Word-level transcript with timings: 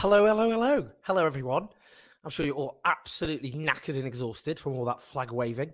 Hello, 0.00 0.26
hello, 0.26 0.50
hello. 0.50 0.90
Hello, 1.04 1.24
everyone. 1.24 1.70
I'm 2.22 2.28
sure 2.28 2.44
you're 2.44 2.54
all 2.54 2.82
absolutely 2.84 3.50
knackered 3.52 3.96
and 3.96 4.06
exhausted 4.06 4.60
from 4.60 4.74
all 4.74 4.84
that 4.84 5.00
flag 5.00 5.32
waving. 5.32 5.72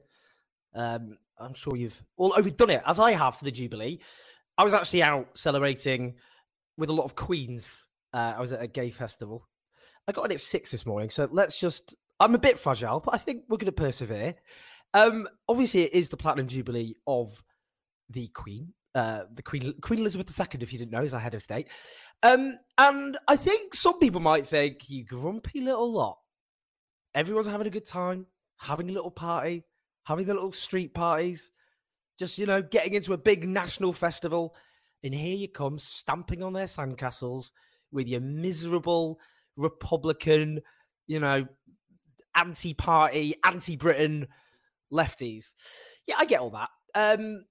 Um, 0.77 1.19
I'm 1.41 1.55
sure 1.55 1.75
you've 1.75 2.01
all 2.17 2.33
overdone 2.39 2.71
it, 2.71 2.83
as 2.87 3.01
I 3.01 3.13
have 3.13 3.35
for 3.35 3.45
the 3.45 3.51
Jubilee. 3.51 3.99
I 4.57 4.63
was 4.63 4.75
actually 4.75 5.03
out 5.03 5.37
celebrating 5.37 6.15
with 6.79 6.89
a 6.89 6.93
lot 6.93 7.03
of 7.03 7.17
Queens. 7.17 7.89
Uh, 8.15 8.35
I 8.37 8.41
was 8.41 8.53
at 8.53 8.63
a 8.63 8.69
gay 8.69 8.91
festival. 8.91 9.49
I 10.07 10.13
got 10.13 10.27
in 10.27 10.33
at 10.33 10.41
six 10.41 10.71
this 10.71 10.87
morning, 10.87 11.11
so 11.11 11.29
let's 11.33 11.59
just. 11.59 11.97
I'm 12.21 12.37
a 12.37 12.39
bit 12.39 12.61
fragile, 12.61 13.01
but 13.01 13.15
I 13.15 13.19
think 13.19 13.43
we're 13.49 13.57
going 13.57 13.67
to 13.67 13.73
persevere. 13.73 14.37
Um, 14.95 15.27
obviously, 15.49 15.83
it 15.83 15.95
is 15.95 16.11
the 16.11 16.17
Platinum 16.17 16.47
Jubilee 16.47 16.95
of 17.09 17.43
the 18.09 18.29
Queen, 18.29 18.75
uh, 18.95 19.23
the 19.33 19.43
Queen 19.43 19.75
Queen 19.81 20.01
Elizabeth 20.01 20.39
II, 20.39 20.61
if 20.61 20.73
you 20.73 20.79
didn't 20.79 20.93
know, 20.93 21.03
is 21.03 21.15
our 21.15 21.21
head 21.21 21.35
of 21.35 21.43
state. 21.43 21.69
Um, 22.23 22.59
and 22.79 23.17
I 23.27 23.37
think 23.37 23.75
some 23.75 23.99
people 23.99 24.21
might 24.21 24.47
think 24.47 24.89
you 24.91 25.05
grumpy 25.05 25.61
little 25.61 25.91
lot. 25.93 26.19
Everyone's 27.15 27.47
having 27.47 27.67
a 27.67 27.71
good 27.71 27.87
time, 27.87 28.27
having 28.59 28.89
a 28.91 28.93
little 28.93 29.11
party, 29.11 29.65
having 30.05 30.27
the 30.27 30.35
little 30.35 30.53
street 30.53 30.95
parties, 30.95 31.53
just 32.19 32.39
you 32.39 32.47
know, 32.47 32.63
getting 32.63 32.95
into 32.95 33.13
a 33.13 33.19
big 33.19 33.47
national 33.47 33.93
festival, 33.93 34.55
and 35.03 35.15
here 35.15 35.37
you 35.37 35.49
come 35.49 35.79
stamping 35.79 36.43
on 36.43 36.53
their 36.53 36.67
sandcastles 36.67 37.51
with 37.91 38.09
your 38.09 38.21
miserable 38.21 39.19
Republican, 39.57 40.61
you 41.07 41.21
know, 41.21 41.47
anti-party, 42.35 43.35
anti-Britain 43.45 44.29
lefties. 44.93 45.53
Yeah, 46.07 46.17
I 46.19 46.25
get 46.25 46.41
all 46.41 46.51
that. 46.51 46.69
Um, 46.95 47.45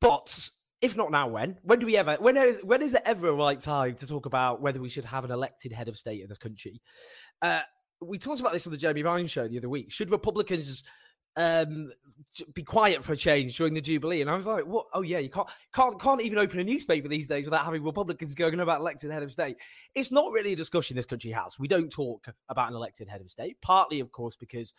but 0.00 0.50
if 0.80 0.96
not 0.96 1.10
now, 1.10 1.28
when? 1.28 1.58
When 1.62 1.78
do 1.78 1.86
we 1.86 1.96
ever? 1.96 2.16
When 2.18 2.36
is 2.36 2.60
when 2.64 2.82
is 2.82 2.92
there 2.92 3.02
ever 3.04 3.28
a 3.28 3.34
right 3.34 3.60
time 3.60 3.94
to 3.96 4.06
talk 4.06 4.26
about 4.26 4.62
whether 4.62 4.80
we 4.80 4.88
should 4.88 5.04
have 5.04 5.24
an 5.24 5.30
elected 5.30 5.72
head 5.72 5.88
of 5.88 5.98
state 5.98 6.22
in 6.22 6.28
this 6.28 6.38
country? 6.38 6.80
Uh, 7.42 7.60
we 8.00 8.18
talked 8.18 8.40
about 8.40 8.52
this 8.52 8.66
on 8.66 8.72
the 8.72 8.78
Jeremy 8.78 9.02
Vine 9.02 9.26
show 9.26 9.46
the 9.46 9.58
other 9.58 9.68
week. 9.68 9.92
Should 9.92 10.10
Republicans 10.10 10.82
um, 11.36 11.92
be 12.54 12.62
quiet 12.62 13.04
for 13.04 13.12
a 13.12 13.16
change 13.16 13.56
during 13.58 13.74
the 13.74 13.82
Jubilee? 13.82 14.22
And 14.22 14.30
I 14.30 14.34
was 14.34 14.46
like, 14.46 14.64
what? 14.64 14.86
Oh 14.94 15.02
yeah, 15.02 15.18
you 15.18 15.28
can't 15.28 15.48
can't 15.74 16.00
can't 16.00 16.22
even 16.22 16.38
open 16.38 16.58
a 16.60 16.64
newspaper 16.64 17.08
these 17.08 17.26
days 17.26 17.44
without 17.44 17.64
having 17.64 17.84
Republicans 17.84 18.34
going 18.34 18.58
about 18.58 18.80
elected 18.80 19.10
head 19.10 19.22
of 19.22 19.30
state. 19.30 19.56
It's 19.94 20.10
not 20.10 20.32
really 20.32 20.54
a 20.54 20.56
discussion 20.56 20.96
this 20.96 21.06
country 21.06 21.32
has. 21.32 21.58
We 21.58 21.68
don't 21.68 21.90
talk 21.90 22.26
about 22.48 22.70
an 22.70 22.74
elected 22.74 23.08
head 23.08 23.20
of 23.20 23.30
state, 23.30 23.58
partly, 23.60 24.00
of 24.00 24.12
course, 24.12 24.36
because 24.36 24.72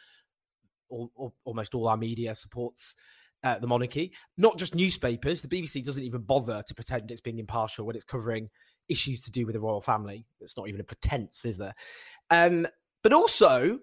all, 0.89 1.11
all, 1.15 1.33
almost 1.45 1.75
all 1.75 1.87
our 1.87 1.97
media 1.97 2.33
supports 2.33 2.95
uh, 3.43 3.59
the 3.59 3.67
monarchy, 3.67 4.13
not 4.37 4.57
just 4.57 4.75
newspapers. 4.75 5.41
The 5.41 5.47
BBC 5.47 5.83
doesn't 5.83 6.03
even 6.03 6.21
bother 6.21 6.63
to 6.65 6.75
pretend 6.75 7.11
it's 7.11 7.21
being 7.21 7.39
impartial 7.39 7.85
when 7.85 7.95
it's 7.95 8.05
covering 8.05 8.49
issues 8.89 9.21
to 9.21 9.31
do 9.31 9.45
with 9.45 9.53
the 9.53 9.59
royal 9.59 9.81
family. 9.81 10.25
It's 10.39 10.57
not 10.57 10.67
even 10.67 10.81
a 10.81 10.83
pretense, 10.83 11.45
is 11.45 11.57
there? 11.57 11.73
Um, 12.29 12.67
but 13.03 13.13
also, 13.13 13.79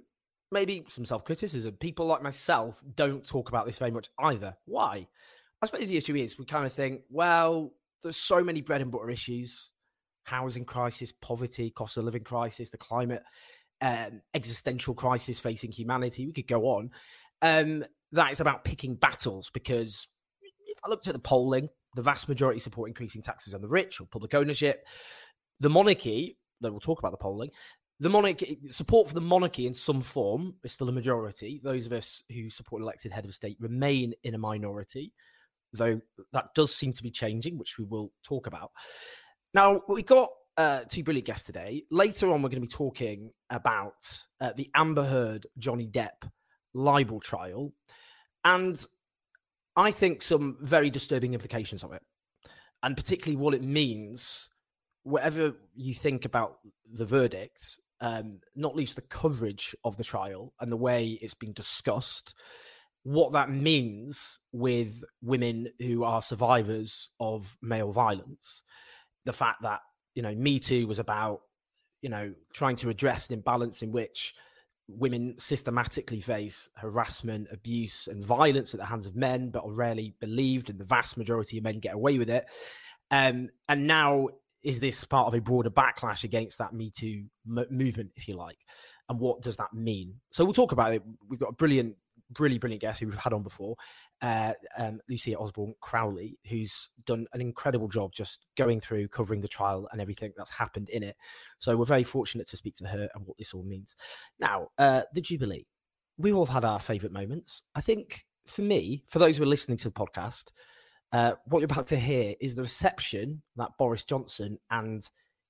maybe 0.51 0.85
some 0.89 1.05
self 1.05 1.25
criticism. 1.25 1.75
People 1.75 2.07
like 2.07 2.23
myself 2.23 2.83
don't 2.95 3.27
talk 3.27 3.49
about 3.49 3.67
this 3.67 3.79
very 3.79 3.91
much 3.91 4.09
either. 4.19 4.57
Why? 4.65 5.09
I 5.61 5.67
suppose 5.67 5.89
the 5.89 5.97
issue 5.97 6.15
is 6.15 6.39
we 6.39 6.45
kind 6.45 6.67
of 6.67 6.73
think, 6.73 7.03
well, 7.11 7.73
there's 8.03 8.17
so 8.17 8.45
many 8.45 8.61
bread 8.61 8.81
and 8.81 8.93
butter 8.93 9.11
issues 9.11 9.71
housing 10.29 10.65
crisis, 10.65 11.11
poverty, 11.11 11.71
cost 11.71 11.97
of 11.97 12.05
living 12.05 12.23
crisis, 12.23 12.69
the 12.69 12.77
climate 12.77 13.23
um, 13.81 14.21
existential 14.35 14.95
crisis 14.95 15.41
facing 15.41 15.73
humanity. 15.73 16.27
We 16.27 16.33
could 16.33 16.47
go 16.47 16.65
on. 16.67 16.91
Um, 17.41 17.85
that 18.13 18.33
is 18.33 18.41
about 18.41 18.65
picking 18.65 18.95
battles 18.95 19.51
because 19.51 20.09
if 20.67 20.79
I 20.85 20.89
looked 20.89 21.07
at 21.07 21.15
the 21.15 21.19
polling, 21.19 21.69
the 21.95 22.03
vast 22.03 22.29
majority 22.29 22.61
support 22.61 22.89
increasing 22.89 23.23
taxes 23.23 23.55
on 23.55 23.61
the 23.61 23.69
rich 23.69 24.01
or 24.01 24.07
public 24.07 24.35
ownership. 24.35 24.87
The 25.61 25.71
monarchy, 25.71 26.39
though 26.61 26.71
we'll 26.71 26.81
talk 26.81 26.99
about 26.99 27.11
the 27.11 27.19
polling, 27.19 27.51
the 28.01 28.09
monarchy 28.09 28.59
support 28.69 29.09
for 29.09 29.15
the 29.15 29.21
monarchy 29.21 29.67
in 29.67 29.75
some 29.75 30.03
form 30.03 30.55
is 30.63 30.73
still 30.73 30.89
a 30.89 30.93
majority. 30.93 31.61
Those 31.63 31.87
of 31.87 31.93
us 31.93 32.23
who 32.33 32.49
support 32.49 32.83
elected 32.83 33.13
head 33.13 33.25
of 33.25 33.35
state 33.35 33.57
remain 33.59 34.15
in 34.23 34.35
a 34.35 34.39
minority, 34.39 35.13
though 35.73 36.01
that 36.33 36.55
does 36.55 36.75
seem 36.75 36.93
to 36.93 37.03
be 37.03 37.11
changing, 37.11 37.59
which 37.59 37.77
we 37.79 37.85
will 37.85 38.13
talk 38.23 38.47
about. 38.47 38.71
Now 39.53 39.83
we 39.89 40.03
got 40.03 40.29
uh, 40.57 40.81
two 40.89 41.03
brilliant 41.03 41.27
guests 41.27 41.47
today. 41.47 41.85
Later 41.91 42.33
on, 42.33 42.43
we're 42.43 42.51
going 42.51 42.63
to 42.63 42.69
be 42.69 42.69
talking 42.69 43.31
about 43.51 44.25
uh, 44.41 44.53
the 44.55 44.71
Amber 44.75 45.05
Heard 45.05 45.47
Johnny 45.57 45.89
Depp 45.89 46.31
libel 46.75 47.21
trial, 47.21 47.73
and 48.45 48.85
I 49.77 49.91
think 49.91 50.23
some 50.23 50.59
very 50.61 50.91
disturbing 50.91 51.35
implications 51.35 51.85
of 51.85 51.93
it, 51.93 52.03
and 52.83 52.97
particularly 52.97 53.37
what 53.37 53.55
it 53.55 53.63
means. 53.63 54.51
Whatever 55.05 55.55
you 55.75 55.95
think 55.95 56.27
about 56.27 56.59
the 56.93 57.07
verdict, 57.07 57.79
um, 58.01 58.41
not 58.55 58.77
least 58.77 58.97
the 58.97 59.03
coverage 59.03 59.75
of 59.83 59.97
the 59.97 60.05
trial 60.05 60.53
and 60.61 60.71
the 60.71 60.77
way 60.77 61.19
it's 61.23 61.33
been 61.35 61.55
discussed, 61.55 62.35
what 63.05 63.33
that 63.33 63.51
means 63.51 64.41
with 64.53 65.03
women 65.23 65.69
who 65.79 66.05
are 66.05 66.21
survivors 66.21 67.09
of 67.19 67.57
male 67.63 67.91
violence. 67.91 68.63
The 69.25 69.33
fact 69.33 69.63
that, 69.63 69.81
you 70.15 70.23
know, 70.23 70.35
Me 70.35 70.59
Too 70.59 70.87
was 70.87 70.99
about, 70.99 71.41
you 72.03 72.11
know, 72.11 72.35
trying 72.53 72.77
to 72.77 72.91
address 72.91 73.29
an 73.29 73.35
imbalance 73.35 73.83
in 73.83 73.93
which 73.93 74.35
women 74.89 75.35
systematically 75.39 76.21
face 76.21 76.69
harassment, 76.77 77.49
abuse, 77.53 78.09
and 78.09 78.25
violence 78.25 78.75
at 78.75 78.81
the 78.81 78.87
hands 78.87 79.07
of 79.07 79.15
men, 79.15 79.51
but 79.51 79.65
are 79.65 79.73
rarely 79.73 80.15
believed, 80.19 80.71
and 80.71 80.81
the 80.81 80.85
vast 80.85 81.17
majority 81.17 81.59
of 81.59 81.65
men 81.65 81.79
get 81.79 81.95
away 81.95 82.19
with 82.19 82.31
it. 82.31 82.47
Um, 83.11 83.51
and 83.69 83.87
now 83.87 84.29
is 84.63 84.81
this 84.81 85.05
part 85.05 85.29
of 85.29 85.35
a 85.35 85.41
broader 85.41 85.71
backlash 85.71 86.25
against 86.25 86.59
that 86.59 86.73
Me 86.73 86.91
Too 86.91 87.27
m- 87.47 87.67
movement, 87.71 88.11
if 88.17 88.29
you 88.29 88.35
like? 88.35 88.59
And 89.09 89.21
what 89.21 89.41
does 89.41 89.57
that 89.57 89.73
mean? 89.73 90.17
So 90.31 90.45
we'll 90.45 90.55
talk 90.55 90.73
about 90.73 90.93
it. 90.93 91.03
We've 91.29 91.41
got 91.41 91.51
a 91.51 91.55
brilliant, 91.55 91.97
brilliant, 92.31 92.61
brilliant 92.61 92.83
guest 92.83 93.01
who 93.01 93.07
we've 93.07 93.17
had 93.19 93.33
on 93.33 93.43
before, 93.43 93.77
uh, 94.23 94.53
um, 94.77 95.01
Lucia 95.09 95.39
Osborne 95.39 95.75
Crowley, 95.81 96.39
who's 96.49 96.91
done 97.05 97.27
an 97.33 97.41
incredible 97.41 97.89
job 97.89 98.13
just 98.13 98.47
going 98.57 98.81
through 98.81 99.09
covering 99.09 99.41
the 99.41 99.49
trial 99.49 99.89
and 99.93 100.01
everything 100.01 100.33
that's 100.37 100.51
happened 100.51 100.89
in 100.89 101.03
it. 101.03 101.17
So 101.59 101.77
we're 101.77 101.85
very 101.85 102.05
fortunate 102.05 102.49
to 102.49 102.57
speak 102.57 102.75
to 102.77 102.87
her 102.87 103.09
and 103.15 103.27
what 103.27 103.39
this 103.39 103.55
all 103.55 103.65
means. 103.65 103.97
Now, 104.39 104.69
uh, 104.79 105.03
the 105.13 105.21
Jubilee. 105.21 105.67
We've 106.21 106.37
all 106.37 106.47
had 106.47 106.65
our 106.65 106.81
favourite 106.81 107.13
moments. 107.13 107.63
I 107.77 107.81
think 107.81 108.25
for 108.45 108.63
me, 108.63 109.03
for 109.07 109.21
those 109.21 109.37
who 109.37 109.45
are 109.45 109.47
listening 109.47 109.79
to 109.79 109.89
the 109.89 109.95
podcast, 109.95 110.51
uh, 111.13 111.35
what 111.47 111.61
you're 111.61 111.67
about 111.67 111.87
to 111.87 111.99
hear 111.99 112.35
is 112.41 112.57
the 112.57 112.63
reception 112.63 113.43
that 113.57 113.71
Boris 113.79 114.03
Johnson 114.05 114.59
and 114.71 115.09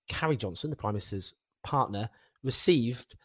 Carrie 0.09 0.37
Johnson, 0.37 0.71
the 0.71 0.77
Prime 0.77 0.95
Minister's 0.95 1.35
partner, 1.65 2.11
received 2.43 3.17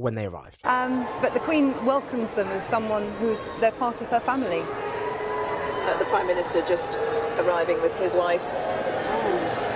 when 0.00 0.14
they 0.14 0.24
arrived. 0.24 0.64
Um, 0.64 1.06
but 1.20 1.34
the 1.34 1.40
Queen 1.40 1.76
welcomes 1.84 2.32
them 2.32 2.48
as 2.48 2.64
someone 2.64 3.04
who's 3.20 3.44
they're 3.60 3.76
part 3.76 4.00
of 4.00 4.08
her 4.08 4.18
family. 4.18 4.64
Uh, 4.64 5.98
the 5.98 6.06
Prime 6.06 6.26
Minister 6.26 6.62
just 6.64 6.96
arriving 7.36 7.80
with 7.82 7.96
his 7.98 8.14
wife. 8.14 8.42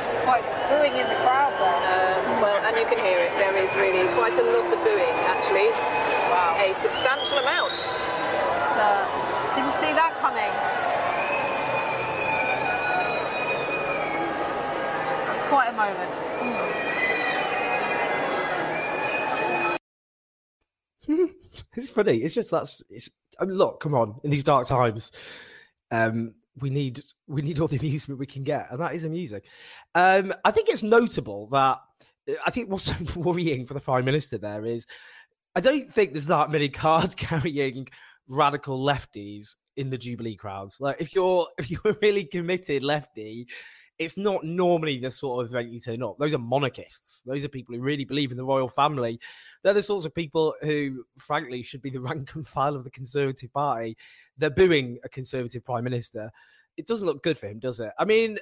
It's 0.04 0.16
quite 0.24 0.44
booing 0.72 0.96
in 0.96 1.06
the 1.12 1.20
crowd 1.20 1.52
there. 1.60 2.24
Um, 2.24 2.40
well, 2.40 2.56
and 2.64 2.72
you 2.76 2.86
can 2.88 2.98
hear 3.04 3.20
it. 3.20 3.36
There 3.36 3.56
is 3.56 3.74
really 3.76 4.08
quite 4.16 4.32
a 4.32 4.46
lot 4.48 4.64
of 4.72 4.80
booing, 4.80 5.16
actually. 5.28 5.68
Wow. 6.32 6.56
A 6.56 6.74
substantial 6.74 7.38
amount. 7.44 7.72
It's, 7.72 8.76
uh, 8.80 9.04
didn't 9.54 9.76
see 9.76 9.92
that 9.92 10.16
coming. 10.24 10.52
That's 15.28 15.44
quite 15.44 15.68
a 15.68 15.76
moment. 15.76 16.33
It's 21.76 21.90
funny. 21.90 22.18
It's 22.18 22.34
just 22.34 22.50
that's 22.50 22.82
it's 22.88 23.10
I 23.38 23.44
mean, 23.44 23.56
look, 23.56 23.80
come 23.80 23.94
on, 23.94 24.20
in 24.22 24.30
these 24.30 24.44
dark 24.44 24.66
times, 24.66 25.12
um, 25.90 26.34
we 26.60 26.70
need 26.70 27.00
we 27.26 27.42
need 27.42 27.58
all 27.60 27.68
the 27.68 27.76
amusement 27.80 28.20
we 28.20 28.26
can 28.26 28.44
get, 28.44 28.70
and 28.70 28.80
that 28.80 28.94
is 28.94 29.04
amusing. 29.04 29.42
Um, 29.94 30.32
I 30.44 30.50
think 30.50 30.68
it's 30.68 30.82
notable 30.82 31.48
that 31.48 31.80
I 32.46 32.50
think 32.50 32.70
what's 32.70 32.84
so 33.14 33.20
worrying 33.20 33.66
for 33.66 33.74
the 33.74 33.80
prime 33.80 34.04
minister 34.04 34.38
there 34.38 34.64
is 34.64 34.86
I 35.54 35.60
don't 35.60 35.90
think 35.90 36.12
there's 36.12 36.26
that 36.26 36.50
many 36.50 36.68
cards 36.70 37.14
carrying 37.14 37.88
radical 38.28 38.82
lefties 38.82 39.56
in 39.76 39.90
the 39.90 39.98
Jubilee 39.98 40.36
crowds. 40.36 40.80
Like 40.80 41.00
if 41.00 41.14
you're 41.14 41.48
if 41.58 41.70
you're 41.70 41.80
a 41.84 41.96
really 42.00 42.24
committed 42.24 42.82
lefty, 42.82 43.48
it's 43.98 44.16
not 44.16 44.44
normally 44.44 44.98
the 44.98 45.10
sort 45.10 45.44
of 45.44 45.50
event 45.50 45.70
you 45.70 45.78
turn 45.78 46.02
up. 46.02 46.18
Those 46.18 46.34
are 46.34 46.38
monarchists. 46.38 47.22
Those 47.24 47.44
are 47.44 47.48
people 47.48 47.74
who 47.74 47.80
really 47.80 48.04
believe 48.04 48.30
in 48.30 48.36
the 48.36 48.44
royal 48.44 48.68
family. 48.68 49.20
They're 49.62 49.74
the 49.74 49.82
sorts 49.82 50.04
of 50.04 50.14
people 50.14 50.54
who, 50.62 51.04
frankly, 51.18 51.62
should 51.62 51.82
be 51.82 51.90
the 51.90 52.00
rank 52.02 52.34
and 52.34 52.46
file 52.46 52.74
of 52.74 52.84
the 52.84 52.90
Conservative 52.90 53.52
Party. 53.52 53.96
They're 54.36 54.50
booing 54.50 54.98
a 55.04 55.08
Conservative 55.08 55.64
Prime 55.64 55.84
Minister. 55.84 56.30
It 56.76 56.86
doesn't 56.86 57.06
look 57.06 57.22
good 57.22 57.38
for 57.38 57.46
him, 57.46 57.60
does 57.60 57.78
it? 57.78 57.92
I 57.98 58.04
mean, 58.04 58.38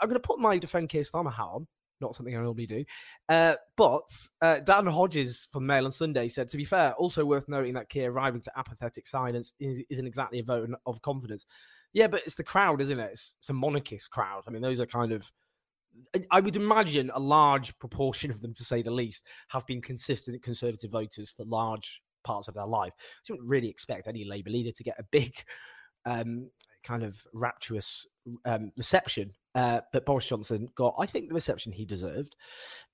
I'm 0.00 0.08
going 0.08 0.20
to 0.20 0.26
put 0.26 0.38
my 0.38 0.58
Defend 0.58 0.90
Keir 0.90 1.02
Starmer 1.02 1.32
hat 1.32 1.46
on 1.46 1.66
not 2.02 2.14
something 2.14 2.36
I 2.36 2.42
normally 2.42 2.66
do. 2.66 2.84
Uh, 3.28 3.54
but 3.76 4.02
uh, 4.42 4.58
Dan 4.58 4.86
Hodges 4.86 5.48
from 5.50 5.64
Mail 5.64 5.86
on 5.86 5.90
Sunday 5.90 6.28
said, 6.28 6.48
to 6.48 6.58
be 6.58 6.66
fair, 6.66 6.92
also 6.94 7.24
worth 7.24 7.48
noting 7.48 7.74
that 7.74 7.88
Keir 7.88 8.10
arriving 8.10 8.42
to 8.42 8.58
apathetic 8.58 9.06
silence 9.06 9.54
isn't 9.58 10.06
exactly 10.06 10.40
a 10.40 10.42
vote 10.42 10.68
of 10.84 11.00
confidence. 11.00 11.46
Yeah, 11.92 12.06
but 12.08 12.22
it's 12.24 12.36
the 12.36 12.44
crowd, 12.44 12.80
isn't 12.80 12.98
it? 12.98 13.10
It's, 13.12 13.34
it's 13.38 13.50
a 13.50 13.54
monarchist 13.54 14.10
crowd. 14.10 14.44
I 14.46 14.50
mean, 14.50 14.62
those 14.62 14.80
are 14.80 14.86
kind 14.86 15.12
of. 15.12 15.30
I 16.30 16.40
would 16.40 16.56
imagine 16.56 17.10
a 17.12 17.20
large 17.20 17.78
proportion 17.78 18.30
of 18.30 18.40
them, 18.40 18.54
to 18.54 18.64
say 18.64 18.80
the 18.80 18.90
least, 18.90 19.26
have 19.48 19.66
been 19.66 19.82
consistent 19.82 20.42
Conservative 20.42 20.90
voters 20.90 21.30
for 21.30 21.44
large 21.44 22.00
parts 22.24 22.48
of 22.48 22.54
their 22.54 22.66
life. 22.66 22.94
So 23.22 23.32
you 23.32 23.34
wouldn't 23.34 23.50
really 23.50 23.68
expect 23.68 24.06
any 24.06 24.24
Labour 24.24 24.48
leader 24.48 24.72
to 24.72 24.82
get 24.82 24.98
a 24.98 25.02
big, 25.02 25.34
um, 26.06 26.50
kind 26.82 27.02
of 27.02 27.22
rapturous 27.34 28.06
um, 28.46 28.72
reception. 28.76 29.32
Uh, 29.54 29.80
but 29.92 30.06
Boris 30.06 30.26
Johnson 30.26 30.68
got, 30.74 30.94
I 30.98 31.04
think, 31.04 31.28
the 31.28 31.34
reception 31.34 31.72
he 31.72 31.84
deserved. 31.84 32.36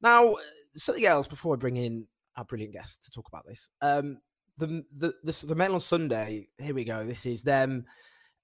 Now, 0.02 0.34
something 0.74 1.06
else 1.06 1.28
before 1.28 1.54
I 1.54 1.56
bring 1.56 1.76
in 1.76 2.06
our 2.36 2.44
brilliant 2.44 2.72
guest 2.72 3.04
to 3.04 3.10
talk 3.12 3.28
about 3.28 3.46
this. 3.46 3.68
Um, 3.80 4.18
the 4.56 4.84
the 4.96 5.14
the, 5.22 5.46
the 5.46 5.54
Mail 5.54 5.74
on 5.74 5.80
Sunday. 5.80 6.48
Here 6.58 6.74
we 6.74 6.84
go. 6.84 7.06
This 7.06 7.26
is 7.26 7.42
them 7.42 7.84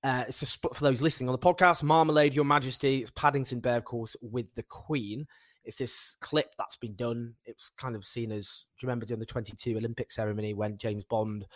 uh, 0.04 0.24
it's 0.28 0.42
a 0.42 0.68
for 0.74 0.84
those 0.84 1.00
listening 1.00 1.30
on 1.30 1.32
the 1.32 1.38
podcast. 1.38 1.82
Marmalade, 1.82 2.34
Your 2.34 2.44
Majesty. 2.44 2.98
It's 2.98 3.10
Paddington 3.10 3.60
Bear, 3.60 3.78
of 3.78 3.86
course, 3.86 4.14
with 4.20 4.54
the 4.54 4.62
Queen. 4.62 5.26
It's 5.64 5.78
this 5.78 6.16
clip 6.20 6.54
that's 6.58 6.76
been 6.76 6.94
done. 6.94 7.34
It's 7.46 7.70
kind 7.70 7.96
of 7.96 8.04
seen 8.04 8.30
as, 8.30 8.66
do 8.78 8.84
you 8.84 8.88
remember 8.88 9.06
during 9.06 9.20
the 9.20 9.26
22 9.26 9.78
Olympic 9.78 10.12
ceremony 10.12 10.52
when 10.52 10.76
James 10.76 11.04
Bond, 11.04 11.46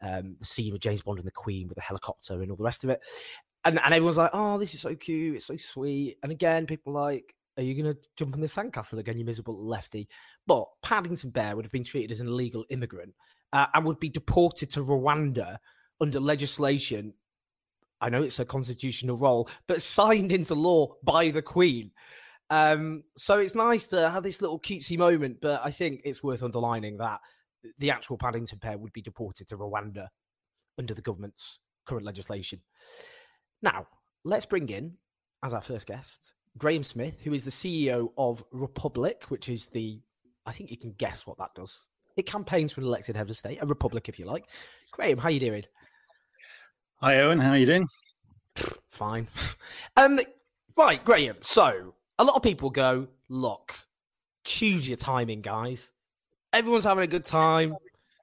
um, 0.00 0.36
the 0.38 0.46
scene 0.46 0.72
with 0.72 0.80
James 0.80 1.02
Bond 1.02 1.18
and 1.18 1.26
the 1.26 1.32
Queen 1.32 1.66
with 1.66 1.74
the 1.74 1.82
helicopter 1.82 2.40
and 2.40 2.52
all 2.52 2.56
the 2.56 2.62
rest 2.62 2.84
of 2.84 2.90
it? 2.90 3.00
And, 3.64 3.80
and 3.82 3.92
everyone's 3.92 4.16
like, 4.16 4.30
oh, 4.32 4.58
this 4.58 4.74
is 4.74 4.80
so 4.80 4.94
cute. 4.94 5.34
It's 5.34 5.46
so 5.46 5.56
sweet. 5.56 6.18
And 6.22 6.30
again, 6.30 6.66
people 6.66 6.92
like, 6.92 7.34
are 7.56 7.64
you 7.64 7.74
going 7.74 7.92
to 7.92 8.00
jump 8.16 8.36
in 8.36 8.40
the 8.40 8.46
sandcastle 8.46 9.00
again, 9.00 9.18
you 9.18 9.24
miserable 9.24 9.60
lefty? 9.60 10.08
But 10.46 10.66
Paddington 10.84 11.30
Bear 11.30 11.56
would 11.56 11.64
have 11.64 11.72
been 11.72 11.82
treated 11.82 12.12
as 12.12 12.20
an 12.20 12.28
illegal 12.28 12.64
immigrant 12.70 13.14
uh, 13.52 13.66
and 13.74 13.84
would 13.84 13.98
be 13.98 14.08
deported 14.08 14.70
to 14.70 14.84
Rwanda 14.84 15.58
under 16.00 16.20
legislation 16.20 17.14
I 18.00 18.10
know 18.10 18.22
it's 18.22 18.38
a 18.38 18.44
constitutional 18.44 19.16
role, 19.16 19.48
but 19.66 19.82
signed 19.82 20.32
into 20.32 20.54
law 20.54 20.94
by 21.02 21.30
the 21.30 21.42
Queen. 21.42 21.90
Um, 22.50 23.04
so 23.16 23.38
it's 23.38 23.54
nice 23.54 23.88
to 23.88 24.08
have 24.08 24.22
this 24.22 24.40
little 24.40 24.60
cutesy 24.60 24.96
moment, 24.96 25.40
but 25.40 25.60
I 25.64 25.70
think 25.70 26.02
it's 26.04 26.22
worth 26.22 26.42
underlining 26.42 26.98
that 26.98 27.20
the 27.78 27.90
actual 27.90 28.16
Paddington 28.16 28.58
Bear 28.58 28.78
would 28.78 28.92
be 28.92 29.02
deported 29.02 29.48
to 29.48 29.56
Rwanda 29.56 30.08
under 30.78 30.94
the 30.94 31.02
government's 31.02 31.58
current 31.86 32.06
legislation. 32.06 32.60
Now, 33.60 33.86
let's 34.24 34.46
bring 34.46 34.68
in, 34.68 34.94
as 35.42 35.52
our 35.52 35.60
first 35.60 35.86
guest, 35.86 36.32
Graham 36.56 36.84
Smith, 36.84 37.20
who 37.24 37.32
is 37.32 37.44
the 37.44 37.50
CEO 37.50 38.08
of 38.16 38.44
Republic, 38.52 39.24
which 39.28 39.48
is 39.48 39.68
the, 39.68 40.00
I 40.46 40.52
think 40.52 40.70
you 40.70 40.76
can 40.76 40.92
guess 40.92 41.26
what 41.26 41.38
that 41.38 41.54
does. 41.54 41.86
It 42.16 42.26
campaigns 42.26 42.72
for 42.72 42.80
an 42.80 42.86
elected 42.86 43.16
head 43.16 43.30
of 43.30 43.36
state, 43.36 43.58
a 43.60 43.66
republic, 43.66 44.08
if 44.08 44.18
you 44.18 44.24
like. 44.24 44.44
Graham, 44.92 45.18
how 45.18 45.28
you 45.28 45.40
doing? 45.40 45.64
Hi, 47.00 47.20
Owen. 47.20 47.38
How 47.38 47.50
are 47.50 47.56
you 47.56 47.66
doing? 47.66 47.86
Fine. 48.88 49.28
um, 49.96 50.18
right, 50.76 51.04
Graham. 51.04 51.36
So 51.42 51.94
a 52.18 52.24
lot 52.24 52.34
of 52.34 52.42
people 52.42 52.70
go, 52.70 53.06
look, 53.28 53.76
choose 54.42 54.88
your 54.88 54.96
timing, 54.96 55.40
guys. 55.40 55.92
Everyone's 56.52 56.82
having 56.82 57.04
a 57.04 57.06
good 57.06 57.24
time. 57.24 57.76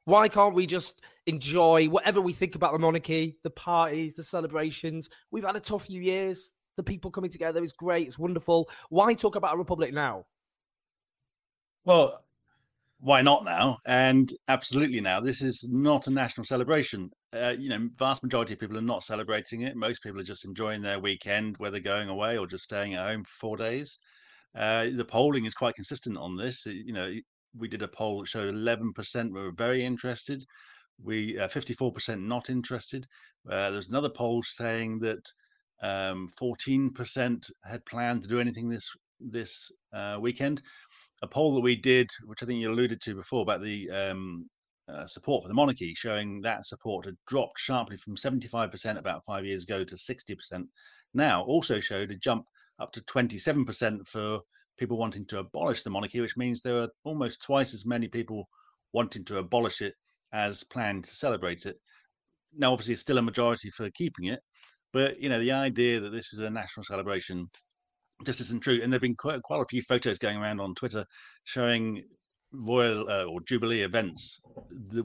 Why 0.04 0.28
can't 0.28 0.54
we 0.54 0.68
just 0.68 1.02
enjoy 1.26 1.88
whatever 1.88 2.20
we 2.20 2.34
think 2.34 2.56
about 2.56 2.74
the 2.74 2.80
monarchy, 2.80 3.38
the 3.44 3.50
parties, 3.50 4.18
the 4.18 4.26
celebrations? 4.26 5.10
We've 5.32 5.46
had 5.46 5.56
a 5.56 5.62
tough 5.62 5.86
few 5.86 6.02
years. 6.02 6.54
The 6.76 6.84
people 6.84 7.12
coming 7.12 7.32
together 7.32 7.64
is 7.64 7.72
great. 7.72 8.08
It's 8.08 8.20
wonderful. 8.20 8.70
Why 8.90 9.14
talk 9.14 9.38
about 9.38 9.56
a 9.56 9.58
republic 9.58 9.94
now? 9.94 10.26
Well, 11.86 12.26
why 13.00 13.22
not 13.22 13.46
now? 13.46 13.78
And 13.86 14.34
absolutely 14.50 15.00
now. 15.00 15.22
This 15.22 15.42
is 15.42 15.66
not 15.72 16.08
a 16.08 16.12
national 16.12 16.44
celebration. 16.44 17.12
Uh, 17.36 17.56
you 17.58 17.70
know, 17.70 17.90
vast 17.96 18.24
majority 18.24 18.54
of 18.54 18.60
people 18.60 18.78
are 18.78 18.82
not 18.82 19.04
celebrating 19.04 19.62
it. 19.62 19.76
Most 19.76 20.02
people 20.02 20.20
are 20.20 20.26
just 20.26 20.46
enjoying 20.46 20.82
their 20.82 21.00
weekend, 21.00 21.58
whether 21.58 21.80
going 21.80 22.10
away 22.10 22.38
or 22.38 22.48
just 22.48 22.64
staying 22.64 22.94
at 22.94 23.06
home 23.06 23.24
for 23.24 23.30
four 23.30 23.58
days. 23.58 24.00
Uh, 24.56 24.88
the 24.96 25.06
polling 25.06 25.46
is 25.46 25.54
quite 25.54 25.76
consistent 25.76 26.18
on 26.18 26.38
this. 26.38 26.66
You 26.66 26.94
know, 26.94 27.14
we 27.58 27.68
did 27.68 27.82
a 27.82 27.88
poll 27.88 28.22
that 28.22 28.28
showed 28.28 28.54
11% 28.54 29.32
were 29.32 29.52
very 29.52 29.84
interested. 29.84 30.46
We 31.04 31.38
uh, 31.38 31.50
54% 31.50 32.22
not 32.22 32.50
interested. 32.50 33.06
Uh, 33.50 33.72
there's 33.72 33.90
another 33.90 34.10
poll 34.10 34.44
saying 34.44 35.00
that 35.00 35.30
um, 35.82 36.30
14% 36.42 37.52
had 37.66 37.86
planned 37.86 38.22
to 38.22 38.28
do 38.30 38.40
anything 38.40 38.70
this 38.70 38.90
this 39.20 39.72
uh, 39.94 40.18
weekend 40.20 40.62
a 41.22 41.28
poll 41.28 41.56
that 41.56 41.62
we 41.62 41.76
did, 41.76 42.10
which 42.26 42.44
I 42.44 42.46
think 42.46 42.60
you 42.60 42.72
alluded 42.72 43.02
to 43.02 43.16
before 43.16 43.42
about 43.42 43.62
the 43.62 43.90
um, 43.92 44.50
uh, 44.88 45.06
support 45.06 45.44
for 45.44 45.48
the 45.48 45.54
monarchy, 45.54 45.94
showing 45.94 46.42
that 46.42 46.66
support 46.66 47.06
had 47.06 47.16
dropped 47.28 47.60
sharply 47.60 47.98
from 47.98 48.16
75% 48.16 48.98
about 48.98 49.26
five 49.26 49.46
years 49.46 49.64
ago 49.64 49.84
to 49.84 49.96
60% 49.96 50.66
now, 51.14 51.44
also 51.44 51.80
showed 51.80 52.12
a 52.12 52.16
jump 52.16 52.46
up 52.80 52.92
to 52.92 53.02
27% 53.02 54.08
for 54.08 54.42
people 54.78 54.98
wanting 54.98 55.26
to 55.28 55.40
abolish 55.40 55.84
the 55.84 55.90
monarchy, 55.90 56.20
which 56.20 56.38
means 56.38 56.62
there 56.62 56.78
are 56.78 56.90
almost 57.06 57.42
twice 57.42 57.74
as 57.74 57.86
many 57.86 58.08
people 58.08 58.48
wanting 58.94 59.24
to 59.26 59.38
abolish 59.38 59.82
it 59.82 59.96
as 60.34 60.64
planned 60.64 61.06
to 61.06 61.16
celebrate 61.16 61.66
it. 61.66 61.78
Now, 62.58 62.74
obviously, 62.74 62.94
it's 62.94 63.02
still 63.02 63.18
a 63.18 63.22
majority 63.22 63.70
for 63.70 63.90
keeping 63.92 64.26
it, 64.26 64.42
but 64.94 65.20
you 65.20 65.30
know 65.30 65.40
the 65.40 65.52
idea 65.52 66.00
that 66.00 66.12
this 66.12 66.34
is 66.34 66.40
a 66.40 66.50
national 66.50 66.84
celebration 66.84 67.50
just 68.26 68.40
isn't 68.42 68.62
true. 68.62 68.80
And 68.82 68.92
there've 68.92 69.02
been 69.02 69.16
quite 69.16 69.42
quite 69.42 69.62
a 69.62 69.66
few 69.66 69.82
photos 69.82 70.20
going 70.20 70.38
around 70.38 70.62
on 70.62 70.76
Twitter 70.76 71.06
showing 71.44 72.04
royal 72.60 73.10
uh, 73.10 73.24
or 73.26 73.42
jubilee 73.42 73.82
events 73.82 74.42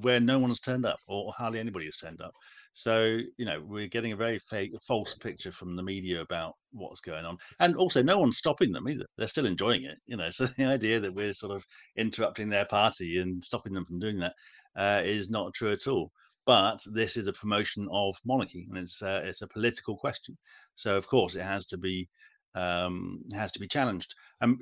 where 0.00 0.20
no 0.20 0.38
one 0.38 0.50
has 0.50 0.60
turned 0.60 0.86
up 0.86 0.98
or 1.06 1.32
hardly 1.32 1.60
anybody 1.60 1.86
has 1.86 1.96
turned 1.96 2.20
up. 2.20 2.32
So 2.72 3.18
you 3.36 3.44
know 3.44 3.62
we're 3.66 3.88
getting 3.88 4.12
a 4.12 4.16
very 4.16 4.38
fake 4.38 4.72
false 4.86 5.14
picture 5.14 5.52
from 5.52 5.76
the 5.76 5.82
media 5.82 6.20
about 6.20 6.54
what's 6.72 7.00
going 7.00 7.24
on. 7.24 7.38
And 7.58 7.76
also 7.76 8.02
no 8.02 8.18
one's 8.18 8.38
stopping 8.38 8.72
them 8.72 8.88
either. 8.88 9.06
They're 9.16 9.28
still 9.28 9.46
enjoying 9.46 9.84
it 9.84 9.98
you 10.06 10.16
know. 10.16 10.30
So 10.40 10.46
the 10.46 10.64
idea 10.64 11.00
that 11.00 11.14
we're 11.14 11.34
sort 11.34 11.54
of 11.54 11.64
interrupting 11.96 12.48
their 12.48 12.64
party 12.64 13.18
and 13.18 13.42
stopping 13.42 13.74
them 13.74 13.84
from 13.84 13.98
doing 13.98 14.18
that 14.20 14.34
uh, 14.76 15.02
is 15.04 15.30
not 15.30 15.54
true 15.54 15.72
at 15.72 15.86
all. 15.86 16.12
But 16.46 16.80
this 16.92 17.16
is 17.16 17.26
a 17.26 17.32
promotion 17.32 17.86
of 17.92 18.16
monarchy 18.24 18.66
and 18.70 18.78
it's 18.78 19.02
uh, 19.02 19.22
it's 19.24 19.42
a 19.42 19.48
political 19.48 19.96
question. 19.96 20.36
So 20.76 20.96
of 20.96 21.06
course 21.06 21.34
it 21.34 21.42
has 21.42 21.66
to 21.66 21.78
be 21.78 22.08
um, 22.54 23.20
has 23.32 23.52
to 23.52 23.60
be 23.60 23.68
challenged. 23.68 24.14
Um, 24.40 24.58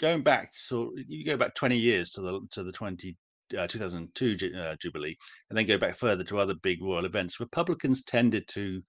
going 0.00 0.22
back, 0.22 0.50
so 0.52 0.92
you 0.96 1.24
go 1.24 1.36
back 1.36 1.54
20 1.54 1.76
years 1.76 2.10
to 2.10 2.20
the 2.20 2.40
to 2.52 2.62
the 2.62 2.72
20 2.72 3.16
uh, 3.58 3.66
2002 3.66 4.52
uh, 4.56 4.76
Jubilee, 4.80 5.16
and 5.48 5.58
then 5.58 5.66
go 5.66 5.78
back 5.78 5.96
further 5.96 6.24
to 6.24 6.38
other 6.38 6.54
big 6.54 6.82
royal 6.82 7.04
events. 7.04 7.40
Republicans 7.40 8.04
tended 8.04 8.46
to 8.48 8.82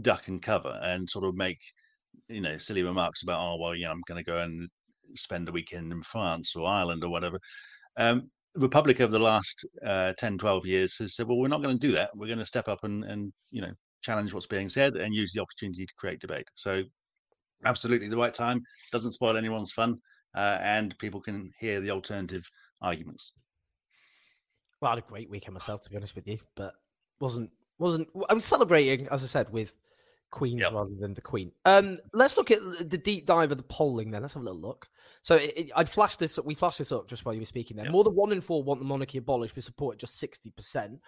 duck 0.00 0.28
and 0.28 0.42
cover 0.42 0.78
and 0.82 1.08
sort 1.08 1.24
of 1.24 1.34
make 1.34 1.60
you 2.28 2.40
know 2.40 2.58
silly 2.58 2.82
remarks 2.82 3.22
about, 3.22 3.40
oh 3.40 3.56
well, 3.60 3.74
yeah, 3.74 3.90
I'm 3.90 4.02
going 4.06 4.22
to 4.22 4.30
go 4.30 4.38
and 4.38 4.68
spend 5.14 5.48
a 5.48 5.52
weekend 5.52 5.92
in 5.92 6.02
France 6.02 6.54
or 6.56 6.66
Ireland 6.66 7.04
or 7.04 7.10
whatever. 7.10 7.38
Um, 7.96 8.30
Republic 8.54 9.00
over 9.00 9.12
the 9.12 9.18
last 9.18 9.66
uh, 9.86 10.12
10, 10.18 10.36
12 10.38 10.66
years 10.66 10.98
has 10.98 11.16
said, 11.16 11.26
well, 11.26 11.38
we're 11.38 11.48
not 11.48 11.62
going 11.62 11.78
to 11.78 11.86
do 11.86 11.94
that. 11.94 12.10
We're 12.14 12.26
going 12.26 12.38
to 12.38 12.46
step 12.46 12.68
up 12.68 12.80
and, 12.84 13.02
and, 13.04 13.32
you 13.50 13.62
know, 13.62 13.72
challenge 14.02 14.34
what's 14.34 14.46
being 14.46 14.68
said 14.68 14.94
and 14.96 15.14
use 15.14 15.32
the 15.32 15.40
opportunity 15.40 15.86
to 15.86 15.94
create 15.96 16.20
debate. 16.20 16.48
So 16.54 16.82
absolutely 17.64 18.08
the 18.08 18.16
right 18.16 18.34
time. 18.34 18.62
Doesn't 18.90 19.12
spoil 19.12 19.36
anyone's 19.36 19.72
fun, 19.72 19.96
uh, 20.34 20.58
and 20.60 20.96
people 20.98 21.20
can 21.20 21.52
hear 21.58 21.80
the 21.80 21.90
alternative 21.90 22.50
arguments. 22.80 23.32
Well, 24.80 24.90
I 24.90 24.94
had 24.96 25.04
a 25.04 25.06
great 25.06 25.30
weekend 25.30 25.54
myself, 25.54 25.82
to 25.82 25.90
be 25.90 25.96
honest 25.96 26.14
with 26.14 26.26
you, 26.26 26.38
but 26.56 26.74
wasn't 27.20 27.50
wasn't. 27.78 28.08
I 28.28 28.34
was 28.34 28.44
celebrating, 28.44 29.06
as 29.08 29.22
I 29.22 29.26
said, 29.26 29.50
with 29.50 29.76
Queens 30.32 30.60
yep. 30.60 30.72
rather 30.72 30.94
than 30.98 31.14
the 31.14 31.20
Queen. 31.20 31.52
Um, 31.64 31.98
let's 32.12 32.36
look 32.36 32.50
at 32.50 32.60
the 32.62 32.98
deep 32.98 33.26
dive 33.26 33.52
of 33.52 33.58
the 33.58 33.64
polling. 33.64 34.10
Then 34.10 34.22
let's 34.22 34.34
have 34.34 34.42
a 34.42 34.46
little 34.46 34.60
look. 34.60 34.88
So 35.22 35.36
it, 35.36 35.52
it, 35.56 35.70
I 35.76 35.84
flashed 35.84 36.18
this. 36.18 36.38
We 36.42 36.54
flashed 36.54 36.78
this 36.78 36.90
up 36.90 37.06
just 37.06 37.24
while 37.24 37.34
you 37.34 37.40
were 37.40 37.46
speaking. 37.46 37.76
There, 37.76 37.86
yep. 37.86 37.92
more 37.92 38.02
than 38.02 38.14
one 38.14 38.32
in 38.32 38.40
four 38.40 38.64
want 38.64 38.80
the 38.80 38.86
monarchy 38.86 39.18
abolished, 39.18 39.54
with 39.54 39.64
support 39.64 39.98
just 39.98 40.18
sixty 40.18 40.50
percent. 40.50 41.00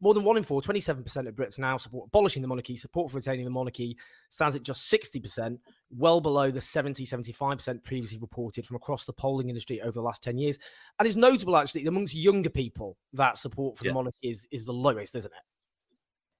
More 0.00 0.14
than 0.14 0.24
one 0.24 0.36
in 0.36 0.42
four, 0.42 0.60
27% 0.60 1.28
of 1.28 1.34
Brits 1.34 1.58
now 1.58 1.76
support 1.76 2.08
abolishing 2.08 2.42
the 2.42 2.48
monarchy. 2.48 2.76
Support 2.76 3.10
for 3.10 3.18
retaining 3.18 3.44
the 3.44 3.50
monarchy 3.50 3.96
stands 4.30 4.56
at 4.56 4.62
just 4.62 4.92
60%, 4.92 5.58
well 5.90 6.20
below 6.20 6.50
the 6.50 6.60
70, 6.60 7.04
75% 7.04 7.84
previously 7.84 8.18
reported 8.18 8.66
from 8.66 8.76
across 8.76 9.04
the 9.04 9.12
polling 9.12 9.48
industry 9.48 9.80
over 9.80 9.92
the 9.92 10.02
last 10.02 10.22
10 10.22 10.38
years. 10.38 10.58
And 10.98 11.06
it's 11.06 11.16
notable, 11.16 11.56
actually, 11.56 11.86
amongst 11.86 12.14
younger 12.14 12.50
people, 12.50 12.96
that 13.12 13.38
support 13.38 13.78
for 13.78 13.84
yeah. 13.84 13.90
the 13.90 13.94
monarchy 13.94 14.28
is, 14.28 14.48
is 14.50 14.64
the 14.64 14.72
lowest, 14.72 15.14
isn't 15.14 15.30
it? 15.32 15.42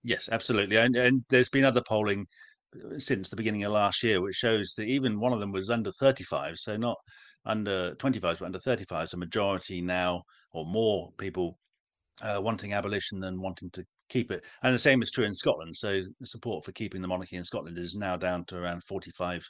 Yes, 0.05 0.29
absolutely. 0.31 0.77
And 0.77 0.97
and 0.97 1.25
there's 1.29 1.49
been 1.49 1.65
other 1.65 1.83
polling 1.87 2.27
uh, 2.75 2.99
since 2.99 3.31
the 3.31 3.37
beginning 3.37 3.65
of 3.65 3.73
last 3.73 4.03
year, 4.03 4.21
which 4.21 4.35
shows 4.35 4.75
that 4.75 4.87
even 4.87 5.21
one 5.21 5.33
of 5.33 5.41
them 5.41 5.53
was 5.53 5.71
under 5.71 5.93
35, 5.93 6.59
so 6.59 6.77
not 6.77 6.97
under 7.45 7.95
25, 7.95 8.39
but 8.39 8.45
under 8.45 8.59
35. 8.59 9.11
So 9.11 9.17
majority 9.17 9.81
now, 9.81 10.23
or 10.53 10.67
more 10.67 11.13
people 11.19 11.59
uh, 12.23 12.41
wanting 12.43 12.73
abolition 12.73 13.21
than 13.21 13.41
wanting 13.41 13.71
to 13.71 13.85
keep 14.09 14.31
it. 14.31 14.45
And 14.63 14.75
the 14.75 14.79
same 14.79 15.03
is 15.03 15.11
true 15.11 15.25
in 15.25 15.35
Scotland. 15.35 15.77
So 15.77 16.03
support 16.25 16.65
for 16.65 16.73
keeping 16.73 17.03
the 17.03 17.09
monarchy 17.09 17.37
in 17.37 17.45
Scotland 17.45 17.79
is 17.79 17.95
now 17.95 18.17
down 18.17 18.45
to 18.47 18.63
around 18.63 18.85
45 18.85 19.49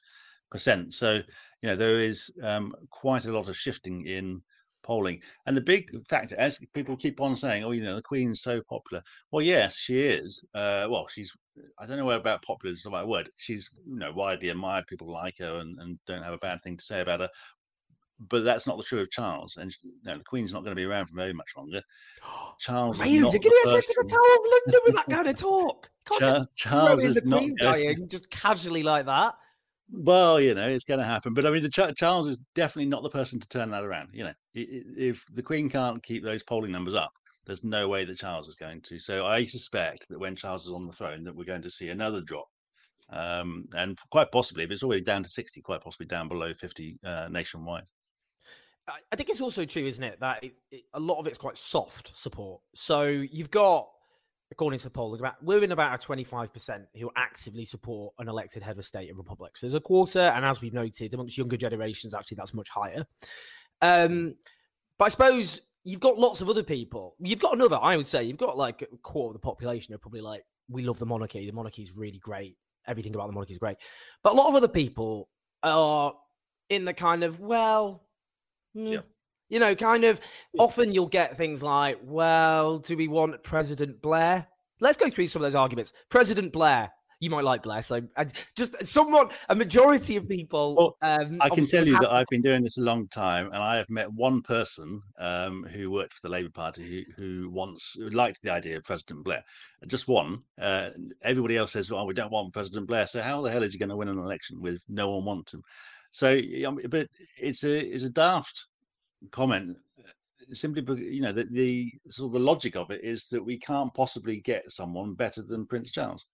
percent. 0.51 0.95
So 0.95 1.15
you 1.63 1.69
know 1.69 1.77
there 1.77 1.99
is 2.01 2.31
um, 2.43 2.75
quite 2.91 3.27
a 3.27 3.33
lot 3.33 3.49
of 3.49 3.57
shifting 3.57 4.07
in 4.07 4.43
polling. 4.83 5.21
And 5.47 5.57
the 5.57 5.61
big 5.61 5.91
factor, 6.07 6.37
as 6.39 6.61
people 6.75 6.97
keep 6.97 7.21
on 7.21 7.37
saying, 7.37 7.65
oh, 7.65 7.71
you 7.71 7.83
know, 7.83 7.97
the 7.97 8.03
Queen's 8.03 8.43
so 8.43 8.61
popular. 8.69 9.03
Well, 9.31 9.43
yes, 9.45 9.79
she 9.79 10.01
is. 10.01 10.45
Uh, 10.55 10.87
well, 10.91 11.07
she's, 11.09 11.33
I 11.79 11.87
don't 11.87 11.99
know 11.99 12.11
about 12.11 12.43
popular 12.43 12.73
is 12.73 12.83
the 12.83 12.91
right 12.91 13.07
word. 13.07 13.31
She's, 13.37 13.71
you 13.87 13.99
know, 13.99 14.13
widely 14.13 14.49
admired. 14.49 14.87
People 14.87 15.11
like 15.11 15.37
her 15.39 15.59
and, 15.59 15.79
and 15.79 15.99
don't 16.07 16.23
have 16.23 16.35
a 16.35 16.39
bad 16.39 16.61
thing 16.63 16.77
to 16.77 16.85
say 16.85 17.01
about 17.01 17.21
her. 17.21 17.29
But 18.29 18.45
that's 18.45 18.67
not 18.67 18.77
the 18.77 18.83
true 18.85 19.01
of 19.01 19.11
Charles. 19.11 19.57
And 19.57 19.75
you 19.83 19.91
know, 20.05 20.19
the 20.19 20.25
Queen's 20.25 20.53
not 20.53 20.63
going 20.65 20.73
to 20.77 20.81
be 20.81 20.85
around 20.85 21.07
for 21.07 21.17
very 21.17 21.33
much 21.33 21.53
longer. 21.57 21.81
Charles 22.59 22.99
Man, 22.99 23.11
you're 23.11 23.31
to 23.33 23.39
going 23.39 23.55
not 23.65 23.83
to 23.83 23.95
the. 24.03 24.09
Tower 24.09 24.21
of 24.21 24.51
London 24.51 24.81
with 24.85 24.95
that 24.95 25.09
kind 25.09 25.29
of 25.29 25.37
talk. 25.37 25.91
Can't 26.07 26.21
just 26.21 26.49
Charles 26.57 27.05
is 27.05 27.15
the 27.17 27.29
not 27.29 27.39
Queen 27.39 27.57
going- 27.57 27.73
dying 27.73 28.09
just 28.09 28.31
casually 28.31 28.83
like 28.83 29.07
that. 29.07 29.35
Well, 29.95 30.41
you 30.41 30.55
know, 30.55 30.67
it's 30.69 30.85
going 30.85 31.01
to 31.01 31.07
happen. 31.07 31.35
But 31.35 31.45
I 31.45 31.51
mean, 31.51 31.63
the 31.63 31.69
Ch- 31.69 31.95
Charles 31.97 32.29
is 32.29 32.39
definitely 32.55 32.89
not 32.89 33.03
the 33.03 33.11
person 33.11 33.39
to 33.41 33.49
turn 33.49 33.71
that 33.73 33.85
around. 33.85 34.09
You 34.13 34.25
know, 34.25 34.33
if 34.55 35.25
the 35.35 35.43
Queen 35.43 35.69
can't 35.69 36.03
keep 36.03 36.25
those 36.25 36.43
polling 36.43 36.73
numbers 36.73 36.95
up, 36.95 37.13
there's 37.45 37.63
no 37.63 37.89
way 37.89 38.05
that 38.05 38.17
Charles 38.19 38.49
is 38.49 38.55
going 38.55 38.81
to. 38.83 38.99
So 38.99 39.27
I 39.27 39.45
suspect 39.45 40.09
that 40.09 40.19
when 40.19 40.35
Charles 40.35 40.67
is 40.67 40.73
on 40.73 40.87
the 40.87 40.93
throne, 40.95 41.25
that 41.25 41.37
we're 41.37 41.45
going 41.45 41.63
to 41.63 41.71
see 41.71 41.91
another 41.91 42.23
drop. 42.23 42.47
Um, 43.11 43.67
and 43.75 43.99
quite 44.11 44.33
possibly, 44.33 44.65
if 44.65 44.71
it's 44.71 44.83
already 44.83 45.03
down 45.03 45.23
to 45.25 45.29
60, 45.29 45.61
quite 45.61 45.83
possibly 45.83 46.07
down 46.07 46.29
below 46.29 46.55
50 46.55 46.99
uh, 47.05 47.29
nationwide. 47.31 47.85
I 49.13 49.17
think 49.17 49.29
it's 49.31 49.41
also 49.41 49.65
true, 49.65 49.87
isn't 49.87 50.05
it, 50.05 50.21
that 50.21 50.45
it, 50.45 50.55
it, 50.71 50.85
a 50.95 51.01
lot 51.01 51.19
of 51.19 51.27
it's 51.27 51.39
quite 51.39 51.57
soft 51.57 52.17
support. 52.17 52.61
So 52.75 53.03
you've 53.05 53.51
got, 53.51 53.89
according 54.51 54.79
to 54.81 54.85
the 54.85 54.91
poll, 54.91 55.15
about 55.15 55.43
we're 55.43 55.63
in 55.65 55.73
about 55.73 55.95
a 55.95 55.99
twenty-five 55.99 56.53
percent 56.53 56.85
who 56.99 57.11
actively 57.17 57.65
support 57.65 58.15
an 58.19 58.29
elected 58.29 58.63
head 58.63 58.79
of 58.79 58.85
state 58.85 59.09
in 59.11 59.17
republics. 59.17 59.61
There's 59.61 59.75
a 59.75 59.81
quarter, 59.81 60.21
and 60.21 60.45
as 60.45 60.61
we've 60.61 60.75
noted, 60.75 61.15
amongst 61.15 61.39
younger 61.39 61.57
generations, 61.57 62.15
actually 62.15 62.37
that's 62.37 62.55
much 62.55 62.69
higher. 62.69 63.07
Um, 63.81 64.37
but 64.99 65.07
I 65.07 65.09
suppose 65.09 65.63
you've 65.85 66.01
got 66.01 66.19
lots 66.19 66.41
of 66.41 66.49
other 66.49 66.63
people. 66.63 67.17
You've 67.19 67.41
got 67.41 67.55
another, 67.55 67.79
I 67.81 67.97
would 67.97 68.07
say, 68.07 68.23
you've 68.23 68.37
got 68.37 68.57
like 68.57 68.83
a 68.83 68.97
quarter 68.99 69.31
of 69.31 69.41
the 69.41 69.45
population 69.45 69.95
are 69.95 69.99
probably 69.99 70.21
like, 70.21 70.45
we 70.69 70.83
love 70.85 71.01
the 71.01 71.07
monarchy. 71.07 71.45
The 71.45 71.53
monarchy 71.53 71.83
is 71.83 71.91
really 71.93 72.19
great. 72.19 72.57
Everything 72.87 73.15
about 73.15 73.27
the 73.27 73.33
monarchy 73.33 73.55
is 73.55 73.59
great. 73.59 73.79
But 74.23 74.35
a 74.35 74.37
lot 74.37 74.49
of 74.49 74.55
other 74.55 74.69
people 74.69 75.29
are 75.65 76.15
in 76.69 76.85
the 76.85 76.95
kind 76.95 77.25
of, 77.25 77.41
well, 77.41 78.05
Yeah. 78.75 79.01
you 79.49 79.59
know, 79.59 79.75
kind 79.75 80.05
of 80.05 80.21
often 80.59 80.93
you'll 80.93 81.09
get 81.09 81.37
things 81.37 81.63
like, 81.63 81.99
well, 82.03 82.79
do 82.79 82.97
we 82.97 83.09
want 83.09 83.43
President 83.43 84.01
Blair? 84.01 84.49
Let's 84.81 84.97
go 84.97 85.11
through 85.11 85.29
some 85.29 85.43
of 85.43 85.47
those 85.47 85.55
arguments. 85.55 85.93
President 86.09 86.53
Blair, 86.53 86.93
you 87.23 87.31
might 87.31 87.45
like 87.45 87.63
Blair, 87.63 87.83
so 87.83 88.03
I, 88.17 88.27
just 88.57 88.85
somewhat 88.85 89.33
a 89.49 89.55
majority 89.55 90.17
of 90.17 90.29
people. 90.29 90.75
Well, 90.77 90.97
um, 91.03 91.39
I 91.41 91.49
can 91.51 91.65
tell 91.65 91.87
you 91.87 91.95
have- 91.95 92.03
that 92.03 92.11
I've 92.13 92.27
been 92.31 92.43
doing 92.43 92.65
this 92.65 92.79
a 92.79 92.83
long 92.83 93.07
time, 93.07 93.47
and 93.47 93.63
I 93.63 93.77
have 93.77 93.89
met 93.89 94.13
one 94.13 94.43
person 94.43 95.01
um, 95.19 95.63
who 95.63 95.89
worked 95.89 96.15
for 96.15 96.21
the 96.23 96.29
Labour 96.31 96.51
Party 96.51 97.07
who, 97.17 97.23
who 97.23 97.51
once 97.51 97.97
liked 98.11 98.43
the 98.43 98.51
idea 98.51 98.77
of 98.77 98.83
President 98.83 99.23
Blair. 99.23 99.45
Just 99.87 100.09
one. 100.09 100.39
Uh, 100.61 100.91
everybody 101.23 101.57
else 101.57 101.73
says, 101.73 101.93
"Well, 101.93 102.07
we 102.09 102.13
don't 102.15 102.33
want 102.33 102.53
President 102.53 102.89
Blair." 102.89 103.07
So 103.07 103.23
how 103.23 103.41
the 103.41 103.53
hell 103.53 103.63
is 103.63 103.73
he 103.73 103.79
going 103.79 103.91
to 103.91 103.97
win 103.97 104.09
an 104.09 104.19
election 104.19 104.61
with 104.61 104.83
no 104.89 105.11
one 105.11 105.25
wants 105.25 105.55
him? 105.55 105.63
So, 106.11 106.29
I 106.29 106.41
mean, 106.71 106.87
but 106.91 107.07
it's 107.39 107.63
a 107.63 107.79
it's 107.79 108.05
a 108.05 108.11
daft 108.11 108.67
comment. 109.31 109.77
uh, 110.01 110.09
Simply, 110.55 110.83
because, 110.83 111.01
you 111.01 111.23
know, 111.23 111.33
the, 111.33 111.45
the 111.45 111.93
sort 112.09 112.31
of 112.31 112.33
the 112.33 112.41
logic 112.41 112.75
of 112.75 112.91
it 112.91 113.03
is 113.05 113.29
that 113.29 113.43
we 113.45 113.57
can't 113.59 113.95
possibly 113.95 114.41
get 114.41 114.73
someone 114.73 115.15
better 115.15 115.41
than 115.41 115.67
Prince 115.67 115.93
Charles 115.93 116.27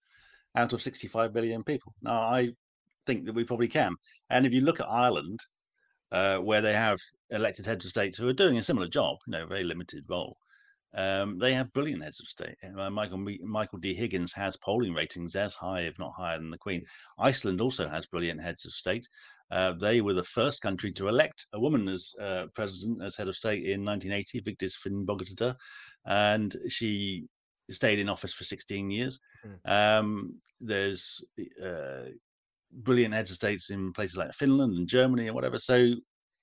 out 0.59 0.73
of 0.73 0.81
65 0.81 1.33
million 1.33 1.63
people. 1.63 1.93
Now, 2.01 2.21
I 2.21 2.49
think 3.05 3.25
that 3.25 3.35
we 3.35 3.43
probably 3.43 3.67
can. 3.67 3.95
And 4.29 4.45
if 4.45 4.53
you 4.53 4.61
look 4.61 4.79
at 4.79 4.89
Ireland, 4.89 5.39
uh, 6.11 6.37
where 6.37 6.61
they 6.61 6.73
have 6.73 6.99
elected 7.29 7.65
heads 7.65 7.85
of 7.85 7.91
state 7.91 8.15
who 8.15 8.27
are 8.27 8.33
doing 8.33 8.57
a 8.57 8.63
similar 8.63 8.87
job, 8.87 9.17
you 9.25 9.31
know, 9.31 9.45
very 9.45 9.63
limited 9.63 10.05
role, 10.09 10.37
um, 10.95 11.37
they 11.37 11.53
have 11.53 11.71
brilliant 11.73 12.03
heads 12.03 12.19
of 12.19 12.27
state. 12.27 12.55
Uh, 12.77 12.89
Michael 12.89 13.23
Michael 13.43 13.77
D. 13.77 13.93
Higgins 13.93 14.33
has 14.33 14.57
polling 14.57 14.93
ratings 14.93 15.35
as 15.35 15.53
high, 15.53 15.81
if 15.81 15.99
not 15.99 16.13
higher, 16.17 16.39
than 16.39 16.49
the 16.49 16.57
Queen. 16.57 16.83
Iceland 17.19 17.61
also 17.61 17.87
has 17.87 18.07
brilliant 18.07 18.41
heads 18.41 18.65
of 18.65 18.71
state. 18.71 19.07
Uh, 19.51 19.73
they 19.73 20.01
were 20.01 20.15
the 20.15 20.23
first 20.23 20.61
country 20.61 20.91
to 20.93 21.07
elect 21.07 21.45
a 21.53 21.59
woman 21.59 21.87
as 21.87 22.15
uh, 22.19 22.47
president, 22.53 23.03
as 23.03 23.15
head 23.15 23.27
of 23.27 23.35
state 23.35 23.65
in 23.65 23.85
1980, 23.85 24.41
Vigdis 24.41 24.77
Finnbogadóttir, 24.77 25.55
and 26.05 26.55
she 26.69 27.27
stayed 27.73 27.99
in 27.99 28.09
office 28.09 28.33
for 28.33 28.43
16 28.43 28.91
years. 28.91 29.19
Um, 29.65 30.39
there's 30.59 31.23
uh, 31.63 32.09
brilliant 32.71 33.13
heads 33.13 33.31
of 33.31 33.35
states 33.35 33.69
in 33.69 33.93
places 33.93 34.17
like 34.17 34.33
Finland 34.33 34.77
and 34.77 34.87
Germany 34.87 35.27
and 35.27 35.35
whatever. 35.35 35.59
So 35.59 35.93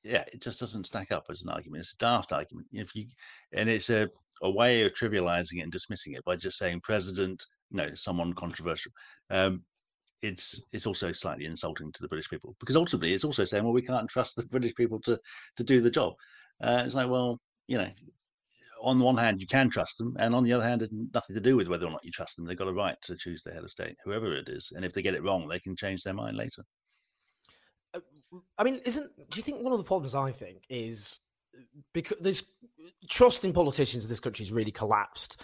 yeah, 0.03 0.25
it 0.33 0.41
just 0.41 0.61
doesn't 0.61 0.87
stack 0.87 1.11
up 1.13 1.27
as 1.31 1.43
an 1.43 1.49
argument. 1.49 1.81
It's 1.81 1.95
a 1.95 1.99
daft 1.99 2.33
argument. 2.33 2.69
If 2.73 2.95
you 2.95 3.07
and 3.53 3.69
it's 3.69 3.91
a, 3.91 4.09
a 4.43 4.51
way 4.51 4.83
of 4.83 4.93
trivializing 4.93 5.59
it 5.59 5.63
and 5.63 5.73
dismissing 5.73 6.15
it 6.15 6.25
by 6.25 6.37
just 6.37 6.59
saying 6.59 6.81
president, 6.83 7.45
no, 7.71 7.95
someone 7.95 8.33
controversial. 8.33 8.93
Um, 9.31 9.65
it's 10.23 10.63
it's 10.73 10.87
also 10.87 11.13
slightly 11.13 11.45
insulting 11.45 11.93
to 11.93 12.03
the 12.03 12.09
British 12.09 12.31
people 12.31 12.57
because 12.61 12.77
ultimately 12.77 13.15
it's 13.15 13.25
also 13.25 13.45
saying, 13.45 13.65
well, 13.65 13.73
we 13.73 13.83
can't 13.83 14.09
trust 14.09 14.37
the 14.37 14.45
British 14.51 14.75
people 14.75 15.01
to 15.03 15.19
to 15.57 15.65
do 15.65 15.81
the 15.81 15.91
job. 15.91 16.15
Uh, 16.63 16.83
it's 16.87 16.95
like, 16.95 17.11
well, 17.11 17.41
you 17.67 17.79
know, 17.79 17.91
on 18.83 18.99
the 18.99 19.05
one 19.05 19.17
hand 19.17 19.41
you 19.41 19.47
can 19.47 19.71
trust 19.71 19.99
them, 19.99 20.17
and 20.19 20.35
on 20.35 20.45
the 20.45 20.53
other 20.53 20.65
hand, 20.65 20.83
it's 20.83 20.93
nothing 21.13 21.35
to 21.35 21.41
do 21.41 21.57
with 21.57 21.69
whether 21.69 21.87
or 21.87 21.91
not 21.91 22.05
you 22.05 22.11
trust 22.11 22.37
them. 22.37 22.47
They've 22.47 22.57
got 22.57 22.69
a 22.69 22.73
right 22.73 22.97
to 23.03 23.17
choose 23.17 23.43
their 23.43 23.55
head 23.55 23.65
of 23.65 23.71
state, 23.71 23.97
whoever 24.05 24.35
it 24.37 24.49
is, 24.49 24.73
and 24.75 24.85
if 24.85 24.93
they 24.93 25.03
get 25.03 25.15
it 25.15 25.23
wrong, 25.23 25.49
they 25.49 25.61
can 25.61 25.77
change 25.77 26.03
their 26.03 26.15
mind 26.15 26.37
later. 26.37 26.63
I 28.59 28.65
mean, 28.65 28.81
isn't 28.85 29.11
do 29.31 29.37
you 29.39 29.43
think 29.43 29.63
one 29.63 29.73
of 29.73 29.79
the 29.79 29.85
problems 29.85 30.15
I 30.15 30.33
think 30.33 30.65
is 30.69 31.19
because 31.93 32.19
there's 32.21 32.45
trust 33.09 33.45
in 33.45 33.53
politicians 33.53 34.05
in 34.05 34.11
this 34.11 34.21
country 34.21 34.45
has 34.45 34.53
really 34.53 34.71
collapsed. 34.71 35.43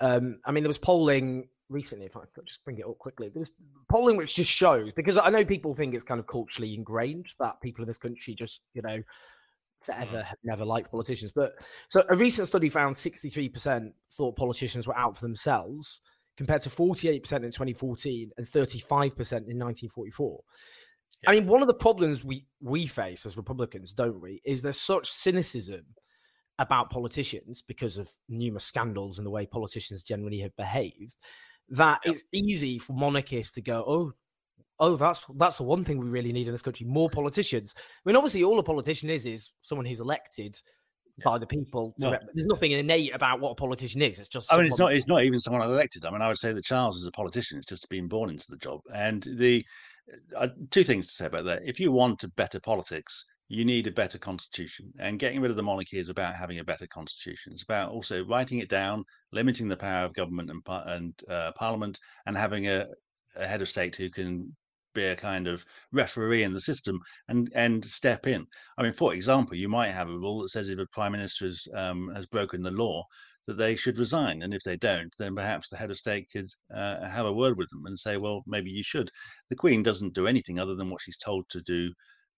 Um, 0.00 0.40
I 0.44 0.52
mean, 0.52 0.62
there 0.62 0.68
was 0.68 0.78
polling 0.78 1.48
recently, 1.68 2.06
if 2.06 2.16
I 2.16 2.20
could 2.34 2.46
just 2.46 2.64
bring 2.64 2.78
it 2.78 2.84
up 2.84 2.98
quickly, 2.98 3.28
there 3.28 3.40
was 3.40 3.52
polling 3.88 4.16
which 4.16 4.34
just 4.34 4.50
shows 4.50 4.92
because 4.92 5.16
I 5.16 5.30
know 5.30 5.44
people 5.44 5.74
think 5.74 5.94
it's 5.94 6.04
kind 6.04 6.20
of 6.20 6.26
culturally 6.26 6.74
ingrained 6.74 7.26
that 7.38 7.60
people 7.60 7.82
in 7.82 7.88
this 7.88 7.98
country 7.98 8.34
just, 8.34 8.62
you 8.74 8.82
know, 8.82 9.02
forever 9.84 10.18
mm-hmm. 10.18 10.26
have 10.26 10.38
never 10.42 10.64
liked 10.64 10.90
politicians. 10.90 11.32
But 11.34 11.52
so 11.88 12.04
a 12.08 12.16
recent 12.16 12.48
study 12.48 12.68
found 12.68 12.96
63% 12.96 13.92
thought 14.12 14.36
politicians 14.36 14.86
were 14.86 14.96
out 14.96 15.16
for 15.16 15.24
themselves 15.24 16.00
compared 16.36 16.62
to 16.62 16.70
48% 16.70 17.14
in 17.14 17.22
2014 17.22 18.30
and 18.36 18.46
35% 18.46 18.60
in 18.60 19.58
1944. 19.58 20.40
I 21.26 21.32
mean, 21.32 21.46
one 21.46 21.62
of 21.62 21.68
the 21.68 21.74
problems 21.74 22.24
we 22.24 22.46
we 22.60 22.86
face 22.86 23.24
as 23.24 23.36
Republicans, 23.36 23.92
don't 23.92 24.20
we, 24.20 24.42
is 24.44 24.62
there's 24.62 24.80
such 24.80 25.10
cynicism 25.10 25.86
about 26.58 26.90
politicians 26.90 27.62
because 27.62 27.98
of 27.98 28.08
numerous 28.28 28.64
scandals 28.64 29.18
and 29.18 29.26
the 29.26 29.30
way 29.30 29.46
politicians 29.46 30.04
generally 30.04 30.40
have 30.40 30.54
behaved 30.56 31.16
that 31.68 32.00
it's 32.04 32.24
easy 32.32 32.78
for 32.78 32.92
monarchists 32.92 33.54
to 33.54 33.62
go, 33.62 33.84
oh, 33.86 34.12
oh, 34.78 34.96
that's 34.96 35.24
that's 35.36 35.58
the 35.58 35.64
one 35.64 35.84
thing 35.84 35.98
we 35.98 36.08
really 36.08 36.32
need 36.32 36.46
in 36.46 36.52
this 36.52 36.62
country: 36.62 36.86
more 36.86 37.10
politicians. 37.10 37.74
I 37.76 37.80
mean, 38.04 38.16
obviously, 38.16 38.44
all 38.44 38.58
a 38.58 38.62
politician 38.62 39.10
is 39.10 39.26
is 39.26 39.52
someone 39.62 39.86
who's 39.86 40.00
elected 40.00 40.56
by 41.24 41.38
the 41.38 41.46
people. 41.46 41.94
To 42.00 42.06
Well- 42.06 42.12
rep- 42.12 42.22
There's 42.34 42.46
nothing 42.46 42.72
innate 42.72 43.14
about 43.14 43.40
what 43.40 43.50
a 43.50 43.54
politician 43.54 44.02
is. 44.02 44.18
It's 44.18 44.28
just. 44.28 44.52
I 44.52 44.56
mean, 44.56 44.66
it's 44.66 44.78
not. 44.78 44.92
It's 44.92 45.08
not 45.08 45.24
even 45.24 45.38
someone 45.40 45.62
elected. 45.62 46.04
I 46.04 46.10
mean, 46.10 46.22
I 46.22 46.28
would 46.28 46.38
say 46.38 46.52
that 46.52 46.64
Charles 46.64 46.98
is 46.98 47.06
a 47.06 47.12
politician. 47.12 47.58
It's 47.58 47.66
just 47.66 47.88
been 47.88 48.08
born 48.08 48.30
into 48.30 48.46
the 48.48 48.56
job. 48.56 48.80
And 48.92 49.22
the 49.36 49.64
uh, 50.36 50.48
two 50.70 50.84
things 50.84 51.06
to 51.06 51.12
say 51.12 51.26
about 51.26 51.44
that: 51.44 51.62
if 51.64 51.78
you 51.78 51.92
want 51.92 52.24
a 52.24 52.28
better 52.28 52.60
politics, 52.60 53.24
you 53.48 53.64
need 53.64 53.86
a 53.86 53.92
better 53.92 54.18
constitution. 54.18 54.92
And 54.98 55.18
getting 55.18 55.40
rid 55.40 55.50
of 55.50 55.56
the 55.56 55.62
monarchy 55.62 55.98
is 55.98 56.08
about 56.08 56.34
having 56.34 56.58
a 56.58 56.64
better 56.64 56.86
constitution. 56.86 57.52
It's 57.52 57.62
about 57.62 57.90
also 57.92 58.24
writing 58.24 58.58
it 58.58 58.68
down, 58.68 59.04
limiting 59.32 59.68
the 59.68 59.76
power 59.76 60.04
of 60.04 60.14
government 60.14 60.50
and 60.50 60.62
and 60.86 61.14
uh, 61.28 61.52
parliament, 61.52 62.00
and 62.26 62.36
having 62.36 62.66
a, 62.68 62.86
a 63.36 63.46
head 63.46 63.62
of 63.62 63.68
state 63.68 63.94
who 63.96 64.10
can 64.10 64.54
be 64.94 65.04
a 65.04 65.16
kind 65.16 65.46
of 65.46 65.64
referee 65.92 66.42
in 66.42 66.52
the 66.52 66.60
system 66.60 67.00
and 67.28 67.50
and 67.54 67.84
step 67.84 68.26
in. 68.26 68.46
I 68.78 68.82
mean, 68.82 68.92
for 68.92 69.14
example, 69.14 69.56
you 69.56 69.68
might 69.68 69.90
have 69.90 70.08
a 70.08 70.18
rule 70.18 70.42
that 70.42 70.50
says 70.50 70.68
if 70.68 70.78
a 70.78 70.86
prime 70.92 71.12
minister 71.12 71.46
has 71.46 71.68
um, 71.74 72.10
has 72.14 72.26
broken 72.26 72.62
the 72.62 72.70
law, 72.70 73.04
that 73.46 73.58
they 73.58 73.76
should 73.76 73.98
resign, 73.98 74.42
and 74.42 74.54
if 74.54 74.62
they 74.62 74.76
don't, 74.76 75.12
then 75.18 75.34
perhaps 75.34 75.68
the 75.68 75.76
head 75.76 75.90
of 75.90 75.98
state 75.98 76.28
could 76.32 76.48
uh, 76.74 77.06
have 77.06 77.26
a 77.26 77.32
word 77.32 77.58
with 77.58 77.68
them 77.70 77.84
and 77.86 77.98
say, 77.98 78.16
well, 78.16 78.42
maybe 78.46 78.70
you 78.70 78.82
should. 78.82 79.10
The 79.50 79.56
Queen 79.56 79.82
doesn't 79.82 80.14
do 80.14 80.26
anything 80.26 80.58
other 80.58 80.74
than 80.74 80.90
what 80.90 81.02
she's 81.02 81.18
told 81.18 81.48
to 81.50 81.60
do 81.60 81.92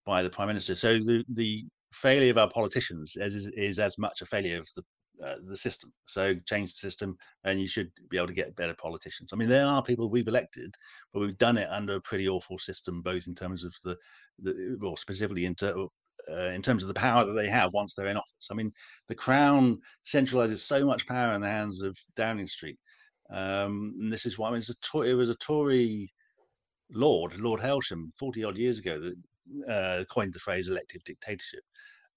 by 0.04 0.22
the 0.22 0.30
prime 0.30 0.48
minister. 0.48 0.74
So 0.74 0.98
the 0.98 1.24
the 1.28 1.64
failure 1.92 2.30
of 2.30 2.38
our 2.38 2.50
politicians 2.50 3.16
is, 3.16 3.34
is, 3.34 3.46
is 3.56 3.78
as 3.78 3.96
much 3.98 4.20
a 4.20 4.26
failure 4.26 4.58
of 4.58 4.68
the 4.76 4.82
uh, 5.24 5.36
the 5.46 5.56
system. 5.56 5.92
So 6.04 6.34
change 6.46 6.72
the 6.72 6.78
system, 6.78 7.16
and 7.44 7.60
you 7.60 7.66
should 7.66 7.90
be 8.10 8.16
able 8.16 8.26
to 8.26 8.32
get 8.34 8.56
better 8.56 8.74
politicians. 8.74 9.32
I 9.32 9.36
mean, 9.36 9.48
there 9.48 9.66
are 9.66 9.82
people 9.82 10.08
we've 10.08 10.28
elected, 10.28 10.74
but 11.12 11.20
we've 11.20 11.38
done 11.38 11.56
it 11.56 11.68
under 11.70 11.94
a 11.94 12.00
pretty 12.00 12.28
awful 12.28 12.58
system, 12.58 13.02
both 13.02 13.26
in 13.26 13.34
terms 13.34 13.64
of 13.64 13.74
the, 13.84 13.96
the 14.42 14.76
well, 14.80 14.96
specifically 14.96 15.46
in, 15.46 15.56
uh, 15.62 16.34
in 16.34 16.62
terms 16.62 16.82
of 16.82 16.88
the 16.88 16.94
power 16.94 17.24
that 17.24 17.32
they 17.32 17.48
have 17.48 17.72
once 17.72 17.94
they're 17.94 18.06
in 18.06 18.16
office. 18.16 18.48
I 18.50 18.54
mean, 18.54 18.72
the 19.08 19.14
Crown 19.14 19.78
centralizes 20.04 20.58
so 20.58 20.84
much 20.84 21.06
power 21.06 21.34
in 21.34 21.40
the 21.40 21.48
hands 21.48 21.82
of 21.82 21.98
Downing 22.14 22.48
Street, 22.48 22.78
um, 23.30 23.94
and 23.98 24.12
this 24.12 24.26
is 24.26 24.38
why 24.38 24.48
I 24.48 24.52
mean, 24.52 24.62
a, 24.62 25.00
it 25.00 25.14
was 25.14 25.30
a 25.30 25.36
Tory 25.36 26.12
lord, 26.90 27.38
Lord 27.40 27.60
Hailsham, 27.60 28.10
forty 28.16 28.44
odd 28.44 28.56
years 28.56 28.78
ago, 28.78 29.00
that 29.00 29.72
uh, 29.72 30.04
coined 30.04 30.34
the 30.34 30.40
phrase 30.40 30.68
"elective 30.68 31.02
dictatorship." 31.04 31.64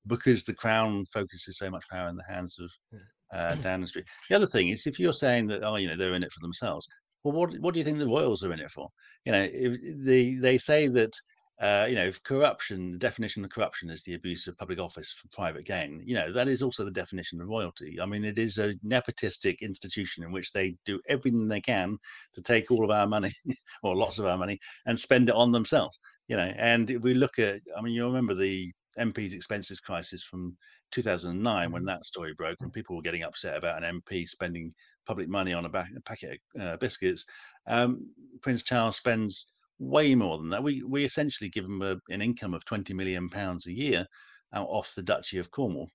Because 0.10 0.44
the 0.44 0.54
crown 0.54 1.06
focuses 1.06 1.58
so 1.58 1.70
much 1.70 1.88
power 1.90 2.10
in 2.10 2.18
the 2.18 2.24
hands 2.28 2.60
of 2.60 2.72
uh, 3.34 3.56
Downing 3.56 3.88
Street. 3.88 4.06
The 4.30 4.36
other 4.36 4.48
thing 4.48 4.68
is, 4.68 4.86
if 4.88 5.00
you're 5.00 5.14
saying 5.14 5.48
that, 5.48 5.64
oh, 5.64 5.78
you 5.78 5.88
know, 5.88 5.96
they're 5.96 6.16
in 6.16 6.24
it 6.24 6.32
for 6.32 6.42
themselves, 6.42 6.88
well, 7.24 7.34
what 7.34 7.58
what 7.60 7.74
do 7.74 7.80
you 7.80 7.86
think 7.86 8.00
the 8.00 8.08
royals 8.08 8.44
are 8.44 8.54
in 8.54 8.60
it 8.60 8.72
for? 8.72 8.90
You 9.26 9.32
know, 9.32 9.48
if 9.52 9.78
they 10.04 10.34
they 10.34 10.58
say 10.58 10.88
that. 10.88 11.14
Uh, 11.62 11.86
you 11.90 11.96
know, 11.96 12.10
corruption, 12.24 12.90
the 12.90 12.98
definition 12.98 13.44
of 13.44 13.52
corruption 13.52 13.90
is 13.90 14.02
the 14.06 14.14
abuse 14.14 14.48
of 14.48 14.58
public 14.58 14.80
office 14.80 15.12
for 15.12 15.28
private 15.28 15.66
gain. 15.66 16.02
You 16.06 16.16
know, 16.16 16.32
that 16.32 16.48
is 16.48 16.62
also 16.62 16.86
the 16.86 16.90
definition 16.90 17.42
of 17.42 17.50
royalty. 17.50 18.00
I 18.00 18.06
mean, 18.06 18.24
it 18.24 18.40
is 18.40 18.60
a 18.60 18.76
nepotistic 18.76 19.60
institution 19.60 20.24
in 20.24 20.32
which 20.32 20.54
they 20.54 20.78
do 20.86 21.02
everything 21.10 21.50
they 21.50 21.60
can 21.60 21.98
to 22.34 22.42
take 22.42 22.72
all 22.72 22.86
of 22.86 22.92
our 22.92 23.08
money, 23.08 23.34
or 23.84 23.98
lots 23.98 24.20
of 24.20 24.26
our 24.26 24.38
money, 24.38 24.58
and 24.86 24.98
spend 24.98 25.28
it 25.28 25.36
on 25.36 25.52
themselves. 25.52 26.00
You 26.30 26.38
know, 26.38 26.54
and 26.56 26.90
if 26.90 27.02
we 27.02 27.14
look 27.14 27.40
at, 27.40 27.60
I 27.78 27.82
mean, 27.82 27.94
you 27.94 28.06
remember 28.06 28.36
the 28.36 28.72
MP's 28.98 29.34
expenses 29.34 29.80
crisis 29.80 30.24
from 30.24 30.58
2009 30.92 31.72
when 31.72 31.82
mm-hmm. 31.82 31.88
that 31.88 32.06
story 32.06 32.34
broke 32.34 32.58
and 32.62 32.74
people 32.74 32.96
were 32.96 33.02
getting 33.02 33.24
upset 33.24 33.58
about 33.58 33.84
an 33.84 34.02
MP 34.02 34.28
spending 34.28 34.74
public 35.06 35.30
money 35.30 35.54
on 35.54 35.66
a, 35.66 35.70
back, 35.70 35.90
a 35.96 36.02
packet 36.02 36.40
of 36.56 36.62
uh, 36.62 36.78
biscuits. 36.78 37.26
Um, 37.68 38.10
Prince 38.42 38.64
Charles 38.64 38.98
spends 38.98 39.52
way 39.80 40.14
more 40.14 40.38
than 40.38 40.50
that. 40.50 40.64
We 40.64 40.84
we 40.84 41.04
essentially 41.04 41.50
give 41.50 41.66
him 41.66 41.82
a, 41.82 41.98
an 42.10 42.22
income 42.22 42.54
of 42.54 42.66
20 42.66 42.94
million 42.94 43.30
pounds 43.30 43.66
a 43.68 43.74
year 43.74 44.06
out 44.54 44.68
off 44.68 44.94
the 44.96 45.04
Duchy 45.04 45.38
of 45.38 45.52
Cornwall, 45.52 45.90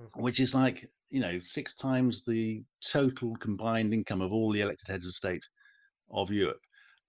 mm-hmm. 0.00 0.22
which 0.22 0.40
is 0.40 0.54
like 0.54 0.90
you 1.10 1.20
know 1.20 1.38
six 1.40 1.74
times 1.74 2.24
the 2.24 2.64
total 2.80 3.36
combined 3.36 3.94
income 3.94 4.20
of 4.20 4.32
all 4.32 4.50
the 4.50 4.60
elected 4.60 4.88
heads 4.88 5.06
of 5.06 5.12
state 5.12 5.44
of 6.10 6.30
Europe. 6.30 6.60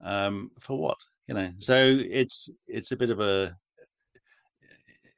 Um, 0.04 0.52
for 0.60 0.78
what? 0.78 0.98
You 1.28 1.36
know, 1.36 1.52
so 1.60 1.76
it's 1.76 2.50
it's 2.68 2.92
a 2.92 2.98
bit 2.98 3.10
of 3.10 3.20
a 3.20 3.56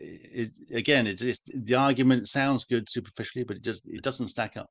it, 0.04 0.52
again, 0.72 1.08
it's 1.08 1.22
just 1.22 1.52
the 1.54 1.76
argument 1.76 2.28
sounds 2.28 2.66
good 2.66 2.90
superficially, 2.90 3.44
but 3.44 3.58
it 3.58 3.64
just 3.64 3.88
it 3.88 4.04
doesn't 4.04 4.28
stack 4.28 4.58
up. 4.58 4.70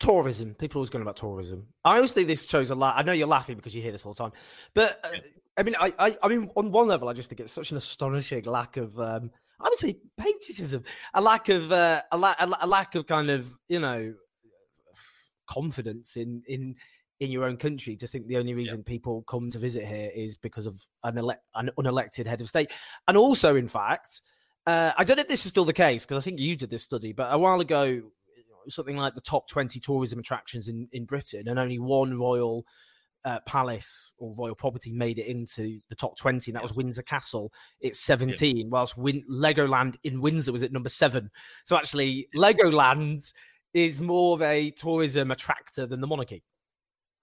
Tourism. 0.00 0.54
People 0.54 0.80
always 0.80 0.90
going 0.90 1.02
about 1.02 1.16
tourism. 1.16 1.68
I 1.84 1.96
always 1.96 2.12
think 2.12 2.28
this 2.28 2.44
shows 2.44 2.70
a 2.70 2.74
lot. 2.74 2.96
I 2.96 3.02
know 3.02 3.12
you're 3.12 3.26
laughing 3.26 3.56
because 3.56 3.74
you 3.74 3.82
hear 3.82 3.92
this 3.92 4.04
all 4.04 4.12
the 4.12 4.22
time, 4.22 4.32
but 4.74 4.98
uh, 5.04 5.18
I 5.58 5.62
mean, 5.62 5.74
I, 5.80 5.92
I, 5.98 6.16
I 6.22 6.28
mean, 6.28 6.50
on 6.56 6.72
one 6.72 6.88
level, 6.88 7.08
I 7.08 7.12
just 7.12 7.28
think 7.30 7.40
it's 7.40 7.52
such 7.52 7.70
an 7.70 7.76
astonishing 7.76 8.44
lack 8.44 8.76
of, 8.76 8.98
um, 8.98 9.30
I 9.60 9.68
would 9.68 9.78
say, 9.78 9.98
patriotism, 10.18 10.82
a 11.14 11.20
lack 11.20 11.48
of, 11.48 11.70
uh, 11.70 12.02
a, 12.10 12.16
la- 12.16 12.34
a 12.38 12.66
lack 12.66 12.96
of 12.96 13.06
kind 13.06 13.30
of, 13.30 13.56
you 13.68 13.78
know, 13.78 14.14
confidence 15.46 16.16
in 16.16 16.42
in 16.48 16.74
in 17.24 17.30
your 17.30 17.44
own 17.44 17.56
country 17.56 17.96
to 17.96 18.06
think 18.06 18.26
the 18.26 18.36
only 18.36 18.54
reason 18.54 18.78
yep. 18.78 18.86
people 18.86 19.22
come 19.22 19.50
to 19.50 19.58
visit 19.58 19.86
here 19.86 20.10
is 20.14 20.36
because 20.36 20.66
of 20.66 20.86
an, 21.02 21.18
ele- 21.18 21.42
an 21.54 21.70
unelected 21.78 22.26
head 22.26 22.40
of 22.40 22.48
state. 22.48 22.70
And 23.08 23.16
also, 23.16 23.56
in 23.56 23.68
fact, 23.68 24.20
uh, 24.66 24.92
I 24.96 25.04
don't 25.04 25.16
know 25.16 25.22
if 25.22 25.28
this 25.28 25.44
is 25.44 25.50
still 25.50 25.64
the 25.64 25.72
case 25.72 26.04
because 26.04 26.22
I 26.22 26.24
think 26.24 26.40
you 26.40 26.56
did 26.56 26.70
this 26.70 26.84
study, 26.84 27.12
but 27.12 27.32
a 27.32 27.38
while 27.38 27.60
ago, 27.60 28.02
something 28.68 28.96
like 28.96 29.14
the 29.14 29.20
top 29.20 29.48
20 29.48 29.80
tourism 29.80 30.18
attractions 30.18 30.68
in, 30.68 30.88
in 30.92 31.04
Britain, 31.04 31.48
and 31.48 31.58
only 31.58 31.78
one 31.78 32.16
royal 32.16 32.64
uh, 33.24 33.40
palace 33.46 34.12
or 34.18 34.34
royal 34.36 34.54
property 34.54 34.92
made 34.92 35.18
it 35.18 35.26
into 35.26 35.80
the 35.88 35.94
top 35.94 36.16
20, 36.16 36.50
and 36.50 36.56
that 36.56 36.62
was 36.62 36.74
Windsor 36.74 37.02
Castle. 37.02 37.52
It's 37.80 38.00
17, 38.00 38.56
yeah. 38.56 38.64
whilst 38.68 38.96
Win- 38.96 39.24
Legoland 39.30 39.96
in 40.02 40.20
Windsor 40.20 40.52
was 40.52 40.62
at 40.62 40.72
number 40.72 40.88
seven. 40.88 41.30
So 41.64 41.76
actually, 41.76 42.28
Legoland 42.34 43.32
is 43.72 44.00
more 44.00 44.34
of 44.34 44.42
a 44.42 44.70
tourism 44.70 45.30
attractor 45.30 45.86
than 45.86 46.00
the 46.00 46.06
monarchy. 46.06 46.42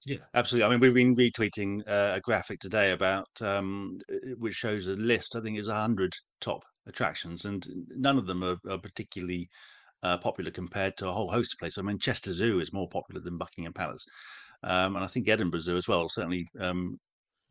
Yeah, 0.05 0.17
absolutely. 0.33 0.65
I 0.65 0.69
mean, 0.69 0.79
we've 0.79 0.93
been 0.93 1.15
retweeting 1.15 1.87
uh, 1.87 2.13
a 2.15 2.21
graphic 2.21 2.59
today 2.59 2.91
about 2.91 3.27
um, 3.41 3.99
which 4.37 4.55
shows 4.55 4.87
a 4.87 4.95
list. 4.95 5.35
I 5.35 5.41
think 5.41 5.59
is 5.59 5.67
hundred 5.67 6.13
top 6.39 6.63
attractions, 6.87 7.45
and 7.45 7.63
none 7.89 8.17
of 8.17 8.25
them 8.25 8.43
are, 8.43 8.57
are 8.67 8.79
particularly 8.79 9.47
uh, 10.03 10.17
popular 10.17 10.51
compared 10.51 10.97
to 10.97 11.09
a 11.09 11.13
whole 11.13 11.31
host 11.31 11.53
of 11.53 11.59
places. 11.59 11.79
I 11.79 11.83
mean, 11.83 11.99
Chester 11.99 12.33
Zoo 12.33 12.59
is 12.59 12.73
more 12.73 12.89
popular 12.89 13.21
than 13.21 13.37
Buckingham 13.37 13.73
Palace, 13.73 14.05
um, 14.63 14.95
and 14.95 15.05
I 15.05 15.07
think 15.07 15.27
Edinburgh 15.29 15.61
Zoo 15.61 15.77
as 15.77 15.87
well. 15.87 16.09
Certainly, 16.09 16.47
um, 16.59 16.99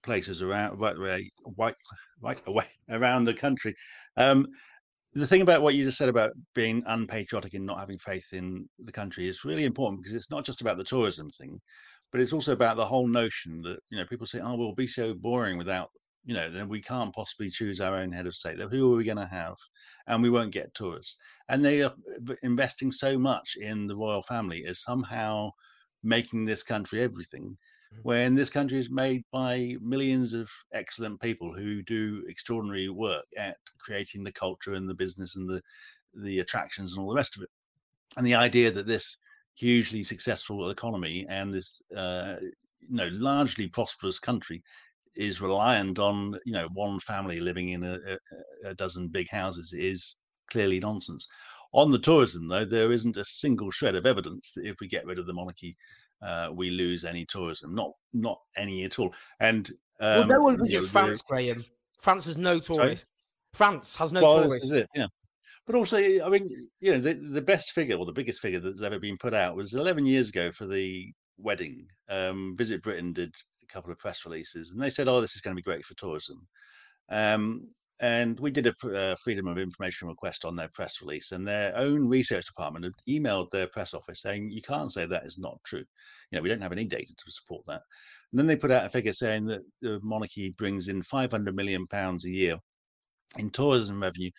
places 0.02 0.42
around 0.42 0.80
right 0.80 0.96
away, 0.96 1.30
right, 1.58 1.74
right 2.22 2.42
away 2.46 2.66
around 2.90 3.24
the 3.24 3.34
country. 3.34 3.74
Um, 4.16 4.46
the 5.14 5.26
thing 5.26 5.42
about 5.42 5.62
what 5.62 5.74
you 5.74 5.84
just 5.84 5.98
said 5.98 6.08
about 6.08 6.30
being 6.54 6.82
unpatriotic 6.86 7.54
and 7.54 7.66
not 7.66 7.80
having 7.80 7.98
faith 7.98 8.32
in 8.32 8.68
the 8.78 8.92
country 8.92 9.26
is 9.26 9.44
really 9.44 9.64
important 9.64 10.00
because 10.02 10.14
it's 10.14 10.30
not 10.30 10.44
just 10.44 10.60
about 10.60 10.76
the 10.76 10.84
tourism 10.84 11.30
thing 11.30 11.60
but 12.12 12.20
it's 12.20 12.32
also 12.32 12.52
about 12.52 12.76
the 12.76 12.86
whole 12.86 13.06
notion 13.06 13.62
that 13.62 13.78
you 13.90 13.98
know 13.98 14.06
people 14.06 14.26
say, 14.26 14.40
"Oh, 14.40 14.56
we'll 14.56 14.74
be 14.74 14.86
so 14.86 15.14
boring 15.14 15.58
without." 15.58 15.90
You 16.24 16.34
know, 16.34 16.50
then 16.50 16.68
we 16.68 16.82
can't 16.82 17.14
possibly 17.14 17.48
choose 17.48 17.80
our 17.80 17.96
own 17.96 18.12
head 18.12 18.26
of 18.26 18.34
state. 18.34 18.58
Who 18.60 18.92
are 18.92 18.96
we 18.96 19.04
going 19.04 19.16
to 19.16 19.26
have? 19.26 19.56
And 20.06 20.22
we 20.22 20.28
won't 20.28 20.52
get 20.52 20.74
tourists. 20.74 21.16
And 21.48 21.64
they 21.64 21.82
are 21.82 21.94
investing 22.42 22.92
so 22.92 23.18
much 23.18 23.56
in 23.58 23.86
the 23.86 23.96
royal 23.96 24.20
family 24.20 24.66
as 24.66 24.82
somehow 24.82 25.52
making 26.02 26.44
this 26.44 26.62
country 26.62 27.00
everything 27.00 27.56
mm-hmm. 27.92 28.02
when 28.02 28.34
this 28.34 28.50
country 28.50 28.78
is 28.78 28.90
made 28.90 29.24
by 29.32 29.76
millions 29.80 30.34
of 30.34 30.50
excellent 30.74 31.20
people 31.22 31.54
who 31.54 31.82
do 31.82 32.22
extraordinary 32.28 32.90
work 32.90 33.24
at 33.38 33.56
creating 33.78 34.22
the 34.22 34.32
culture 34.32 34.74
and 34.74 34.88
the 34.88 34.94
business 34.94 35.36
and 35.36 35.48
the 35.48 35.62
the 36.14 36.40
attractions 36.40 36.92
and 36.92 37.02
all 37.02 37.08
the 37.08 37.16
rest 37.16 37.36
of 37.36 37.42
it. 37.42 37.48
And 38.16 38.26
the 38.26 38.34
idea 38.34 38.70
that 38.72 38.86
this 38.86 39.16
hugely 39.60 40.02
successful 40.02 40.70
economy 40.70 41.26
and 41.28 41.52
this 41.52 41.82
uh, 41.94 42.36
you 42.40 42.96
know 42.96 43.08
largely 43.12 43.68
prosperous 43.68 44.18
country 44.18 44.62
is 45.16 45.42
reliant 45.42 45.98
on 45.98 46.34
you 46.46 46.52
know 46.52 46.66
one 46.72 46.98
family 46.98 47.40
living 47.40 47.70
in 47.70 47.84
a, 47.84 47.98
a, 48.64 48.74
dozen 48.74 49.06
big 49.08 49.28
houses 49.28 49.74
is 49.74 50.16
clearly 50.50 50.80
nonsense. 50.80 51.28
On 51.72 51.90
the 51.90 51.98
tourism, 51.98 52.48
though, 52.48 52.64
there 52.64 52.90
isn't 52.90 53.16
a 53.16 53.24
single 53.24 53.70
shred 53.70 53.94
of 53.94 54.06
evidence 54.06 54.52
that 54.54 54.66
if 54.66 54.76
we 54.80 54.88
get 54.88 55.06
rid 55.06 55.18
of 55.18 55.26
the 55.26 55.32
monarchy, 55.32 55.76
uh, 56.22 56.48
we 56.52 56.70
lose 56.70 57.04
any 57.04 57.24
tourism. 57.26 57.74
Not 57.74 57.92
not 58.12 58.38
any 58.56 58.84
at 58.84 58.98
all. 58.98 59.14
And 59.40 59.68
um, 60.00 60.20
well, 60.20 60.26
no 60.26 60.40
one 60.40 60.58
visits 60.58 60.88
France, 60.88 61.22
Graham. 61.22 61.64
France 61.98 62.24
has 62.24 62.38
no 62.38 62.58
tourists. 62.58 63.04
Sorry? 63.04 63.52
France 63.52 63.96
has 63.96 64.12
no 64.12 64.22
well, 64.22 64.42
tourists. 64.42 64.70
It, 64.70 64.88
yeah. 64.94 65.06
But 65.66 65.76
also, 65.76 65.98
I 65.98 66.28
mean, 66.28 66.68
you 66.80 66.92
know, 66.92 66.98
the, 66.98 67.14
the 67.14 67.42
best 67.42 67.72
figure 67.72 67.96
or 67.96 68.06
the 68.06 68.12
biggest 68.12 68.40
figure 68.40 68.60
that's 68.60 68.82
ever 68.82 68.98
been 68.98 69.18
put 69.18 69.34
out 69.34 69.56
was 69.56 69.74
11 69.74 70.06
years 70.06 70.30
ago 70.30 70.50
for 70.50 70.66
the 70.66 71.12
wedding. 71.38 71.86
Um, 72.08 72.54
Visit 72.56 72.82
Britain 72.82 73.12
did 73.12 73.34
a 73.62 73.66
couple 73.72 73.92
of 73.92 73.98
press 73.98 74.24
releases 74.24 74.70
and 74.70 74.82
they 74.82 74.90
said, 74.90 75.08
oh, 75.08 75.20
this 75.20 75.34
is 75.34 75.40
going 75.40 75.54
to 75.54 75.60
be 75.60 75.62
great 75.62 75.84
for 75.84 75.94
tourism. 75.94 76.46
Um, 77.10 77.68
and 78.00 78.40
we 78.40 78.50
did 78.50 78.66
a 78.66 78.88
uh, 78.96 79.14
freedom 79.16 79.46
of 79.46 79.58
information 79.58 80.08
request 80.08 80.46
on 80.46 80.56
their 80.56 80.70
press 80.72 81.02
release, 81.02 81.32
and 81.32 81.46
their 81.46 81.76
own 81.76 82.08
research 82.08 82.46
department 82.46 82.86
had 82.86 82.94
emailed 83.06 83.50
their 83.50 83.66
press 83.66 83.92
office 83.92 84.22
saying, 84.22 84.50
You 84.50 84.62
can't 84.62 84.90
say 84.90 85.04
that 85.04 85.26
is 85.26 85.36
not 85.36 85.58
true. 85.64 85.84
You 86.30 86.38
know, 86.38 86.40
we 86.40 86.48
don't 86.48 86.62
have 86.62 86.72
any 86.72 86.86
data 86.86 87.14
to 87.14 87.30
support 87.30 87.62
that. 87.66 87.82
And 88.32 88.38
then 88.38 88.46
they 88.46 88.56
put 88.56 88.70
out 88.70 88.86
a 88.86 88.90
figure 88.90 89.12
saying 89.12 89.44
that 89.46 89.60
the 89.82 90.00
monarchy 90.02 90.54
brings 90.56 90.88
in 90.88 91.02
500 91.02 91.54
million 91.54 91.86
pounds 91.86 92.24
a 92.24 92.30
year 92.30 92.56
in 93.36 93.50
tourism 93.50 94.02
revenue 94.02 94.30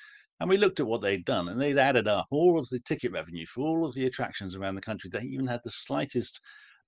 and 0.42 0.50
we 0.50 0.58
looked 0.58 0.80
at 0.80 0.88
what 0.88 1.02
they'd 1.02 1.24
done, 1.24 1.48
and 1.48 1.62
they'd 1.62 1.78
added 1.78 2.08
up 2.08 2.26
all 2.32 2.58
of 2.58 2.68
the 2.70 2.80
ticket 2.80 3.12
revenue 3.12 3.46
for 3.46 3.62
all 3.62 3.86
of 3.86 3.94
the 3.94 4.06
attractions 4.08 4.56
around 4.56 4.74
the 4.74 4.82
country 4.82 5.08
that 5.14 5.24
even 5.24 5.46
had 5.46 5.62
the 5.64 5.70
slightest 5.70 6.42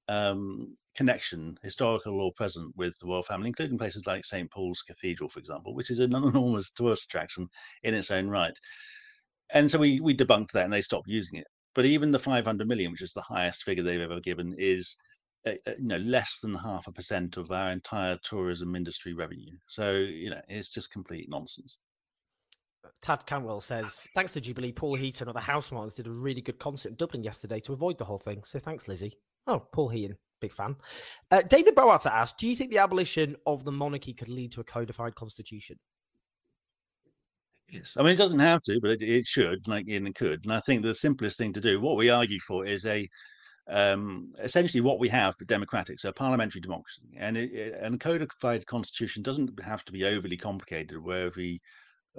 um, 0.07 0.73
connection, 0.95 1.57
historical 1.61 2.19
or 2.19 2.31
present, 2.35 2.73
with 2.75 2.97
the 2.99 3.05
royal 3.05 3.21
family, 3.21 3.49
including 3.49 3.77
places 3.77 4.07
like 4.07 4.25
St. 4.25 4.49
Paul's 4.51 4.81
Cathedral, 4.81 5.29
for 5.29 5.37
example, 5.37 5.75
which 5.75 5.91
is 5.91 5.99
an 5.99 6.15
enormous 6.15 6.71
tourist 6.71 7.05
attraction 7.05 7.47
in 7.83 7.93
its 7.93 8.09
own 8.09 8.27
right. 8.27 8.57
And 9.51 9.69
so 9.69 9.77
we 9.77 9.99
we 9.99 10.17
debunked 10.17 10.51
that, 10.53 10.65
and 10.65 10.73
they 10.73 10.81
stopped 10.81 11.07
using 11.07 11.37
it. 11.37 11.47
But 11.75 11.85
even 11.85 12.09
the 12.09 12.17
500 12.17 12.67
million, 12.67 12.91
which 12.91 13.03
is 13.03 13.13
the 13.13 13.21
highest 13.21 13.63
figure 13.63 13.83
they've 13.83 14.01
ever 14.01 14.19
given, 14.19 14.55
is 14.57 14.97
uh, 15.45 15.51
uh, 15.67 15.73
you 15.77 15.87
know 15.87 15.97
less 15.97 16.39
than 16.41 16.55
half 16.55 16.87
a 16.87 16.91
percent 16.91 17.37
of 17.37 17.51
our 17.51 17.69
entire 17.69 18.17
tourism 18.23 18.75
industry 18.75 19.13
revenue. 19.13 19.57
So 19.67 19.91
you 19.91 20.31
know 20.31 20.41
it's 20.49 20.69
just 20.69 20.91
complete 20.91 21.29
nonsense. 21.29 21.79
Tad 23.01 23.25
Canwell 23.25 23.61
says, 23.61 24.07
thanks 24.15 24.31
to 24.33 24.41
Jubilee, 24.41 24.71
Paul 24.71 24.95
Heaton 24.95 25.27
of 25.27 25.33
the 25.33 25.41
Housemartins 25.41 25.95
did 25.95 26.07
a 26.07 26.11
really 26.11 26.41
good 26.41 26.59
concert 26.59 26.89
in 26.89 26.95
Dublin 26.95 27.23
yesterday 27.23 27.59
to 27.61 27.73
avoid 27.73 27.97
the 27.97 28.05
whole 28.05 28.17
thing. 28.17 28.43
So 28.45 28.59
thanks, 28.59 28.87
Lizzie. 28.87 29.17
Oh, 29.47 29.59
Paul 29.71 29.89
Heaton, 29.89 30.17
big 30.39 30.53
fan. 30.53 30.75
Uh, 31.29 31.41
David 31.41 31.75
Bowater 31.75 32.11
asked, 32.11 32.37
do 32.37 32.47
you 32.47 32.55
think 32.55 32.71
the 32.71 32.77
abolition 32.77 33.35
of 33.45 33.65
the 33.65 33.71
monarchy 33.71 34.13
could 34.13 34.29
lead 34.29 34.51
to 34.53 34.61
a 34.61 34.63
codified 34.63 35.15
constitution? 35.15 35.77
Yes, 37.69 37.97
I 37.97 38.03
mean 38.03 38.13
it 38.13 38.17
doesn't 38.17 38.39
have 38.39 38.61
to, 38.63 38.79
but 38.81 38.91
it, 38.91 39.01
it 39.01 39.25
should, 39.25 39.67
like 39.67 39.87
and 39.89 40.07
it 40.07 40.15
could. 40.15 40.41
And 40.43 40.53
I 40.53 40.59
think 40.59 40.83
the 40.83 40.93
simplest 40.93 41.37
thing 41.37 41.53
to 41.53 41.61
do, 41.61 41.81
what 41.81 41.97
we 41.97 42.09
argue 42.09 42.39
for, 42.39 42.65
is 42.65 42.85
a 42.85 43.09
um, 43.67 44.29
essentially 44.39 44.81
what 44.81 44.99
we 44.99 45.09
have, 45.09 45.35
but 45.39 45.47
democratic, 45.47 45.99
so 45.99 46.11
parliamentary 46.11 46.61
democracy, 46.61 47.01
and 47.17 47.37
it, 47.37 47.51
it, 47.51 47.79
and 47.81 47.99
codified 47.99 48.65
constitution 48.67 49.23
doesn't 49.23 49.59
have 49.63 49.83
to 49.85 49.91
be 49.91 50.03
overly 50.03 50.37
complicated, 50.37 51.01
where 51.01 51.25
every 51.25 51.61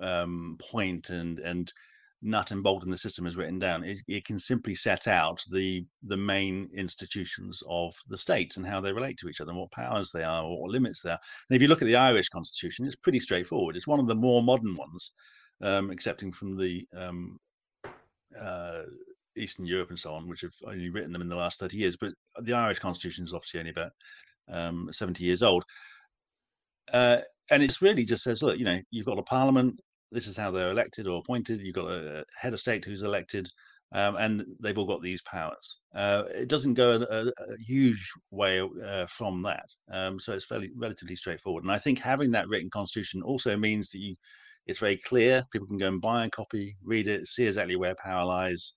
um, 0.00 0.56
point 0.60 1.10
and 1.10 1.38
and 1.38 1.72
nut 2.24 2.50
and 2.50 2.62
bolt 2.62 2.82
in 2.82 2.90
the 2.90 2.96
system 2.96 3.26
is 3.26 3.36
written 3.36 3.58
down. 3.58 3.84
It, 3.84 3.98
it, 4.08 4.24
can 4.24 4.38
simply 4.38 4.74
set 4.74 5.06
out 5.06 5.42
the 5.50 5.84
the 6.02 6.16
main 6.16 6.70
institutions 6.74 7.62
of 7.68 7.94
the 8.08 8.16
state 8.16 8.56
and 8.56 8.66
how 8.66 8.80
they 8.80 8.92
relate 8.92 9.18
to 9.18 9.28
each 9.28 9.40
other, 9.40 9.50
and 9.50 9.60
what 9.60 9.70
powers 9.70 10.10
they 10.10 10.24
are, 10.24 10.48
what 10.48 10.70
limits 10.70 11.02
they 11.02 11.10
are. 11.10 11.20
And 11.48 11.56
if 11.56 11.62
you 11.62 11.68
look 11.68 11.82
at 11.82 11.86
the 11.86 11.96
Irish 11.96 12.28
constitution, 12.30 12.86
it's 12.86 12.96
pretty 12.96 13.20
straightforward. 13.20 13.76
It's 13.76 13.86
one 13.86 14.00
of 14.00 14.06
the 14.06 14.14
more 14.14 14.42
modern 14.42 14.74
ones, 14.74 15.12
um, 15.60 15.90
excepting 15.90 16.32
from 16.32 16.56
the 16.56 16.86
um, 16.96 17.38
uh, 18.40 18.82
Eastern 19.36 19.66
Europe 19.66 19.90
and 19.90 19.98
so 19.98 20.14
on, 20.14 20.28
which 20.28 20.40
have 20.40 20.54
only 20.66 20.88
written 20.88 21.12
them 21.12 21.22
in 21.22 21.28
the 21.28 21.36
last 21.36 21.60
30 21.60 21.76
years. 21.76 21.96
But 21.96 22.14
the 22.40 22.54
Irish 22.54 22.78
constitution 22.78 23.24
is 23.24 23.34
obviously 23.34 23.60
only 23.60 23.72
about 23.72 23.92
um, 24.48 24.88
70 24.90 25.24
years 25.24 25.42
old. 25.42 25.64
Uh, 26.92 27.18
and 27.50 27.62
it's 27.62 27.82
really 27.82 28.04
just 28.04 28.24
says, 28.24 28.42
look, 28.42 28.58
you 28.58 28.64
know, 28.64 28.80
you've 28.90 29.06
got 29.06 29.18
a 29.18 29.22
parliament. 29.22 29.80
This 30.10 30.26
is 30.26 30.36
how 30.36 30.50
they're 30.50 30.70
elected 30.70 31.06
or 31.06 31.18
appointed. 31.18 31.60
You've 31.60 31.74
got 31.74 31.90
a 31.90 32.24
head 32.38 32.52
of 32.52 32.60
state 32.60 32.84
who's 32.84 33.02
elected, 33.02 33.48
um, 33.92 34.16
and 34.16 34.44
they've 34.60 34.78
all 34.78 34.86
got 34.86 35.02
these 35.02 35.22
powers. 35.22 35.78
Uh, 35.94 36.24
it 36.34 36.48
doesn't 36.48 36.74
go 36.74 37.04
a, 37.10 37.26
a, 37.26 37.56
huge 37.58 38.10
way 38.30 38.60
uh, 38.60 39.06
from 39.06 39.42
that, 39.42 39.66
um, 39.90 40.20
so 40.20 40.32
it's 40.32 40.46
fairly 40.46 40.70
relatively 40.76 41.16
straightforward. 41.16 41.64
And 41.64 41.72
I 41.72 41.78
think 41.78 41.98
having 41.98 42.30
that 42.32 42.48
written 42.48 42.70
constitution 42.70 43.22
also 43.22 43.56
means 43.56 43.90
that 43.90 43.98
you, 43.98 44.14
it's 44.66 44.78
very 44.78 44.96
clear. 44.96 45.42
People 45.52 45.66
can 45.66 45.78
go 45.78 45.88
and 45.88 46.00
buy 46.00 46.24
a 46.24 46.30
copy, 46.30 46.76
read 46.82 47.08
it, 47.08 47.26
see 47.26 47.46
exactly 47.46 47.76
where 47.76 47.94
power 47.96 48.24
lies, 48.24 48.74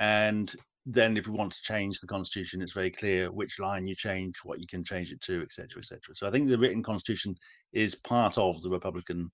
and 0.00 0.54
then 0.90 1.18
if 1.18 1.26
we 1.26 1.34
want 1.34 1.52
to 1.52 1.62
change 1.62 2.00
the 2.00 2.06
constitution, 2.06 2.62
it's 2.62 2.72
very 2.72 2.90
clear 2.90 3.30
which 3.30 3.58
line 3.58 3.86
you 3.86 3.94
change, 3.94 4.36
what 4.42 4.58
you 4.58 4.66
can 4.66 4.82
change 4.82 5.12
it 5.12 5.20
to, 5.20 5.42
etc., 5.42 5.80
etc. 5.80 6.00
So 6.14 6.26
I 6.26 6.30
think 6.30 6.48
the 6.48 6.56
written 6.56 6.82
constitution 6.82 7.36
is 7.74 7.94
part 7.94 8.38
of 8.38 8.62
the 8.62 8.70
Republican 8.70 9.30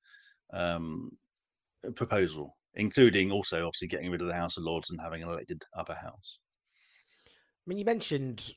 um, 0.53 1.13
proposal, 1.95 2.57
including 2.75 3.31
also 3.31 3.67
obviously 3.67 3.87
getting 3.87 4.11
rid 4.11 4.21
of 4.21 4.27
the 4.27 4.35
House 4.35 4.57
of 4.57 4.65
Lords 4.65 4.91
and 4.91 5.01
having 5.01 5.23
an 5.23 5.29
elected 5.29 5.63
upper 5.79 5.95
house. 5.95 6.41
I 7.27 7.69
mean, 7.69 7.79
you 7.79 7.85
mentioned 7.85 8.53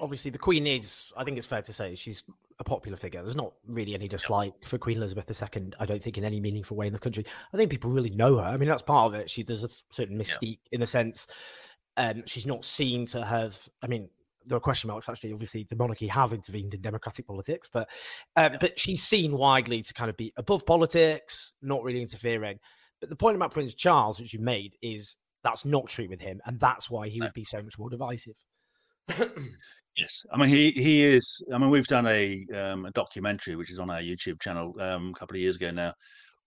obviously 0.00 0.30
the 0.30 0.38
Queen 0.38 0.66
is, 0.66 1.12
I 1.18 1.24
think 1.24 1.36
it's 1.36 1.46
fair 1.46 1.60
to 1.60 1.72
say, 1.74 1.94
she's 1.94 2.24
a 2.58 2.64
popular 2.64 2.96
figure. 2.96 3.22
There's 3.22 3.36
not 3.36 3.52
really 3.66 3.94
any 3.94 4.08
dislike 4.08 4.54
for 4.64 4.78
Queen 4.78 4.96
Elizabeth 4.96 5.30
II, 5.30 5.72
I 5.78 5.84
don't 5.84 6.02
think, 6.02 6.16
in 6.16 6.24
any 6.24 6.40
meaningful 6.40 6.76
way 6.76 6.86
in 6.86 6.94
the 6.94 6.98
country. 6.98 7.26
I 7.52 7.58
think 7.58 7.70
people 7.70 7.90
really 7.90 8.10
know 8.10 8.38
her. 8.38 8.44
I 8.44 8.56
mean, 8.56 8.68
that's 8.68 8.82
part 8.82 9.12
of 9.12 9.20
it. 9.20 9.28
She 9.28 9.42
does 9.42 9.62
a 9.62 9.68
certain 9.90 10.18
mystique 10.18 10.58
yeah. 10.64 10.72
in 10.72 10.80
the 10.80 10.86
sense 10.86 11.26
um, 12.00 12.22
she's 12.24 12.46
not 12.46 12.64
seen 12.64 13.04
to 13.06 13.24
have, 13.24 13.68
I 13.82 13.86
mean, 13.86 14.08
there 14.46 14.56
are 14.56 14.60
question 14.60 14.88
marks 14.88 15.08
actually. 15.08 15.32
Obviously, 15.32 15.66
the 15.68 15.76
monarchy 15.76 16.08
have 16.08 16.32
intervened 16.32 16.72
in 16.72 16.80
democratic 16.80 17.26
politics, 17.26 17.68
but 17.70 17.88
um, 18.36 18.52
yeah. 18.52 18.58
but 18.58 18.78
she's 18.78 19.02
seen 19.02 19.36
widely 19.36 19.82
to 19.82 19.92
kind 19.92 20.08
of 20.08 20.16
be 20.16 20.32
above 20.38 20.64
politics, 20.64 21.52
not 21.60 21.82
really 21.82 22.00
interfering. 22.00 22.58
But 23.00 23.10
the 23.10 23.16
point 23.16 23.36
about 23.36 23.52
Prince 23.52 23.74
Charles, 23.74 24.18
which 24.18 24.32
you 24.32 24.40
made, 24.40 24.76
is 24.80 25.16
that's 25.44 25.66
not 25.66 25.88
true 25.88 26.08
with 26.08 26.22
him, 26.22 26.40
and 26.46 26.58
that's 26.58 26.88
why 26.88 27.08
he 27.08 27.18
no. 27.18 27.26
would 27.26 27.34
be 27.34 27.44
so 27.44 27.62
much 27.62 27.78
more 27.78 27.90
divisive. 27.90 28.42
Yes, 29.96 30.24
I 30.32 30.38
mean 30.38 30.48
he 30.48 30.70
he 30.70 31.04
is. 31.04 31.44
I 31.52 31.58
mean 31.58 31.68
we've 31.68 31.86
done 31.86 32.06
a 32.06 32.46
um, 32.54 32.86
a 32.86 32.90
documentary 32.92 33.56
which 33.56 33.70
is 33.70 33.78
on 33.78 33.90
our 33.90 34.00
YouTube 34.00 34.40
channel 34.40 34.74
um, 34.80 35.10
a 35.14 35.18
couple 35.18 35.36
of 35.36 35.40
years 35.40 35.56
ago 35.56 35.70
now, 35.72 35.92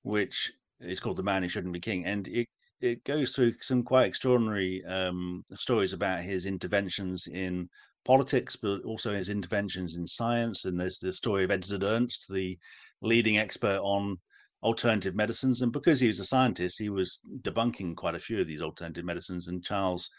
which 0.01 0.51
is 0.79 0.99
called 0.99 1.17
"The 1.17 1.23
Man 1.23 1.43
Who 1.43 1.49
Shouldn't 1.49 1.73
Be 1.73 1.79
King," 1.79 2.05
and 2.05 2.27
it 2.29 2.47
it 2.83 3.05
goes 3.05 3.31
through 3.31 3.53
some 3.61 3.81
quite 3.81 4.07
extraordinary 4.07 4.83
um, 4.85 5.45
stories 5.53 5.93
about 5.93 6.21
his 6.21 6.45
interventions 6.45 7.27
in 7.27 7.69
politics, 8.03 8.57
but 8.57 8.81
also 8.83 9.13
his 9.13 9.29
interventions 9.29 9.95
in 9.95 10.05
science. 10.05 10.65
And 10.65 10.77
there's 10.77 10.99
the 10.99 11.13
story 11.13 11.45
of 11.45 11.49
Edzard 11.49 11.83
Ernst, 11.83 12.27
the 12.29 12.59
leading 13.01 13.37
expert 13.37 13.79
on 13.79 14.17
alternative 14.61 15.15
medicines. 15.15 15.61
And 15.61 15.71
because 15.71 16.01
he 16.01 16.07
was 16.07 16.19
a 16.19 16.25
scientist, 16.25 16.77
he 16.77 16.89
was 16.89 17.21
debunking 17.41 17.95
quite 17.95 18.15
a 18.15 18.19
few 18.19 18.41
of 18.41 18.47
these 18.47 18.61
alternative 18.61 19.05
medicines. 19.05 19.47
And 19.47 19.63
Charles 19.63 20.09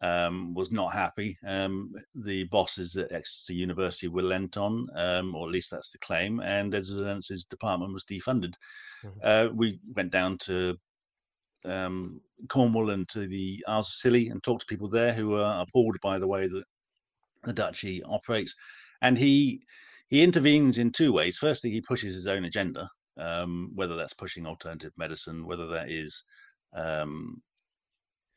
um, 0.00 0.54
was 0.54 0.70
not 0.70 0.92
happy. 0.92 1.36
Um, 1.44 1.90
the 2.14 2.44
bosses 2.44 2.96
at 2.96 3.10
Exeter 3.10 3.54
University 3.54 4.06
were 4.06 4.22
lent 4.22 4.56
on, 4.56 4.86
um, 4.94 5.34
or 5.34 5.48
at 5.48 5.52
least 5.52 5.72
that's 5.72 5.90
the 5.90 5.98
claim, 5.98 6.40
and 6.40 6.72
Edzard's 6.72 7.44
department 7.44 7.92
was 7.92 8.04
defunded. 8.04 8.54
Mm-hmm. 9.04 9.18
Uh, 9.22 9.48
we 9.54 9.80
went 9.94 10.12
down 10.12 10.38
to 10.38 10.78
um, 11.66 12.20
Cornwall 12.48 12.90
and 12.90 13.08
to 13.08 13.26
the 13.26 13.64
Isles 13.66 13.88
of 13.88 13.94
Scilly 13.94 14.28
and 14.28 14.42
talked 14.42 14.62
to 14.62 14.66
people 14.66 14.88
there 14.88 15.12
who 15.12 15.36
are 15.36 15.62
appalled 15.62 15.96
by 16.02 16.18
the 16.18 16.26
way 16.26 16.46
that 16.46 16.64
the 17.44 17.52
duchy 17.52 18.02
operates. 18.04 18.54
And 19.02 19.18
he 19.18 19.62
he 20.08 20.22
intervenes 20.22 20.78
in 20.78 20.90
two 20.92 21.12
ways. 21.12 21.38
Firstly, 21.38 21.70
he 21.70 21.80
pushes 21.80 22.14
his 22.14 22.26
own 22.26 22.44
agenda, 22.44 22.88
um, 23.18 23.72
whether 23.74 23.96
that's 23.96 24.14
pushing 24.14 24.46
alternative 24.46 24.92
medicine, 24.96 25.46
whether 25.46 25.66
that 25.68 25.90
is 25.90 26.24
um, 26.74 27.42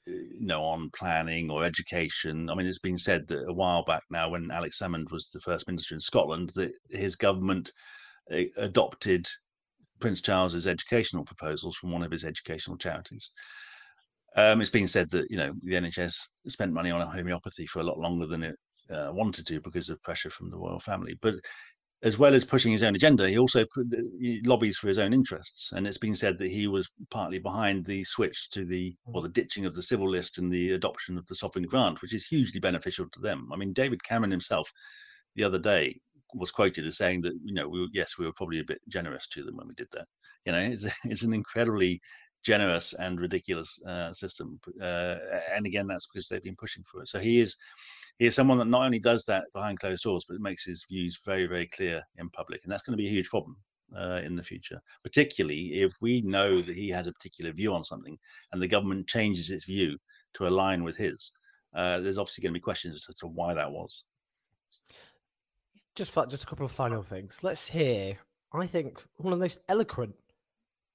you 0.09 0.45
know, 0.45 0.63
on 0.63 0.89
planning 0.91 1.49
or 1.49 1.63
education. 1.63 2.49
I 2.49 2.55
mean, 2.55 2.65
it's 2.65 2.79
been 2.79 2.97
said 2.97 3.27
that 3.27 3.47
a 3.47 3.53
while 3.53 3.83
back 3.83 4.03
now, 4.09 4.29
when 4.29 4.51
Alex 4.51 4.79
Salmond 4.79 5.11
was 5.11 5.29
the 5.29 5.39
first 5.39 5.67
minister 5.67 5.93
in 5.93 5.99
Scotland, 5.99 6.51
that 6.55 6.71
his 6.89 7.15
government 7.15 7.71
eh, 8.31 8.45
adopted 8.57 9.27
Prince 9.99 10.21
Charles's 10.21 10.67
educational 10.67 11.23
proposals 11.23 11.75
from 11.75 11.91
one 11.91 12.03
of 12.03 12.11
his 12.11 12.25
educational 12.25 12.77
charities. 12.77 13.31
Um, 14.35 14.61
it's 14.61 14.69
been 14.69 14.87
said 14.87 15.09
that 15.11 15.29
you 15.29 15.37
know 15.37 15.53
the 15.63 15.73
NHS 15.73 16.27
spent 16.47 16.73
money 16.73 16.91
on 16.91 17.05
homeopathy 17.07 17.65
for 17.65 17.79
a 17.79 17.83
lot 17.83 17.99
longer 17.99 18.27
than 18.27 18.43
it 18.43 18.55
uh, 18.89 19.09
wanted 19.11 19.45
to 19.47 19.61
because 19.61 19.89
of 19.89 20.01
pressure 20.03 20.29
from 20.29 20.49
the 20.49 20.57
royal 20.57 20.79
family. 20.79 21.17
But 21.21 21.35
as 22.01 22.17
well 22.17 22.33
as 22.33 22.45
pushing 22.45 22.71
his 22.71 22.83
own 22.83 22.95
agenda, 22.95 23.29
he 23.29 23.37
also 23.37 23.65
he 24.19 24.41
lobbies 24.45 24.77
for 24.77 24.87
his 24.87 24.97
own 24.97 25.13
interests. 25.13 25.73
And 25.73 25.85
it's 25.85 25.97
been 25.97 26.15
said 26.15 26.37
that 26.37 26.49
he 26.49 26.67
was 26.67 26.89
partly 27.11 27.39
behind 27.39 27.85
the 27.85 28.03
switch 28.03 28.49
to 28.51 28.63
the 28.65 28.95
or 29.05 29.21
the 29.21 29.29
ditching 29.29 29.65
of 29.65 29.75
the 29.75 29.81
civil 29.81 30.09
list 30.09 30.37
and 30.37 30.51
the 30.51 30.71
adoption 30.71 31.17
of 31.17 31.25
the 31.27 31.35
sovereign 31.35 31.65
grant, 31.65 32.01
which 32.01 32.13
is 32.13 32.25
hugely 32.25 32.59
beneficial 32.59 33.07
to 33.11 33.19
them. 33.19 33.49
I 33.51 33.57
mean, 33.57 33.73
David 33.73 34.03
Cameron 34.03 34.31
himself 34.31 34.71
the 35.35 35.43
other 35.43 35.59
day 35.59 35.99
was 36.33 36.51
quoted 36.51 36.85
as 36.85 36.97
saying 36.97 37.21
that 37.21 37.33
you 37.43 37.53
know 37.53 37.67
we 37.67 37.81
were, 37.81 37.87
yes 37.93 38.17
we 38.17 38.25
were 38.25 38.33
probably 38.33 38.59
a 38.59 38.65
bit 38.65 38.81
generous 38.87 39.27
to 39.29 39.43
them 39.43 39.57
when 39.57 39.67
we 39.67 39.73
did 39.73 39.87
that. 39.91 40.07
You 40.45 40.51
know, 40.51 40.59
it's, 40.59 40.85
it's 41.05 41.23
an 41.23 41.33
incredibly 41.33 42.01
generous 42.43 42.93
and 42.93 43.19
ridiculous 43.19 43.81
uh, 43.83 44.13
system, 44.13 44.59
uh, 44.81 45.15
and 45.53 45.65
again 45.65 45.87
that's 45.87 46.07
because 46.07 46.27
they've 46.27 46.43
been 46.43 46.55
pushing 46.55 46.83
for 46.83 47.01
it. 47.01 47.09
So 47.09 47.19
he 47.19 47.39
is 47.39 47.57
he 48.19 48.25
is 48.25 48.35
someone 48.35 48.57
that 48.57 48.67
not 48.67 48.83
only 48.83 48.99
does 48.99 49.23
that 49.25 49.45
behind 49.53 49.79
closed 49.79 50.03
doors, 50.03 50.25
but 50.27 50.35
it 50.35 50.41
makes 50.41 50.65
his 50.65 50.85
views 50.89 51.19
very, 51.25 51.47
very 51.47 51.67
clear 51.67 52.03
in 52.17 52.29
public. 52.29 52.59
And 52.63 52.71
that's 52.71 52.83
going 52.83 52.97
to 52.97 53.01
be 53.01 53.07
a 53.07 53.11
huge 53.11 53.29
problem 53.29 53.55
uh, 53.97 54.21
in 54.23 54.35
the 54.35 54.43
future, 54.43 54.79
particularly 55.03 55.81
if 55.81 55.93
we 56.01 56.21
know 56.21 56.61
that 56.61 56.75
he 56.75 56.89
has 56.89 57.07
a 57.07 57.13
particular 57.13 57.53
view 57.53 57.73
on 57.73 57.85
something 57.85 58.17
and 58.51 58.61
the 58.61 58.67
government 58.67 59.07
changes 59.07 59.49
its 59.49 59.65
view 59.65 59.97
to 60.33 60.47
align 60.47 60.83
with 60.83 60.97
his. 60.97 61.31
Uh, 61.73 61.99
there's 61.99 62.17
obviously 62.17 62.41
going 62.41 62.53
to 62.53 62.59
be 62.59 62.61
questions 62.61 63.05
as 63.07 63.15
to 63.15 63.27
why 63.27 63.53
that 63.53 63.71
was. 63.71 64.03
Just, 65.99 66.15
just 66.29 66.43
a 66.43 66.45
couple 66.45 66.65
of 66.65 66.71
final 66.71 67.03
things. 67.03 67.39
Let's 67.43 67.67
hear, 67.67 68.19
I 68.53 68.67
think, 68.67 69.03
one 69.17 69.33
of 69.33 69.39
the 69.39 69.43
most 69.43 69.59
eloquent 69.67 70.15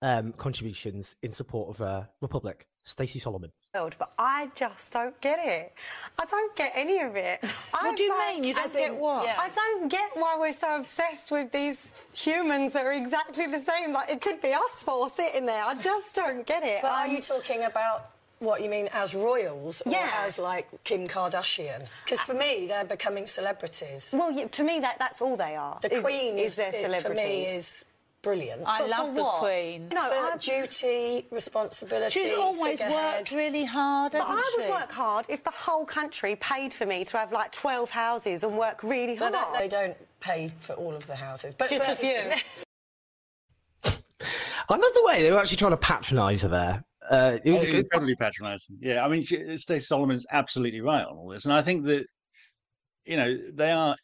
um, 0.01 0.33
contributions 0.33 1.15
in 1.21 1.31
support 1.31 1.77
of 1.77 1.83
uh, 1.83 2.05
Republic, 2.23 2.67
Stacey 2.85 3.19
Solomon. 3.19 3.51
But 3.75 4.15
I 4.19 4.51
just 4.55 4.95
don't 4.95 5.21
get 5.21 5.39
it. 5.43 5.75
I 6.19 6.25
don't 6.25 6.57
get 6.57 6.73
any 6.75 7.01
of 7.01 7.17
it. 7.17 7.45
what 7.73 7.99
do 7.99 8.03
you 8.03 8.17
like, 8.19 8.37
mean? 8.37 8.45
You 8.45 8.55
don't 8.55 8.73
get 8.73 8.93
in, 8.93 8.99
what? 8.99 9.27
Yeah. 9.27 9.37
I 9.39 9.51
don't 9.51 9.91
get 9.91 10.13
why 10.15 10.39
we're 10.41 10.55
so 10.55 10.75
obsessed 10.75 11.31
with 11.31 11.53
these 11.53 11.93
humans 12.15 12.73
that 12.73 12.87
are 12.87 12.95
exactly 12.95 13.47
the 13.47 13.61
same. 13.61 13.93
Like 13.93 14.09
it 14.09 14.23
could 14.23 14.41
be 14.41 14.55
us 14.55 14.83
four 14.85 15.11
sitting 15.11 15.45
there. 15.45 15.65
I 15.67 15.75
just 15.75 16.15
don't 16.15 16.47
get 16.47 16.63
it. 16.63 16.79
But 16.81 16.93
um, 16.93 16.95
are 16.95 17.09
you 17.09 17.21
talking 17.21 17.65
about 17.65 18.14
what 18.45 18.63
you 18.63 18.71
mean 18.71 18.89
as 18.93 19.15
royals 19.15 19.83
or 19.87 19.93
yeah. 19.93 20.11
as 20.21 20.39
like 20.39 20.69
Kim 20.85 21.07
Kardashian? 21.07 21.87
Because 22.05 22.21
for 22.21 22.35
me, 22.35 22.67
they're 22.67 22.85
becoming 22.85 23.27
celebrities. 23.27 24.15
Well, 24.17 24.31
yeah, 24.31 24.47
to 24.49 24.65
me, 24.65 24.81
that 24.81 24.99
that's 24.99 25.21
all 25.21 25.37
they 25.37 25.57
are. 25.57 25.79
The 25.81 25.95
is, 25.95 26.05
Queen 26.05 26.35
is, 26.35 26.51
is 26.51 26.57
their 26.57 26.73
celebrity. 26.73 27.21
For 27.21 27.29
me, 27.29 27.47
is 27.47 27.85
brilliant. 28.23 28.63
I 28.67 28.83
for, 28.83 28.89
love 28.89 29.09
for 29.09 29.15
the 29.15 29.23
what? 29.23 29.39
Queen. 29.39 29.89
No, 29.93 30.09
for 30.09 30.15
I... 30.15 30.37
duty, 30.39 31.27
responsibility. 31.31 32.19
She's 32.19 32.37
always 32.37 32.81
worked 32.81 33.33
really 33.33 33.65
hard, 33.65 34.13
but 34.13 34.23
I 34.25 34.57
would 34.59 34.69
work 34.69 34.91
hard 34.91 35.27
if 35.29 35.45
the 35.45 35.53
whole 35.53 35.85
country 35.85 36.37
paid 36.37 36.73
for 36.73 36.87
me 36.87 37.05
to 37.05 37.19
have 37.19 37.31
like 37.31 37.53
12 37.53 37.91
houses 37.91 38.43
and 38.43 38.59
work 38.59 38.83
really 38.83 39.15
hard. 39.15 39.33
But 39.33 39.59
they 39.59 39.69
don't 39.69 39.97
pay 40.21 40.51
for 40.59 40.73
all 40.73 40.95
of 40.95 41.07
the 41.07 41.17
houses. 41.17 41.55
But 41.57 41.71
Just 41.71 41.87
but... 41.87 41.93
a 41.93 41.97
few. 41.97 42.19
I 44.69 44.77
love 44.77 44.95
the 44.95 45.03
way 45.05 45.23
they 45.23 45.31
were 45.31 45.39
actually 45.39 45.59
trying 45.59 45.73
to 45.73 45.77
patronise 45.77 46.43
her 46.43 46.49
there. 46.49 46.85
Uh, 47.11 47.39
it 47.45 47.51
was 47.51 47.65
oh, 47.65 47.69
incredibly 47.69 48.15
patronising. 48.15 48.79
Yeah, 48.81 49.05
I 49.05 49.09
mean, 49.09 49.23
Stacey 49.23 49.81
Solomon's 49.81 50.27
absolutely 50.31 50.81
right 50.81 51.05
on 51.05 51.17
all 51.17 51.29
this, 51.29 51.45
and 51.45 51.53
I 51.53 51.63
think 51.63 51.85
that 51.87 52.07
you 53.05 53.17
know 53.17 53.39
they 53.53 53.71
are 53.71 53.97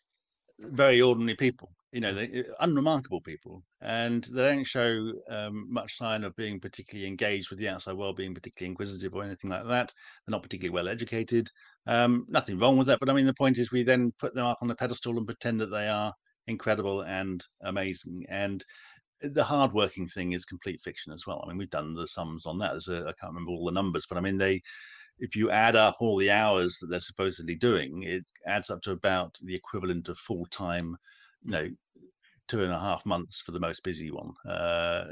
very 0.58 1.00
ordinary 1.00 1.36
people 1.36 1.70
you 1.92 2.00
know, 2.00 2.12
they, 2.12 2.44
unremarkable 2.60 3.20
people, 3.20 3.64
and 3.80 4.22
they 4.24 4.42
don't 4.42 4.64
show 4.64 5.12
um, 5.28 5.66
much 5.68 5.96
sign 5.96 6.22
of 6.22 6.36
being 6.36 6.60
particularly 6.60 7.08
engaged 7.08 7.50
with 7.50 7.58
the 7.58 7.68
outside 7.68 7.96
world, 7.96 8.16
being 8.16 8.34
particularly 8.34 8.70
inquisitive 8.70 9.12
or 9.14 9.24
anything 9.24 9.50
like 9.50 9.66
that. 9.66 9.92
They're 10.26 10.32
not 10.32 10.42
particularly 10.42 10.74
well 10.74 10.88
educated. 10.88 11.50
Um, 11.86 12.26
nothing 12.28 12.58
wrong 12.58 12.76
with 12.76 12.86
that, 12.86 13.00
but 13.00 13.10
I 13.10 13.12
mean, 13.12 13.26
the 13.26 13.34
point 13.34 13.58
is, 13.58 13.72
we 13.72 13.82
then 13.82 14.12
put 14.18 14.34
them 14.34 14.46
up 14.46 14.58
on 14.62 14.70
a 14.70 14.74
pedestal 14.74 15.16
and 15.18 15.26
pretend 15.26 15.60
that 15.60 15.70
they 15.70 15.88
are 15.88 16.12
incredible 16.46 17.00
and 17.02 17.44
amazing. 17.62 18.24
And 18.28 18.64
the 19.22 19.44
hardworking 19.44 20.08
thing 20.08 20.32
is 20.32 20.44
complete 20.44 20.80
fiction 20.80 21.12
as 21.12 21.26
well. 21.26 21.42
I 21.44 21.48
mean, 21.48 21.58
we've 21.58 21.70
done 21.70 21.94
the 21.94 22.06
sums 22.06 22.46
on 22.46 22.58
that. 22.58 22.72
I 22.88 23.12
can't 23.20 23.32
remember 23.32 23.52
all 23.52 23.66
the 23.66 23.72
numbers, 23.72 24.06
but 24.08 24.18
I 24.18 24.20
mean, 24.20 24.38
they 24.38 24.62
if 25.20 25.36
you 25.36 25.50
add 25.50 25.76
up 25.76 25.96
all 26.00 26.16
the 26.16 26.30
hours 26.30 26.78
that 26.78 26.88
they're 26.88 26.98
supposedly 27.00 27.54
doing, 27.54 28.02
it 28.04 28.24
adds 28.46 28.70
up 28.70 28.80
to 28.82 28.90
about 28.92 29.36
the 29.44 29.54
equivalent 29.54 30.08
of 30.08 30.18
full 30.18 30.46
time, 30.46 30.96
you 31.44 31.50
know, 31.52 31.68
two 32.48 32.64
and 32.64 32.72
a 32.72 32.78
half 32.80 33.06
months 33.06 33.40
for 33.40 33.52
the 33.52 33.60
most 33.60 33.84
busy 33.84 34.10
one. 34.10 34.32
Uh, 34.48 35.04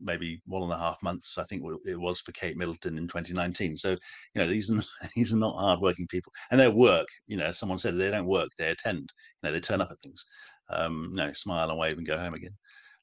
maybe 0.00 0.40
one 0.46 0.62
and 0.62 0.72
a 0.72 0.78
half 0.78 1.02
months, 1.02 1.36
I 1.36 1.44
think 1.44 1.64
it 1.84 1.98
was 1.98 2.20
for 2.20 2.30
Kate 2.32 2.56
Middleton 2.56 2.96
in 2.96 3.08
2019. 3.08 3.76
So, 3.76 3.90
you 3.90 3.98
know, 4.36 4.46
these 4.46 4.70
are 4.70 4.78
these 5.16 5.32
are 5.32 5.36
not 5.36 5.56
hardworking 5.58 6.06
people, 6.06 6.32
and 6.50 6.60
their 6.60 6.70
work, 6.70 7.08
you 7.26 7.36
know, 7.36 7.50
someone 7.50 7.78
said 7.78 7.96
they 7.96 8.10
don't 8.10 8.26
work, 8.26 8.50
they 8.56 8.68
attend. 8.70 9.12
You 9.42 9.48
know, 9.48 9.52
they 9.52 9.60
turn 9.60 9.80
up 9.80 9.90
at 9.90 9.98
things, 10.00 10.24
um, 10.70 11.08
you 11.10 11.16
know, 11.16 11.32
smile 11.32 11.70
and 11.70 11.78
wave 11.78 11.98
and 11.98 12.06
go 12.06 12.18
home 12.18 12.34
again. 12.34 12.56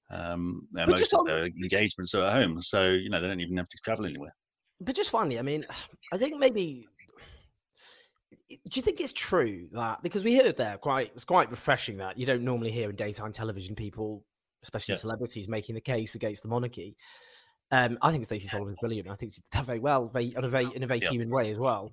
Um, 0.10 0.68
most 0.72 1.14
of 1.14 1.26
their 1.26 1.46
engagements 1.46 2.14
are 2.14 2.26
at 2.26 2.34
home, 2.34 2.62
so 2.62 2.92
you 2.92 3.10
know 3.10 3.20
they 3.20 3.28
don't 3.28 3.40
even 3.40 3.58
have 3.58 3.68
to 3.68 3.78
travel 3.84 4.06
anywhere 4.06 4.34
but 4.84 4.96
just 4.96 5.10
finally, 5.10 5.40
I 5.40 5.42
mean, 5.42 5.66
I 6.12 6.18
think 6.18 6.38
maybe. 6.38 6.86
Do 8.50 8.58
you 8.74 8.82
think 8.82 9.00
it's 9.00 9.14
true 9.14 9.68
that 9.72 10.04
because 10.04 10.24
we 10.24 10.36
heard 10.36 10.58
there 10.58 10.78
quite 10.78 11.12
it's 11.16 11.24
quite 11.24 11.50
refreshing 11.50 11.98
that 11.98 12.18
you 12.18 12.26
don't 12.26 12.44
normally 12.44 12.72
hear 12.72 12.90
in 12.90 12.96
daytime 12.96 13.32
television 13.32 13.76
people, 13.76 14.26
especially 14.64 14.94
yeah. 14.94 15.00
celebrities, 15.00 15.48
making 15.48 15.76
the 15.76 15.82
case 15.82 16.14
against 16.16 16.44
the 16.44 16.50
monarchy. 16.50 16.96
Um, 17.72 17.98
I 18.02 18.12
think 18.12 18.26
Stacey 18.26 18.48
Solomon's 18.48 18.78
brilliant. 18.82 19.10
I 19.10 19.16
think 19.16 19.34
she's 19.34 19.44
done 19.52 19.66
very 19.66 19.80
well, 19.80 20.08
very 20.08 20.34
in 20.36 20.44
a 20.44 20.50
very 20.50 20.70
in 20.76 20.84
a 20.84 20.88
very 20.88 21.00
yeah. 21.00 21.10
human 21.10 21.30
way 21.30 21.52
as 21.52 21.58
well. 21.58 21.92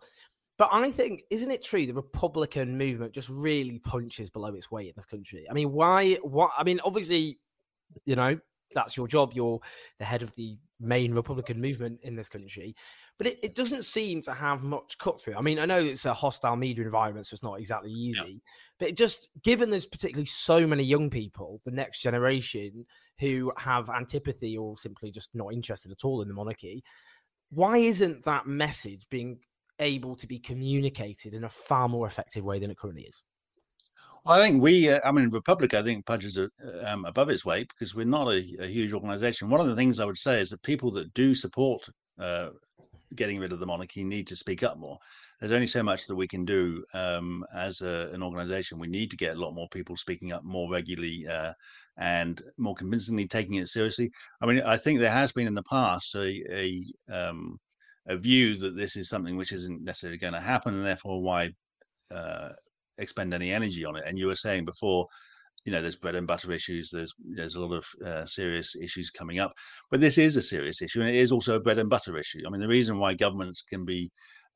But 0.58 0.68
I 0.72 0.90
think, 0.90 1.22
isn't 1.30 1.50
it 1.50 1.62
true 1.64 1.86
the 1.86 1.94
Republican 1.94 2.76
movement 2.76 3.14
just 3.14 3.30
really 3.30 3.78
punches 3.78 4.28
below 4.28 4.54
its 4.54 4.70
weight 4.70 4.88
in 4.88 4.92
this 4.94 5.06
country? 5.06 5.46
I 5.50 5.54
mean, 5.54 5.72
why? 5.72 6.14
What? 6.16 6.50
I 6.58 6.64
mean, 6.64 6.80
obviously, 6.84 7.38
you 8.04 8.16
know, 8.16 8.38
that's 8.74 8.96
your 8.96 9.08
job. 9.08 9.32
You're 9.34 9.60
the 9.98 10.04
head 10.04 10.22
of 10.22 10.34
the 10.36 10.56
main 10.78 11.12
Republican 11.12 11.60
movement 11.60 12.00
in 12.02 12.16
this 12.16 12.28
country, 12.28 12.74
but 13.18 13.26
it, 13.26 13.38
it 13.42 13.54
doesn't 13.54 13.84
seem 13.84 14.22
to 14.22 14.32
have 14.32 14.62
much 14.62 14.96
cut 14.98 15.20
through. 15.20 15.36
I 15.36 15.40
mean, 15.40 15.58
I 15.58 15.66
know 15.66 15.78
it's 15.78 16.04
a 16.04 16.14
hostile 16.14 16.56
media 16.56 16.84
environment, 16.84 17.26
so 17.26 17.34
it's 17.34 17.42
not 17.42 17.58
exactly 17.58 17.90
easy, 17.90 18.20
yeah. 18.26 18.50
but 18.78 18.88
it 18.88 18.96
just 18.96 19.28
given 19.42 19.70
there's 19.70 19.86
particularly 19.86 20.26
so 20.26 20.66
many 20.66 20.84
young 20.84 21.10
people, 21.10 21.60
the 21.64 21.72
next 21.72 22.00
generation, 22.00 22.86
who 23.18 23.52
have 23.58 23.90
antipathy 23.90 24.56
or 24.56 24.76
simply 24.76 25.10
just 25.10 25.30
not 25.34 25.52
interested 25.52 25.92
at 25.92 26.04
all 26.04 26.22
in 26.22 26.28
the 26.28 26.34
monarchy, 26.34 26.82
why 27.50 27.76
isn't 27.76 28.24
that 28.24 28.46
message 28.46 29.06
being 29.10 29.40
able 29.78 30.16
to 30.16 30.26
be 30.26 30.38
communicated 30.38 31.34
in 31.34 31.44
a 31.44 31.48
far 31.48 31.88
more 31.88 32.06
effective 32.06 32.44
way 32.44 32.58
than 32.58 32.70
it 32.70 32.78
currently 32.78 33.02
is? 33.02 33.22
I 34.26 34.38
think 34.38 34.62
we, 34.62 34.90
uh, 34.90 35.00
I 35.04 35.12
mean, 35.12 35.30
Republic, 35.30 35.74
I 35.74 35.82
think 35.82 36.04
punches 36.04 36.38
um, 36.84 37.04
above 37.04 37.30
its 37.30 37.44
weight 37.44 37.68
because 37.68 37.94
we're 37.94 38.04
not 38.04 38.28
a, 38.28 38.44
a, 38.60 38.66
huge 38.66 38.92
organization. 38.92 39.48
One 39.48 39.60
of 39.60 39.66
the 39.66 39.76
things 39.76 39.98
I 39.98 40.04
would 40.04 40.18
say 40.18 40.40
is 40.40 40.50
that 40.50 40.62
people 40.62 40.90
that 40.92 41.14
do 41.14 41.34
support 41.34 41.88
uh, 42.18 42.50
getting 43.14 43.38
rid 43.38 43.52
of 43.52 43.60
the 43.60 43.66
monarchy 43.66 44.04
need 44.04 44.26
to 44.28 44.36
speak 44.36 44.62
up 44.62 44.78
more. 44.78 44.98
There's 45.40 45.52
only 45.52 45.66
so 45.66 45.82
much 45.82 46.06
that 46.06 46.16
we 46.16 46.28
can 46.28 46.44
do 46.44 46.84
um, 46.92 47.44
as 47.54 47.80
a, 47.80 48.10
an 48.12 48.22
organization. 48.22 48.78
We 48.78 48.88
need 48.88 49.10
to 49.10 49.16
get 49.16 49.36
a 49.36 49.40
lot 49.40 49.54
more 49.54 49.68
people 49.70 49.96
speaking 49.96 50.32
up 50.32 50.44
more 50.44 50.70
regularly 50.70 51.26
uh, 51.26 51.54
and 51.96 52.42
more 52.58 52.74
convincingly 52.74 53.26
taking 53.26 53.54
it 53.54 53.68
seriously. 53.68 54.10
I 54.40 54.46
mean, 54.46 54.62
I 54.62 54.76
think 54.76 55.00
there 55.00 55.10
has 55.10 55.32
been 55.32 55.46
in 55.46 55.54
the 55.54 55.62
past 55.62 56.14
a, 56.14 56.42
a, 56.52 56.84
um, 57.10 57.58
a 58.06 58.16
view 58.16 58.56
that 58.58 58.76
this 58.76 58.96
is 58.96 59.08
something 59.08 59.36
which 59.36 59.52
isn't 59.52 59.82
necessarily 59.82 60.18
going 60.18 60.34
to 60.34 60.40
happen, 60.40 60.74
and 60.74 60.84
therefore 60.84 61.22
why 61.22 61.52
uh, 62.10 62.50
expend 63.00 63.34
any 63.34 63.50
energy 63.52 63.84
on 63.84 63.96
it. 63.96 64.04
And 64.06 64.18
you 64.18 64.26
were 64.26 64.36
saying 64.36 64.64
before, 64.64 65.06
you 65.64 65.72
know, 65.72 65.82
there's 65.82 65.96
bread 65.96 66.14
and 66.14 66.26
butter 66.26 66.52
issues. 66.52 66.90
There's 66.90 67.12
there's 67.36 67.56
a 67.56 67.60
lot 67.60 67.74
of 67.74 67.86
uh, 68.06 68.24
serious 68.26 68.76
issues 68.76 69.10
coming 69.10 69.38
up, 69.38 69.52
but 69.90 70.00
this 70.00 70.18
is 70.18 70.36
a 70.36 70.42
serious 70.42 70.80
issue, 70.80 71.00
and 71.00 71.10
it 71.10 71.16
is 71.16 71.32
also 71.32 71.56
a 71.56 71.60
bread 71.60 71.78
and 71.78 71.90
butter 71.90 72.16
issue. 72.16 72.40
I 72.46 72.50
mean, 72.50 72.60
the 72.60 72.68
reason 72.68 72.98
why 72.98 73.14
governments 73.14 73.62
can 73.62 73.84
be 73.84 74.10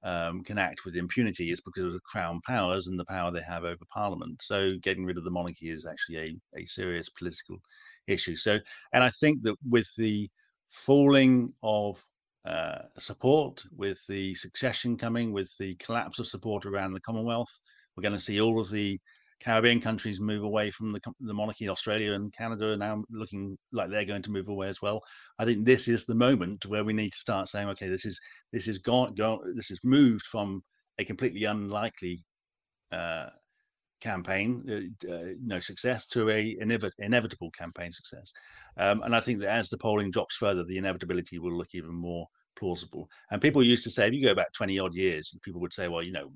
um, 0.04 0.42
can 0.42 0.58
act 0.58 0.84
with 0.84 0.96
impunity 0.96 1.50
is 1.50 1.60
because 1.62 1.84
of 1.84 1.92
the 1.92 2.00
crown 2.00 2.40
powers 2.46 2.86
and 2.86 3.00
the 3.00 3.06
power 3.06 3.30
they 3.30 3.42
have 3.42 3.64
over 3.64 3.84
parliament. 3.92 4.42
So 4.42 4.74
getting 4.82 5.04
rid 5.04 5.16
of 5.16 5.24
the 5.24 5.30
monarchy 5.30 5.70
is 5.70 5.86
actually 5.86 6.18
a, 6.54 6.60
a 6.60 6.66
serious 6.66 7.08
political 7.08 7.56
issue. 8.06 8.36
So, 8.36 8.58
and 8.92 9.02
I 9.02 9.10
think 9.10 9.42
that 9.42 9.56
with 9.68 9.88
the 9.96 10.28
falling 10.70 11.54
of 11.62 12.04
uh, 12.44 12.82
support, 12.98 13.64
with 13.74 13.98
the 14.06 14.34
succession 14.34 14.96
coming, 14.96 15.32
with 15.32 15.50
the 15.58 15.74
collapse 15.76 16.18
of 16.18 16.26
support 16.26 16.66
around 16.66 16.92
the 16.92 17.00
Commonwealth, 17.00 17.60
we're 17.96 18.02
going 18.02 18.14
to 18.14 18.20
see 18.20 18.40
all 18.40 18.60
of 18.60 18.70
the 18.70 19.00
Caribbean 19.40 19.80
countries 19.80 20.20
move 20.20 20.42
away 20.42 20.70
from 20.70 20.92
the, 20.92 21.00
the 21.20 21.34
monarchy. 21.34 21.68
Australia 21.68 22.12
and 22.12 22.32
Canada 22.32 22.72
are 22.72 22.76
now 22.76 23.04
looking 23.10 23.58
like 23.72 23.90
they're 23.90 24.04
going 24.04 24.22
to 24.22 24.30
move 24.30 24.48
away 24.48 24.68
as 24.68 24.80
well. 24.80 25.02
I 25.38 25.44
think 25.44 25.64
this 25.64 25.88
is 25.88 26.06
the 26.06 26.14
moment 26.14 26.66
where 26.66 26.84
we 26.84 26.92
need 26.92 27.12
to 27.12 27.18
start 27.18 27.48
saying, 27.48 27.68
okay, 27.70 27.88
this 27.88 28.04
is 28.04 28.20
this 28.52 28.68
is 28.68 28.78
gone, 28.78 29.14
gone 29.14 29.40
this 29.54 29.70
is 29.70 29.80
moved 29.84 30.24
from 30.26 30.62
a 30.98 31.04
completely 31.04 31.44
unlikely 31.44 32.24
uh, 32.92 33.26
campaign, 34.00 34.94
uh, 35.06 35.12
uh, 35.12 35.34
no 35.42 35.58
success, 35.58 36.06
to 36.06 36.30
a 36.30 36.56
inevit- 36.62 36.92
inevitable 36.98 37.50
campaign 37.50 37.90
success. 37.90 38.32
Um, 38.76 39.02
and 39.02 39.16
I 39.16 39.20
think 39.20 39.40
that 39.40 39.50
as 39.50 39.68
the 39.68 39.78
polling 39.78 40.10
drops 40.10 40.36
further, 40.36 40.64
the 40.64 40.78
inevitability 40.78 41.38
will 41.38 41.56
look 41.56 41.74
even 41.74 41.92
more 41.92 42.26
plausible. 42.56 43.08
And 43.30 43.42
people 43.42 43.62
used 43.62 43.84
to 43.84 43.90
say, 43.90 44.06
if 44.06 44.14
you 44.14 44.22
go 44.22 44.34
back 44.34 44.52
20 44.52 44.78
odd 44.78 44.94
years, 44.94 45.36
people 45.42 45.60
would 45.60 45.72
say, 45.72 45.88
well, 45.88 46.02
you 46.02 46.12
know, 46.12 46.30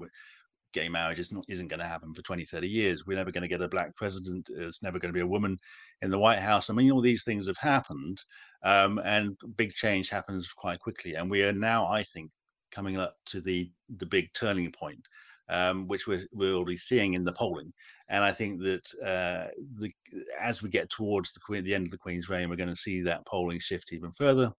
gay 0.73 0.89
marriage 0.89 1.19
is 1.19 1.33
not, 1.33 1.45
isn't 1.49 1.69
going 1.69 1.81
to 1.81 1.87
happen 1.87 2.13
for 2.15 2.23
20, 2.23 2.45
30 2.45 2.69
years. 2.69 3.07
We're 3.07 3.17
never 3.17 3.31
going 3.31 3.43
to 3.43 3.49
get 3.49 3.63
a 3.63 3.69
black 3.69 3.95
president. 3.97 4.51
It's 4.55 4.83
never 4.83 4.99
going 4.99 5.13
to 5.13 5.17
be 5.17 5.23
a 5.23 5.27
woman 5.27 5.59
in 6.03 6.11
the 6.11 6.19
White 6.19 6.41
House. 6.41 6.71
I 6.71 6.75
mean, 6.75 6.91
all 6.91 7.01
these 7.01 7.25
things 7.25 7.47
have 7.47 7.59
happened, 7.59 8.23
um, 8.63 9.01
and 9.05 9.37
big 9.57 9.73
change 9.73 10.11
happens 10.11 10.53
quite 10.53 10.81
quickly. 10.81 11.15
And 11.15 11.31
we 11.31 11.43
are 11.43 11.53
now, 11.53 11.87
I 11.87 12.03
think, 12.03 12.31
coming 12.71 12.99
up 12.99 13.17
to 13.27 13.41
the 13.41 13.71
the 13.97 14.07
big 14.07 14.29
turning 14.35 14.71
point, 14.71 15.07
um, 15.49 15.89
which 15.89 16.07
we're, 16.07 16.27
we're 16.33 16.55
already 16.55 16.77
seeing 16.77 17.15
in 17.15 17.25
the 17.25 17.33
polling. 17.33 17.73
And 18.11 18.23
I 18.25 18.33
think 18.33 18.61
that 18.63 18.87
uh, 19.03 19.51
the, 19.79 19.93
as 20.39 20.63
we 20.63 20.69
get 20.69 20.91
towards 20.91 21.33
the, 21.33 21.41
Queen, 21.41 21.65
the 21.65 21.75
end 21.75 21.87
of 21.87 21.91
the 21.91 21.99
Queen's 21.99 22.29
reign, 22.29 22.49
we're 22.49 22.57
going 22.57 22.69
to 22.69 22.77
see 22.77 23.03
that 23.03 23.27
polling 23.27 23.59
shift 23.59 23.93
even 23.93 24.13
further 24.13 24.53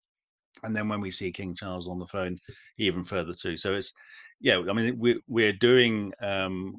and 0.63 0.75
then 0.75 0.87
when 0.89 1.01
we 1.01 1.11
see 1.11 1.31
King 1.31 1.55
Charles 1.55 1.87
on 1.87 1.99
the 1.99 2.07
phone, 2.07 2.37
even 2.77 3.03
further 3.03 3.33
too. 3.33 3.57
So 3.57 3.73
it's 3.73 3.93
yeah, 4.39 4.61
I 4.69 4.73
mean 4.73 4.97
we 4.97 5.21
we're 5.27 5.53
doing 5.53 6.13
um, 6.21 6.77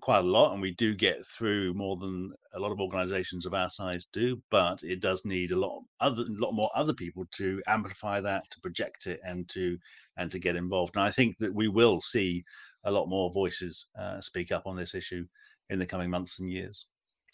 quite 0.00 0.20
a 0.20 0.22
lot, 0.22 0.52
and 0.52 0.60
we 0.60 0.72
do 0.72 0.94
get 0.94 1.24
through 1.26 1.74
more 1.74 1.96
than 1.96 2.32
a 2.54 2.58
lot 2.58 2.72
of 2.72 2.80
organisations 2.80 3.46
of 3.46 3.54
our 3.54 3.70
size 3.70 4.06
do. 4.12 4.42
But 4.50 4.82
it 4.82 5.00
does 5.00 5.24
need 5.24 5.50
a 5.50 5.58
lot 5.58 5.82
other, 6.00 6.22
a 6.22 6.40
lot 6.40 6.52
more 6.52 6.70
other 6.74 6.94
people 6.94 7.24
to 7.32 7.62
amplify 7.66 8.20
that, 8.20 8.50
to 8.50 8.60
project 8.60 9.06
it, 9.06 9.20
and 9.24 9.48
to 9.50 9.78
and 10.16 10.30
to 10.30 10.38
get 10.38 10.56
involved. 10.56 10.96
And 10.96 11.04
I 11.04 11.10
think 11.10 11.38
that 11.38 11.54
we 11.54 11.68
will 11.68 12.00
see 12.00 12.44
a 12.84 12.90
lot 12.90 13.08
more 13.08 13.32
voices 13.32 13.88
uh, 13.98 14.20
speak 14.20 14.52
up 14.52 14.66
on 14.66 14.76
this 14.76 14.94
issue 14.94 15.26
in 15.70 15.78
the 15.78 15.86
coming 15.86 16.10
months 16.10 16.38
and 16.38 16.50
years. 16.50 16.86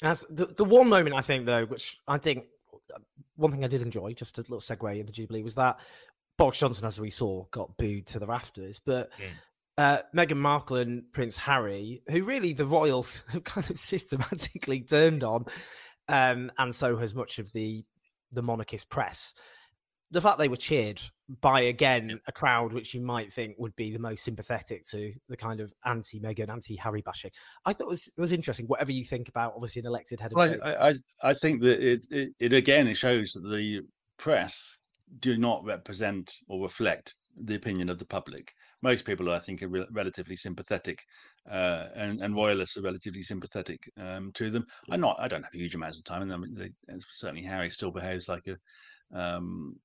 As 0.02 0.24
the, 0.30 0.46
the 0.46 0.64
one 0.64 0.88
moment 0.88 1.14
I 1.14 1.20
think 1.20 1.44
though, 1.44 1.66
which 1.66 1.98
I 2.08 2.18
think 2.18 2.46
one 3.36 3.50
thing 3.50 3.64
I 3.64 3.68
did 3.68 3.82
enjoy, 3.82 4.14
just 4.14 4.38
a 4.38 4.42
little 4.42 4.60
segue 4.60 4.98
in 4.98 5.06
the 5.06 5.12
Jubilee, 5.12 5.42
was 5.42 5.54
that 5.56 5.78
Boris 6.38 6.58
Johnson, 6.58 6.86
as 6.86 7.00
we 7.00 7.10
saw, 7.10 7.44
got 7.50 7.76
booed 7.76 8.06
to 8.08 8.18
the 8.18 8.26
rafters. 8.26 8.80
But 8.84 9.12
mm. 9.12 9.26
Uh, 9.80 10.02
Meghan 10.14 10.36
Markle 10.36 10.76
and 10.76 11.12
Prince 11.12 11.36
Harry, 11.36 12.02
who 12.08 12.22
really 12.24 12.52
the 12.52 12.64
royals 12.64 13.22
have 13.28 13.44
kind 13.44 13.68
of 13.70 13.78
systematically 13.78 14.80
turned 14.82 15.24
on, 15.24 15.46
um, 16.08 16.52
and 16.58 16.74
so 16.74 16.96
has 16.96 17.14
much 17.14 17.38
of 17.38 17.52
the 17.52 17.84
the 18.32 18.42
monarchist 18.42 18.88
press 18.88 19.34
the 20.10 20.20
fact 20.20 20.38
they 20.38 20.48
were 20.48 20.56
cheered 20.56 21.00
by 21.40 21.60
again 21.60 22.20
a 22.26 22.32
crowd 22.32 22.72
which 22.72 22.94
you 22.94 23.00
might 23.00 23.32
think 23.32 23.54
would 23.58 23.76
be 23.76 23.92
the 23.92 23.98
most 23.98 24.24
sympathetic 24.24 24.84
to 24.88 25.12
the 25.28 25.36
kind 25.36 25.60
of 25.60 25.72
anti 25.84 26.18
Meghan, 26.18 26.50
anti 26.50 26.74
Harry 26.76 27.02
bashing, 27.02 27.30
I 27.64 27.72
thought 27.72 27.86
it 27.86 27.90
was, 27.90 28.08
it 28.08 28.20
was 28.20 28.32
interesting. 28.32 28.66
Whatever 28.66 28.90
you 28.90 29.04
think 29.04 29.28
about, 29.28 29.52
obviously, 29.54 29.80
an 29.80 29.86
elected 29.86 30.18
head 30.18 30.32
of 30.32 30.36
well, 30.36 30.56
I, 30.64 30.88
I, 30.88 30.94
I 31.22 31.34
think 31.34 31.62
that 31.62 31.80
it, 31.80 32.06
it, 32.10 32.32
it 32.40 32.52
again 32.52 32.88
it 32.88 32.96
shows 32.96 33.32
that 33.34 33.48
the 33.48 33.82
press 34.16 34.78
do 35.20 35.38
not 35.38 35.64
represent 35.64 36.38
or 36.48 36.62
reflect 36.62 37.14
the 37.36 37.54
opinion 37.54 37.88
of 37.88 37.98
the 37.98 38.04
public. 38.04 38.54
Most 38.82 39.04
people, 39.04 39.30
I 39.30 39.38
think, 39.40 39.62
are 39.62 39.68
re- 39.68 39.86
relatively 39.90 40.36
sympathetic, 40.36 41.04
uh, 41.50 41.86
and, 41.94 42.20
and 42.20 42.34
royalists 42.34 42.76
are 42.76 42.82
relatively 42.82 43.22
sympathetic 43.22 43.90
um, 43.98 44.32
to 44.34 44.50
them. 44.50 44.64
I'm 44.90 45.00
not. 45.00 45.16
I 45.20 45.28
don't 45.28 45.42
have 45.42 45.52
huge 45.52 45.74
amounts 45.74 45.98
of 45.98 46.04
time, 46.04 46.22
and 46.22 46.32
I 46.32 46.36
mean, 46.36 46.54
they, 46.54 46.70
certainly 47.10 47.42
Harry 47.42 47.70
still 47.70 47.90
behaves 47.90 48.28
like 48.28 48.46
a 48.46 49.18
um, 49.18 49.76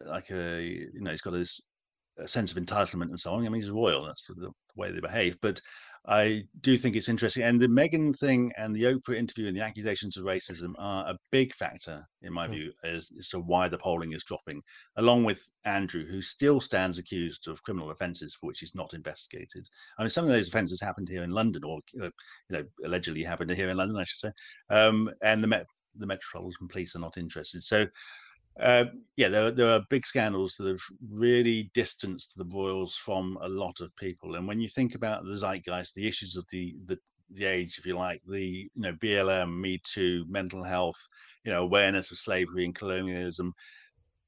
like 0.00 0.30
a 0.30 0.62
you 0.62 1.00
know 1.00 1.10
he's 1.10 1.22
got 1.22 1.32
this 1.32 1.60
sense 2.26 2.52
of 2.52 2.62
entitlement 2.62 3.10
and 3.10 3.20
so 3.20 3.32
on. 3.32 3.46
I 3.46 3.48
mean, 3.48 3.60
he's 3.60 3.70
royal. 3.70 4.04
That's 4.04 4.26
the, 4.26 4.34
the 4.34 4.50
way 4.76 4.90
they 4.90 5.00
behave. 5.00 5.36
But 5.40 5.60
I 6.06 6.44
do 6.60 6.76
think 6.76 6.96
it's 6.96 7.08
interesting. 7.08 7.44
And 7.44 7.60
the 7.60 7.66
Meghan 7.66 8.18
thing 8.18 8.52
and 8.58 8.76
the 8.76 8.84
Oprah 8.84 9.16
interview 9.16 9.46
and 9.46 9.56
the 9.56 9.62
accusations 9.62 10.16
of 10.16 10.24
racism 10.24 10.74
are 10.78 11.08
a 11.08 11.18
big 11.32 11.54
factor, 11.54 12.06
in 12.20 12.32
my 12.32 12.46
mm. 12.46 12.50
view, 12.50 12.72
as, 12.84 13.10
as, 13.18 13.28
to 13.30 13.40
why 13.40 13.68
the 13.68 13.78
polling 13.78 14.12
is 14.12 14.22
dropping, 14.22 14.62
along 14.96 15.24
with 15.24 15.48
Andrew, 15.64 16.04
who 16.06 16.20
still 16.20 16.60
stands 16.60 16.98
accused 16.98 17.48
of 17.48 17.62
criminal 17.62 17.90
offences 17.90 18.34
for 18.34 18.48
which 18.48 18.60
he's 18.60 18.74
not 18.74 18.92
investigated. 18.92 19.66
I 19.98 20.02
mean, 20.02 20.10
some 20.10 20.26
of 20.26 20.30
those 20.30 20.48
offences 20.48 20.80
happened 20.80 21.08
here 21.08 21.22
in 21.22 21.30
London, 21.30 21.64
or, 21.64 21.80
uh, 21.98 22.04
you 22.04 22.12
know, 22.50 22.64
allegedly 22.84 23.22
happened 23.22 23.50
here 23.52 23.70
in 23.70 23.76
London, 23.78 23.96
I 23.96 24.04
should 24.04 24.18
say. 24.18 24.30
Um, 24.68 25.10
and 25.22 25.42
the, 25.42 25.48
Met, 25.48 25.66
the 25.96 26.06
Metropolitan 26.06 26.68
Police 26.68 26.94
are 26.96 27.00
not 27.00 27.16
interested. 27.16 27.64
So 27.64 27.86
uh, 28.60 28.84
yeah, 29.16 29.28
there, 29.28 29.50
there 29.50 29.70
are 29.70 29.82
big 29.90 30.06
scandals 30.06 30.54
that 30.56 30.68
have 30.68 30.82
really 31.12 31.70
distanced 31.74 32.36
the 32.36 32.44
royals 32.44 32.96
from 32.96 33.36
a 33.42 33.48
lot 33.48 33.80
of 33.80 33.94
people. 33.96 34.36
And 34.36 34.46
when 34.46 34.60
you 34.60 34.68
think 34.68 34.94
about 34.94 35.24
the 35.24 35.36
zeitgeist, 35.36 35.94
the 35.94 36.06
issues 36.06 36.36
of 36.36 36.46
the 36.50 36.76
the, 36.86 36.98
the 37.30 37.46
age, 37.46 37.78
if 37.78 37.86
you 37.86 37.96
like, 37.96 38.22
the 38.28 38.70
you 38.72 38.82
know 38.82 38.92
BLM, 38.92 39.60
Me 39.60 39.80
Too, 39.84 40.24
mental 40.28 40.62
health, 40.62 40.98
you 41.44 41.50
know 41.50 41.62
awareness 41.62 42.12
of 42.12 42.18
slavery 42.18 42.64
and 42.64 42.74
colonialism, 42.74 43.52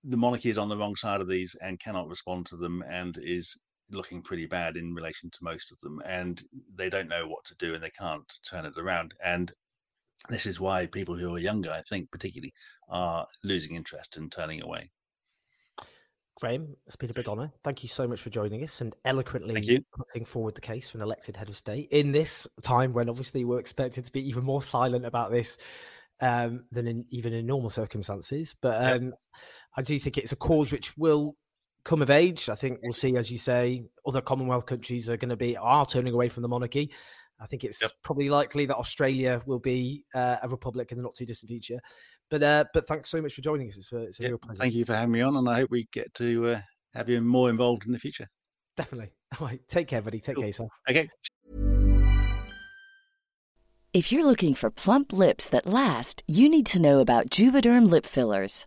the 0.03 0.17
monarchy 0.17 0.51
is 0.51 0.59
on 0.59 0.69
the 0.69 0.77
wrong 0.77 0.97
side 0.97 1.21
of 1.21 1.29
these 1.29 1.55
and 1.63 1.79
cannot 1.79 2.09
respond 2.09 2.47
to 2.47 2.57
them, 2.57 2.83
and 2.89 3.19
is 3.23 3.57
looking 3.93 4.23
pretty 4.23 4.47
bad 4.47 4.77
in 4.77 4.93
relation 4.93 5.31
to 5.31 5.39
most 5.43 5.71
of 5.71 5.79
them. 5.79 6.03
And 6.05 6.43
they 6.75 6.91
don't 6.91 7.09
know 7.09 7.29
what 7.29 7.45
to 7.45 7.55
do, 7.57 7.75
and 7.75 7.83
they 7.83 7.91
can't 7.91 8.33
turn 8.49 8.65
it 8.65 8.77
around. 8.77 9.15
And 9.25 9.53
this 10.29 10.47
is 10.47 10.61
why 10.61 10.87
people 10.87 11.17
who 11.17 11.35
are 11.35 11.39
younger, 11.39 11.71
I 11.71 11.83
think, 11.83 12.11
particularly, 12.11 12.55
are 12.89 13.27
losing 13.45 13.77
interest 13.77 14.17
and 14.17 14.31
turning 14.31 14.63
away. 14.63 14.91
Graham, 16.39 16.77
it's 16.87 16.97
been 16.97 17.11
a 17.11 17.15
big 17.15 17.29
honour. 17.29 17.51
Thank 17.65 17.83
you 17.83 17.89
so 17.89 18.07
much 18.07 18.21
for 18.21 18.29
joining 18.29 18.63
us 18.63 18.83
and 18.83 18.95
eloquently 19.07 19.85
putting 19.97 20.25
forward 20.27 20.55
the 20.55 20.61
case 20.61 20.91
for 20.91 20.99
an 20.99 21.03
elected 21.03 21.37
head 21.37 21.49
of 21.49 21.57
state 21.57 21.89
in 21.91 22.13
this 22.13 22.47
time 22.63 22.93
when 22.93 23.09
obviously 23.09 23.45
we're 23.47 23.59
expected 23.59 24.05
to 24.05 24.13
be 24.13 24.29
even 24.29 24.45
more 24.45 24.63
silent 24.63 25.07
about 25.07 25.31
this 25.31 25.57
um, 26.21 26.65
than 26.71 26.87
in, 26.87 27.07
even 27.09 27.33
in 27.33 27.47
normal 27.47 27.71
circumstances. 27.71 28.55
But 28.61 29.03
um. 29.03 29.15
I 29.77 29.83
do 29.83 29.99
think 29.99 30.17
it's 30.17 30.33
a 30.33 30.37
cause 30.37 30.73
which 30.73 30.97
will 30.97 31.37
come 31.85 32.03
of 32.03 32.11
age. 32.11 32.49
I 32.49 32.55
think 32.55 32.81
we'll 32.83 32.93
see, 32.93 33.17
as 33.17 33.31
you 33.31 33.39
say, 33.39 33.85
other 34.07 34.21
Commonwealth 34.21 34.67
countries 34.67 35.09
are 35.11 35.17
going 35.17 35.29
to 35.31 35.37
be 35.37 35.57
are 35.57 35.87
turning 35.87 36.15
away 36.15 36.29
from 36.29 36.43
the 36.43 36.49
monarchy. 36.49 36.91
I 37.39 37.47
think 37.47 37.65
it's 37.65 37.83
yep. 37.83 37.91
probably 38.03 38.29
likely 38.29 38.67
that 38.67 38.77
Australia 38.77 39.43
will 39.47 39.59
be 39.59 40.05
uh, 40.15 40.37
a 40.43 40.49
republic 40.49 40.91
in 40.91 40.99
the 40.99 41.03
not 41.03 41.15
too 41.15 41.27
distant 41.27 41.51
future. 41.51 41.81
But 42.31 42.43
uh, 42.43 42.65
but 42.73 42.87
thanks 42.87 43.11
so 43.11 43.21
much 43.21 43.35
for 43.35 43.43
joining 43.43 43.69
us. 43.69 43.77
It's, 43.77 43.93
a, 43.93 43.99
it's 43.99 44.21
a 44.21 44.23
yep. 44.23 44.31
real 44.31 44.39
pleasure. 44.39 44.59
Thank 44.59 44.75
you 44.75 44.85
for 44.85 44.95
having 44.95 45.13
me 45.13 45.21
on, 45.21 45.37
and 45.37 45.49
I 45.49 45.57
hope 45.57 45.71
we 45.71 45.89
get 45.93 46.13
to 46.15 46.49
uh, 46.49 46.61
have 46.95 47.09
you 47.09 47.21
more 47.21 47.51
involved 47.51 47.87
in 47.87 47.93
the 47.93 47.99
future. 47.99 48.29
Definitely. 48.77 49.13
All 49.41 49.47
right. 49.47 49.61
Take 49.69 49.89
care, 49.89 50.03
buddy. 50.03 50.21
Take 50.21 50.37
cool. 50.37 50.43
care 50.43 50.49
yourself. 50.49 50.73
Okay. 50.89 51.09
If 53.93 54.13
you're 54.13 54.27
looking 54.27 54.53
for 54.53 54.71
plump 54.71 55.13
lips 55.13 55.49
that 55.49 55.67
last, 55.67 56.23
you 56.27 56.51
need 56.51 56.67
to 56.67 56.83
know 56.83 57.01
about 57.01 57.31
Juvederm 57.31 57.89
lip 57.89 58.05
fillers. 58.05 58.67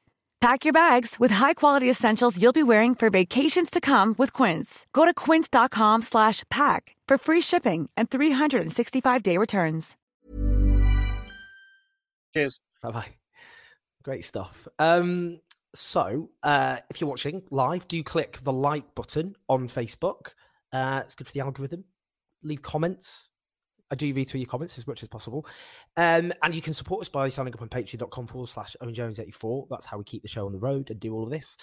Pack 0.41 0.65
your 0.65 0.73
bags 0.73 1.19
with 1.19 1.29
high-quality 1.29 1.87
essentials 1.87 2.41
you'll 2.41 2.51
be 2.51 2.63
wearing 2.63 2.95
for 2.95 3.11
vacations 3.11 3.69
to 3.69 3.79
come 3.79 4.15
with 4.17 4.33
Quince. 4.33 4.87
Go 4.91 5.05
to 5.05 5.13
quince.com 5.13 6.01
slash 6.01 6.43
pack 6.49 6.95
for 7.07 7.19
free 7.19 7.41
shipping 7.41 7.91
and 7.95 8.09
365-day 8.09 9.37
returns. 9.37 9.95
Cheers. 12.33 12.59
Bye-bye. 12.81 13.09
Great 14.03 14.25
stuff. 14.25 14.67
Um, 14.79 15.41
so, 15.75 16.31
uh, 16.41 16.77
if 16.89 16.99
you're 16.99 17.09
watching 17.09 17.43
live, 17.51 17.87
do 17.87 18.01
click 18.01 18.39
the 18.43 18.51
like 18.51 18.95
button 18.95 19.35
on 19.47 19.67
Facebook. 19.67 20.33
Uh, 20.73 21.01
it's 21.03 21.13
good 21.13 21.27
for 21.27 21.33
the 21.33 21.41
algorithm. 21.41 21.83
Leave 22.41 22.63
comments, 22.63 23.29
I 23.91 23.95
do 23.95 24.13
read 24.13 24.29
through 24.29 24.39
your 24.39 24.47
comments 24.47 24.77
as 24.77 24.87
much 24.87 25.03
as 25.03 25.09
possible. 25.09 25.45
Um, 25.97 26.31
and 26.41 26.55
you 26.55 26.61
can 26.61 26.73
support 26.73 27.01
us 27.01 27.09
by 27.09 27.29
signing 27.29 27.53
up 27.53 27.61
on 27.61 27.69
patreon.com 27.69 28.27
forward 28.27 28.47
slash 28.47 28.75
Owen 28.81 28.93
Jones 28.93 29.19
84. 29.19 29.67
That's 29.69 29.85
how 29.85 29.97
we 29.97 30.05
keep 30.05 30.21
the 30.21 30.29
show 30.29 30.45
on 30.45 30.53
the 30.53 30.59
road 30.59 30.89
and 30.89 30.99
do 30.99 31.13
all 31.13 31.23
of 31.23 31.29
this. 31.29 31.57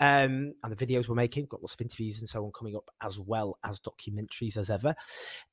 Um, 0.00 0.54
and 0.64 0.74
the 0.74 0.86
videos 0.86 1.08
we're 1.08 1.14
making, 1.14 1.46
got 1.46 1.62
lots 1.62 1.74
of 1.74 1.80
interviews 1.80 2.20
and 2.20 2.28
so 2.28 2.42
on 2.44 2.52
coming 2.52 2.74
up, 2.74 2.90
as 3.02 3.20
well 3.20 3.58
as 3.62 3.80
documentaries 3.80 4.56
as 4.56 4.70
ever. 4.70 4.94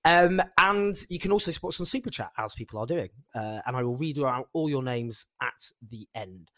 Um, 0.05 0.41
and 0.57 0.95
you 1.09 1.19
can 1.19 1.33
also 1.33 1.51
support 1.51 1.75
us 1.75 1.81
on 1.81 1.85
Super 1.85 2.09
Chat, 2.09 2.31
as 2.37 2.55
people 2.55 2.79
are 2.79 2.85
doing. 2.85 3.09
Uh, 3.35 3.59
and 3.65 3.75
I 3.75 3.83
will 3.83 3.97
read 3.97 4.17
out 4.19 4.47
all 4.53 4.69
your 4.69 4.83
names 4.83 5.25
at 5.41 5.71
the 5.87 6.07
end. 6.15 6.49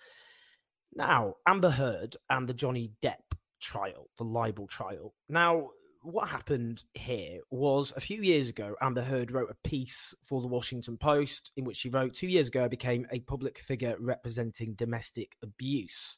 Now, 0.93 1.35
Amber 1.47 1.71
Heard 1.71 2.15
and 2.29 2.47
the 2.47 2.53
Johnny 2.53 2.91
Depp 3.01 3.33
trial, 3.59 4.09
the 4.17 4.23
libel 4.23 4.67
trial. 4.67 5.13
Now, 5.27 5.69
what 6.01 6.29
happened 6.29 6.83
here 6.93 7.39
was 7.51 7.93
a 7.95 7.99
few 7.99 8.21
years 8.21 8.49
ago, 8.49 8.75
Amber 8.81 9.01
Heard 9.01 9.31
wrote 9.31 9.49
a 9.51 9.67
piece 9.67 10.13
for 10.23 10.41
the 10.41 10.47
Washington 10.47 10.97
Post 10.97 11.51
in 11.57 11.65
which 11.65 11.77
she 11.77 11.89
wrote, 11.89 12.13
Two 12.13 12.27
years 12.27 12.47
ago, 12.47 12.63
I 12.63 12.67
became 12.69 13.05
a 13.11 13.19
public 13.19 13.59
figure 13.59 13.95
representing 13.99 14.73
domestic 14.73 15.35
abuse. 15.43 16.17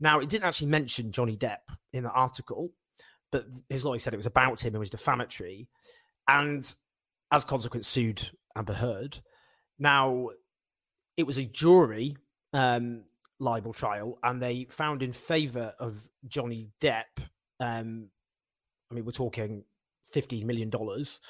Now, 0.00 0.18
it 0.18 0.28
didn't 0.28 0.44
actually 0.44 0.68
mention 0.68 1.12
Johnny 1.12 1.36
Depp 1.36 1.58
in 1.92 2.04
the 2.04 2.10
article, 2.10 2.72
but 3.30 3.46
his 3.68 3.84
lawyer 3.84 3.98
said 3.98 4.14
it 4.14 4.16
was 4.18 4.26
about 4.26 4.64
him 4.64 4.74
and 4.74 4.80
was 4.80 4.90
defamatory. 4.90 5.68
And 6.26 6.62
as 7.30 7.44
a 7.44 7.46
consequence, 7.46 7.86
sued 7.86 8.30
Amber 8.56 8.72
Heard. 8.72 9.18
Now, 9.78 10.30
it 11.16 11.26
was 11.26 11.38
a 11.38 11.44
jury 11.44 12.16
um, 12.52 13.04
libel 13.38 13.72
trial, 13.72 14.18
and 14.22 14.42
they 14.42 14.66
found 14.68 15.02
in 15.02 15.12
favor 15.12 15.74
of 15.78 16.08
Johnny 16.26 16.70
Depp. 16.80 17.28
Um, 17.60 18.08
I 18.90 18.94
mean, 18.94 19.04
we're 19.04 19.12
talking 19.12 19.64
fifteen 20.04 20.46
million 20.46 20.70
dollars. 20.70 21.20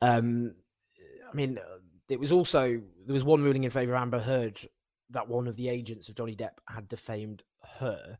Um, 0.00 0.54
I 1.30 1.36
mean, 1.36 1.58
uh, 1.58 1.78
it 2.08 2.20
was 2.20 2.32
also 2.32 2.80
there 3.06 3.14
was 3.14 3.24
one 3.24 3.42
ruling 3.42 3.64
in 3.64 3.70
favor 3.70 3.94
of 3.94 4.02
Amber 4.02 4.20
Heard 4.20 4.58
that 5.10 5.28
one 5.28 5.46
of 5.46 5.56
the 5.56 5.68
agents 5.68 6.08
of 6.08 6.16
Johnny 6.16 6.34
Depp 6.34 6.58
had 6.68 6.88
defamed 6.88 7.42
her. 7.78 8.18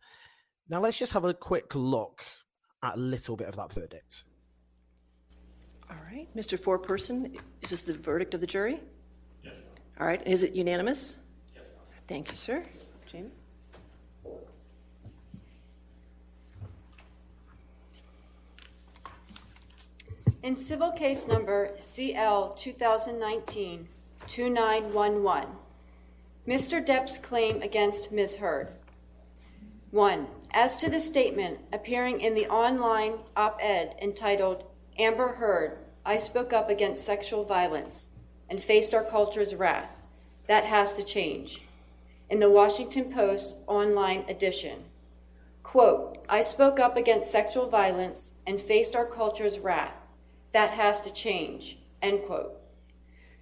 Now 0.69 0.81
let's 0.81 0.99
just 0.99 1.13
have 1.13 1.25
a 1.25 1.35
quick 1.35 1.75
look 1.75 2.23
at 2.83 2.97
a 2.97 2.99
little 2.99 3.37
bit 3.37 3.49
of 3.49 3.57
that 3.57 3.73
verdict. 3.73 4.25
All 5.91 5.97
right, 6.11 6.29
Mr. 6.35 6.59
Foreperson, 6.59 7.37
is 7.61 7.71
this 7.71 7.83
the 7.83 7.93
verdict 7.93 8.33
of 8.33 8.41
the 8.41 8.47
jury? 8.47 8.81
Yes. 9.43 9.55
All 10.01 10.07
right, 10.07 10.27
is 10.27 10.43
it 10.43 10.55
unanimous? 10.55 11.19
Yes. 11.55 11.65
Thank 12.09 12.31
you, 12.31 12.37
sir. 12.37 12.65
In 20.45 20.57
civil 20.57 20.93
case 20.93 21.27
number 21.27 21.71
CL 21.79 22.51
2019 22.51 23.89
2911, 24.27 25.49
Mr. 26.47 26.87
Depp's 26.87 27.17
claim 27.17 27.63
against 27.63 28.13
Ms. 28.13 28.37
Heard. 28.37 28.69
1. 29.91 30.27
As 30.53 30.77
to 30.77 30.91
the 30.91 31.01
statement 31.01 31.61
appearing 31.73 32.21
in 32.21 32.35
the 32.35 32.47
online 32.49 33.21
op 33.35 33.59
ed 33.63 33.97
entitled 34.03 34.65
Amber 34.99 35.29
Heard, 35.29 35.79
I 36.05 36.19
spoke 36.19 36.53
up 36.53 36.69
against 36.69 37.07
sexual 37.07 37.45
violence 37.45 38.09
and 38.51 38.63
faced 38.63 38.93
our 38.93 39.05
culture's 39.05 39.55
wrath, 39.55 39.97
that 40.47 40.65
has 40.65 40.93
to 40.99 41.05
change. 41.05 41.63
In 42.29 42.41
the 42.41 42.51
Washington 42.51 43.11
Post 43.11 43.57
online 43.67 44.27
edition, 44.29 44.85
quote, 45.63 46.19
I 46.29 46.43
spoke 46.43 46.79
up 46.79 46.99
against 46.99 47.33
sexual 47.33 47.71
violence 47.71 48.33
and 48.47 48.61
faced 48.61 48.95
our 48.95 49.07
culture's 49.07 49.59
wrath, 49.59 50.04
that 50.55 50.71
has 50.71 51.01
to 51.03 51.13
change, 51.13 51.79
end 52.01 52.23
quote. 52.23 52.53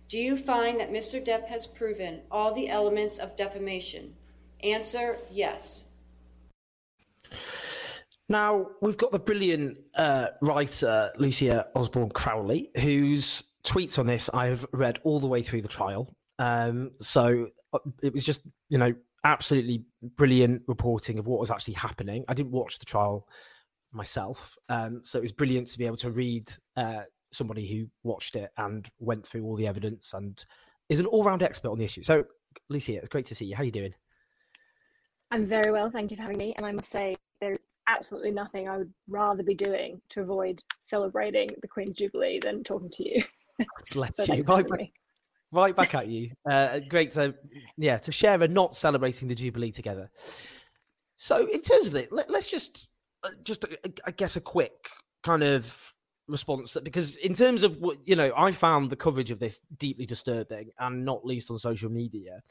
Do 0.08 0.18
you 0.18 0.36
find 0.36 0.80
that 0.80 0.90
Mr. 0.90 1.24
Depp 1.24 1.46
has 1.48 1.66
proven 1.66 2.22
all 2.30 2.54
the 2.54 2.68
elements 2.68 3.18
of 3.18 3.36
defamation? 3.36 4.14
Answer 4.62 5.18
yes. 5.30 5.86
Now, 8.28 8.66
we've 8.80 8.96
got 8.96 9.12
the 9.12 9.18
brilliant 9.18 9.78
uh, 9.96 10.28
writer, 10.40 11.10
Lucia 11.18 11.66
Osborne 11.74 12.10
Crowley, 12.10 12.70
whose 12.80 13.42
tweets 13.62 13.98
on 13.98 14.06
this 14.06 14.30
I've 14.32 14.66
read 14.72 14.98
all 15.04 15.20
the 15.20 15.26
way 15.26 15.42
through 15.42 15.62
the 15.62 15.68
trial. 15.68 16.14
Um, 16.38 16.92
so 17.00 17.48
uh, 17.72 17.78
it 18.02 18.14
was 18.14 18.24
just, 18.24 18.46
you 18.70 18.78
know, 18.78 18.94
absolutely 19.22 19.84
brilliant 20.02 20.62
reporting 20.66 21.18
of 21.18 21.26
what 21.26 21.40
was 21.40 21.50
actually 21.50 21.74
happening. 21.74 22.24
I 22.26 22.34
didn't 22.34 22.52
watch 22.52 22.78
the 22.78 22.86
trial 22.86 23.26
myself. 23.92 24.56
Um, 24.68 25.02
so 25.04 25.18
it 25.18 25.22
was 25.22 25.32
brilliant 25.32 25.68
to 25.68 25.78
be 25.78 25.86
able 25.86 25.96
to 25.98 26.10
read 26.10 26.50
uh, 26.76 27.02
somebody 27.30 27.66
who 27.66 27.86
watched 28.02 28.36
it 28.36 28.50
and 28.56 28.88
went 28.98 29.26
through 29.26 29.44
all 29.44 29.56
the 29.56 29.66
evidence 29.66 30.12
and 30.14 30.44
is 30.88 30.98
an 30.98 31.06
all-round 31.06 31.42
expert 31.42 31.70
on 31.70 31.78
the 31.78 31.84
issue. 31.84 32.02
So, 32.02 32.24
Lucia, 32.68 32.96
it's 32.96 33.08
great 33.08 33.26
to 33.26 33.34
see 33.34 33.46
you. 33.46 33.56
How 33.56 33.62
are 33.62 33.66
you 33.66 33.72
doing? 33.72 33.94
I'm 35.30 35.46
very 35.46 35.72
well, 35.72 35.90
thank 35.90 36.10
you 36.10 36.16
for 36.16 36.22
having 36.22 36.38
me. 36.38 36.52
And 36.56 36.66
I 36.66 36.72
must 36.72 36.90
say, 36.90 37.16
there's 37.40 37.58
absolutely 37.88 38.30
nothing 38.30 38.68
I 38.68 38.76
would 38.78 38.92
rather 39.08 39.42
be 39.42 39.54
doing 39.54 40.00
to 40.10 40.20
avoid 40.20 40.60
celebrating 40.80 41.48
the 41.60 41.68
Queen's 41.68 41.96
Jubilee 41.96 42.38
than 42.38 42.62
talking 42.62 42.90
to 42.90 43.08
you. 43.08 43.24
Bless 43.92 44.16
so 44.16 44.34
you. 44.34 44.42
Right 44.42 44.68
back, 44.68 44.90
right 45.50 45.76
back 45.76 45.94
at 45.94 46.08
you. 46.08 46.32
Uh, 46.48 46.80
great 46.88 47.12
to, 47.12 47.34
yeah, 47.78 47.96
to 47.98 48.12
share 48.12 48.42
a 48.42 48.48
not 48.48 48.76
celebrating 48.76 49.28
the 49.28 49.34
Jubilee 49.34 49.72
together. 49.72 50.10
So, 51.16 51.46
in 51.46 51.62
terms 51.62 51.86
of 51.86 51.94
it, 51.94 52.12
let, 52.12 52.30
us 52.30 52.50
just, 52.50 52.88
just, 53.44 53.64
uh, 53.64 53.88
I 54.06 54.10
guess, 54.10 54.36
a 54.36 54.40
quick 54.40 54.88
kind 55.22 55.42
of 55.42 55.94
response 56.28 56.72
that 56.72 56.84
because 56.84 57.16
in 57.16 57.34
terms 57.34 57.62
of 57.62 57.78
what 57.78 57.98
you 58.04 58.16
know, 58.16 58.32
I 58.36 58.52
found 58.52 58.90
the 58.90 58.96
coverage 58.96 59.30
of 59.30 59.38
this 59.38 59.60
deeply 59.76 60.06
disturbing, 60.06 60.70
and 60.78 61.04
not 61.04 61.24
least 61.24 61.50
on 61.50 61.58
social 61.58 61.90
media. 61.90 62.42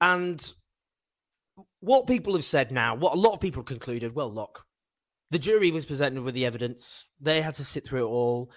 And 0.00 0.52
what 1.80 2.06
people 2.06 2.34
have 2.34 2.44
said 2.44 2.70
now, 2.70 2.94
what 2.94 3.14
a 3.14 3.20
lot 3.20 3.32
of 3.32 3.40
people 3.40 3.62
concluded, 3.62 4.14
well, 4.14 4.32
look, 4.32 4.64
the 5.30 5.38
jury 5.38 5.70
was 5.70 5.86
presented 5.86 6.22
with 6.22 6.34
the 6.34 6.46
evidence, 6.46 7.06
they 7.20 7.40
had 7.40 7.54
to 7.54 7.64
sit 7.64 7.86
through 7.86 8.06
it 8.06 8.10
all, 8.10 8.50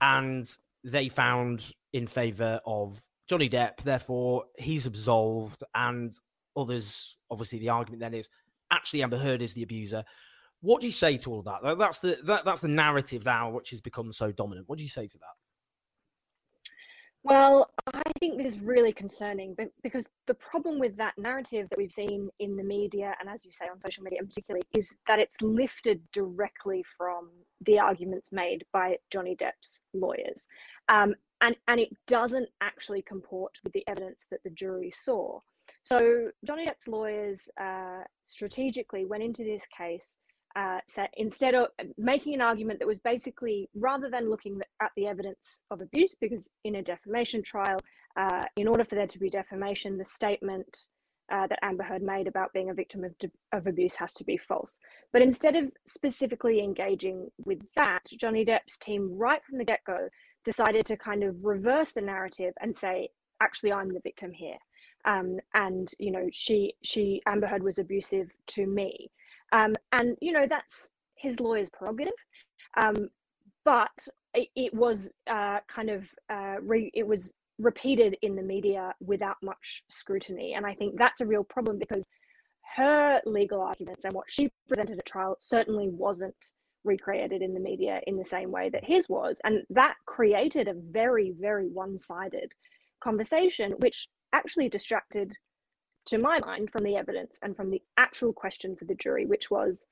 and 0.00 0.46
they 0.84 1.08
found 1.08 1.72
in 1.92 2.06
favour 2.06 2.60
of 2.64 3.02
Johnny 3.28 3.48
Depp. 3.48 3.78
Therefore, 3.78 4.44
he's 4.56 4.86
absolved, 4.86 5.64
and 5.74 6.12
others. 6.56 7.16
Obviously, 7.30 7.58
the 7.58 7.70
argument 7.70 8.00
then 8.00 8.14
is 8.14 8.28
actually 8.70 9.02
Amber 9.02 9.18
Heard 9.18 9.42
is 9.42 9.54
the 9.54 9.62
abuser. 9.62 10.04
What 10.64 10.80
do 10.80 10.86
you 10.86 10.92
say 10.92 11.18
to 11.18 11.30
all 11.30 11.38
of 11.40 11.44
that? 11.44 11.76
That's 11.78 11.98
the 11.98 12.16
that, 12.24 12.46
that's 12.46 12.62
the 12.62 12.68
narrative 12.68 13.26
now, 13.26 13.50
which 13.50 13.68
has 13.70 13.82
become 13.82 14.10
so 14.14 14.32
dominant. 14.32 14.66
What 14.66 14.78
do 14.78 14.82
you 14.82 14.88
say 14.88 15.06
to 15.06 15.18
that? 15.18 15.34
Well, 17.22 17.70
I 17.92 18.02
think 18.18 18.38
this 18.38 18.54
is 18.54 18.60
really 18.60 18.92
concerning 18.92 19.56
because 19.82 20.08
the 20.26 20.34
problem 20.34 20.78
with 20.78 20.96
that 20.96 21.14
narrative 21.18 21.68
that 21.68 21.78
we've 21.78 21.92
seen 21.92 22.30
in 22.38 22.56
the 22.56 22.62
media 22.62 23.14
and, 23.20 23.28
as 23.28 23.44
you 23.44 23.50
say, 23.50 23.66
on 23.66 23.80
social 23.80 24.04
media 24.04 24.20
in 24.20 24.26
particular, 24.26 24.60
is 24.74 24.94
that 25.06 25.18
it's 25.18 25.40
lifted 25.40 26.00
directly 26.12 26.82
from 26.82 27.30
the 27.66 27.78
arguments 27.78 28.30
made 28.32 28.64
by 28.72 28.96
Johnny 29.10 29.36
Depp's 29.36 29.82
lawyers. 29.92 30.48
Um, 30.88 31.14
and, 31.40 31.56
and 31.68 31.80
it 31.80 31.90
doesn't 32.06 32.48
actually 32.60 33.02
comport 33.02 33.52
with 33.64 33.72
the 33.72 33.84
evidence 33.86 34.26
that 34.30 34.42
the 34.44 34.50
jury 34.50 34.90
saw. 34.90 35.40
So, 35.82 36.30
Johnny 36.46 36.66
Depp's 36.66 36.88
lawyers 36.88 37.48
uh, 37.58 38.02
strategically 38.22 39.06
went 39.06 39.22
into 39.22 39.44
this 39.44 39.64
case 39.66 40.16
uh, 40.56 40.78
so 40.86 41.06
instead 41.16 41.54
of 41.54 41.68
making 41.98 42.34
an 42.34 42.40
argument 42.40 42.78
that 42.78 42.86
was 42.86 43.00
basically 43.00 43.68
rather 43.74 44.08
than 44.08 44.30
looking 44.30 44.60
at 44.80 44.92
the 44.96 45.06
evidence 45.06 45.60
of 45.70 45.80
abuse, 45.80 46.14
because 46.20 46.48
in 46.64 46.76
a 46.76 46.82
defamation 46.82 47.42
trial, 47.42 47.78
uh, 48.16 48.42
in 48.56 48.68
order 48.68 48.84
for 48.84 48.94
there 48.94 49.06
to 49.06 49.18
be 49.18 49.28
defamation, 49.28 49.98
the 49.98 50.04
statement 50.04 50.88
uh, 51.32 51.46
that 51.46 51.58
Amber 51.62 51.82
Heard 51.82 52.02
made 52.02 52.28
about 52.28 52.52
being 52.52 52.70
a 52.70 52.74
victim 52.74 53.02
of, 53.02 53.14
of 53.52 53.66
abuse 53.66 53.94
has 53.96 54.12
to 54.14 54.24
be 54.24 54.36
false. 54.36 54.78
But 55.12 55.22
instead 55.22 55.56
of 55.56 55.70
specifically 55.86 56.62
engaging 56.62 57.30
with 57.44 57.60
that, 57.76 58.02
Johnny 58.18 58.44
Depp's 58.44 58.78
team, 58.78 59.16
right 59.16 59.42
from 59.44 59.58
the 59.58 59.64
get 59.64 59.80
go, 59.86 60.08
decided 60.44 60.84
to 60.86 60.96
kind 60.96 61.24
of 61.24 61.36
reverse 61.42 61.92
the 61.92 62.02
narrative 62.02 62.52
and 62.60 62.76
say, 62.76 63.08
actually, 63.42 63.72
I'm 63.72 63.90
the 63.90 64.00
victim 64.00 64.32
here. 64.32 64.58
Um, 65.06 65.38
and 65.54 65.90
you 65.98 66.10
know, 66.10 66.28
she 66.32 66.74
she 66.82 67.20
Amber 67.26 67.46
Heard 67.46 67.62
was 67.62 67.78
abusive 67.78 68.30
to 68.48 68.66
me. 68.66 69.10
Um, 69.54 69.72
and, 69.92 70.16
you 70.20 70.32
know, 70.32 70.46
that's 70.48 70.88
his 71.16 71.38
lawyer's 71.38 71.70
prerogative. 71.70 72.20
Um, 72.76 73.08
but 73.64 73.96
it, 74.34 74.48
it 74.56 74.74
was 74.74 75.10
uh, 75.28 75.60
kind 75.68 75.90
of, 75.90 76.00
uh, 76.28 76.56
re- 76.60 76.90
it 76.92 77.06
was 77.06 77.34
repeated 77.58 78.16
in 78.22 78.34
the 78.34 78.42
media 78.42 78.92
without 79.00 79.36
much 79.42 79.84
scrutiny. 79.88 80.54
And 80.56 80.66
I 80.66 80.74
think 80.74 80.98
that's 80.98 81.20
a 81.20 81.26
real 81.26 81.44
problem 81.44 81.78
because 81.78 82.04
her 82.76 83.20
legal 83.24 83.60
arguments 83.60 84.04
and 84.04 84.12
what 84.12 84.28
she 84.28 84.50
presented 84.66 84.98
at 84.98 85.06
trial 85.06 85.36
certainly 85.40 85.88
wasn't 85.88 86.34
recreated 86.82 87.40
in 87.40 87.54
the 87.54 87.60
media 87.60 88.00
in 88.08 88.16
the 88.16 88.24
same 88.24 88.50
way 88.50 88.68
that 88.70 88.84
his 88.84 89.08
was. 89.08 89.40
And 89.44 89.62
that 89.70 89.94
created 90.06 90.66
a 90.66 90.74
very, 90.74 91.32
very 91.38 91.68
one 91.68 91.96
sided 91.98 92.52
conversation, 93.00 93.72
which 93.78 94.08
actually 94.32 94.68
distracted 94.68 95.32
to 96.06 96.18
my 96.18 96.38
mind, 96.40 96.70
from 96.70 96.84
the 96.84 96.96
evidence 96.96 97.38
and 97.42 97.56
from 97.56 97.70
the 97.70 97.82
actual 97.96 98.32
question 98.32 98.76
for 98.76 98.84
the 98.84 98.94
jury, 98.94 99.26
which 99.26 99.50
was 99.50 99.86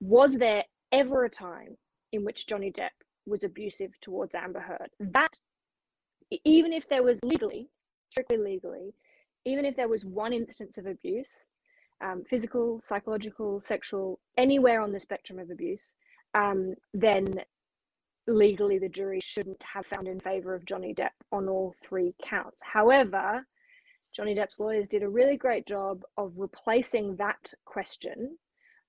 Was 0.00 0.36
there 0.36 0.64
ever 0.92 1.24
a 1.24 1.30
time 1.30 1.76
in 2.12 2.24
which 2.24 2.46
Johnny 2.46 2.70
Depp 2.70 2.90
was 3.26 3.44
abusive 3.44 3.92
towards 4.00 4.34
Amber 4.34 4.60
Heard? 4.60 4.90
That, 4.98 5.38
even 6.44 6.72
if 6.72 6.88
there 6.88 7.02
was 7.02 7.18
legally, 7.24 7.68
strictly 8.10 8.38
legally, 8.38 8.94
even 9.44 9.64
if 9.64 9.76
there 9.76 9.88
was 9.88 10.04
one 10.04 10.32
instance 10.32 10.78
of 10.78 10.86
abuse, 10.86 11.44
um, 12.00 12.24
physical, 12.28 12.80
psychological, 12.80 13.60
sexual, 13.60 14.20
anywhere 14.36 14.80
on 14.80 14.92
the 14.92 15.00
spectrum 15.00 15.38
of 15.38 15.50
abuse, 15.50 15.94
um, 16.34 16.74
then 16.94 17.26
legally 18.26 18.78
the 18.78 18.88
jury 18.88 19.20
shouldn't 19.20 19.62
have 19.62 19.86
found 19.86 20.06
in 20.08 20.20
favor 20.20 20.54
of 20.54 20.64
Johnny 20.64 20.94
Depp 20.94 21.10
on 21.32 21.48
all 21.48 21.74
three 21.82 22.14
counts. 22.22 22.62
However, 22.62 23.46
Johnny 24.14 24.34
Depp's 24.34 24.58
lawyers 24.58 24.88
did 24.88 25.02
a 25.02 25.08
really 25.08 25.36
great 25.36 25.66
job 25.66 26.02
of 26.16 26.32
replacing 26.36 27.16
that 27.16 27.52
question 27.64 28.36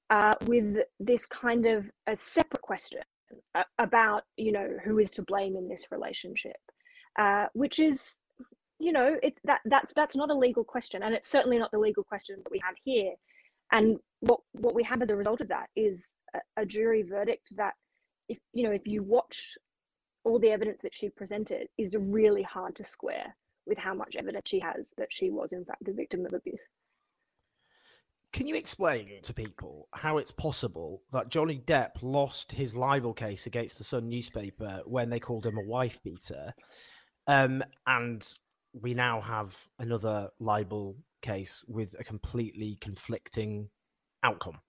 uh, 0.10 0.34
with 0.46 0.80
this 1.00 1.26
kind 1.26 1.66
of 1.66 1.90
a 2.08 2.16
separate 2.16 2.62
question 2.62 3.02
about, 3.78 4.24
you 4.36 4.52
know, 4.52 4.68
who 4.84 5.00
is 5.00 5.12
to 5.12 5.22
blame 5.22 5.56
in 5.56 5.70
this 5.70 5.88
relationship, 5.92 6.58
uh, 7.18 7.46
which 7.54 7.80
is, 7.80 8.18
you 8.80 8.92
know, 8.92 9.16
it, 9.24 9.36
that 9.44 9.62
that's 9.66 9.94
that's 9.96 10.16
not 10.16 10.32
a 10.32 10.38
legal 10.38 10.64
question, 10.64 11.04
and 11.04 11.14
it's 11.14 11.30
certainly 11.30 11.60
not 11.60 11.72
the 11.72 11.80
legal 11.80 12.04
question 12.04 12.38
that 12.44 12.52
we 12.52 12.60
have 12.64 12.76
here. 12.84 13.14
And 13.72 13.98
what 14.20 14.42
what 14.54 14.76
we 14.76 14.84
have 14.84 15.02
as 15.02 15.10
a 15.10 15.16
result 15.16 15.40
of 15.40 15.48
that 15.50 15.68
is 15.76 16.14
a, 16.34 16.40
a 16.64 16.66
jury 16.66 17.04
verdict 17.04 17.54
that, 17.58 17.74
if 18.28 18.40
you 18.54 18.64
know, 18.64 18.72
if 18.72 18.86
you 18.86 19.04
watch 19.04 19.58
all 20.24 20.40
the 20.40 20.52
evidence 20.52 20.80
that 20.84 20.94
she 20.94 21.10
presented, 21.10 21.68
is 21.78 21.96
really 21.98 22.44
hard 22.44 22.76
to 22.76 22.84
square 22.84 23.36
with 23.66 23.78
how 23.78 23.94
much 23.94 24.16
evidence 24.16 24.48
she 24.48 24.60
has 24.60 24.92
that 24.98 25.12
she 25.12 25.30
was 25.30 25.54
in 25.54 25.66
fact 25.66 25.84
the 25.84 25.94
victim 25.94 26.26
of 26.26 26.34
abuse. 26.34 26.66
Can 28.34 28.48
you 28.48 28.56
explain 28.56 29.22
to 29.24 29.34
people 29.34 29.90
how 29.94 30.18
it's 30.18 30.32
possible 30.32 31.04
that 31.12 31.30
Johnny 31.30 31.60
Depp 31.60 32.02
lost 32.02 32.54
his 32.54 32.78
libel 32.78 33.14
case 33.14 33.46
against 33.46 33.78
the 33.78 33.84
Sun 33.84 34.08
newspaper 34.08 34.82
when 34.86 35.10
they 35.10 35.20
called 35.20 35.46
him 35.46 35.58
a 35.58 35.68
wife 35.68 36.02
beater, 36.02 36.54
um, 37.28 37.62
and 37.86 38.26
we 38.74 38.94
now 38.94 39.20
have 39.20 39.68
another 39.80 40.30
libel 40.40 40.96
case 41.22 41.64
with 41.68 41.94
a 42.00 42.06
completely 42.06 42.78
conflicting 42.80 43.70
outcome? 44.24 44.60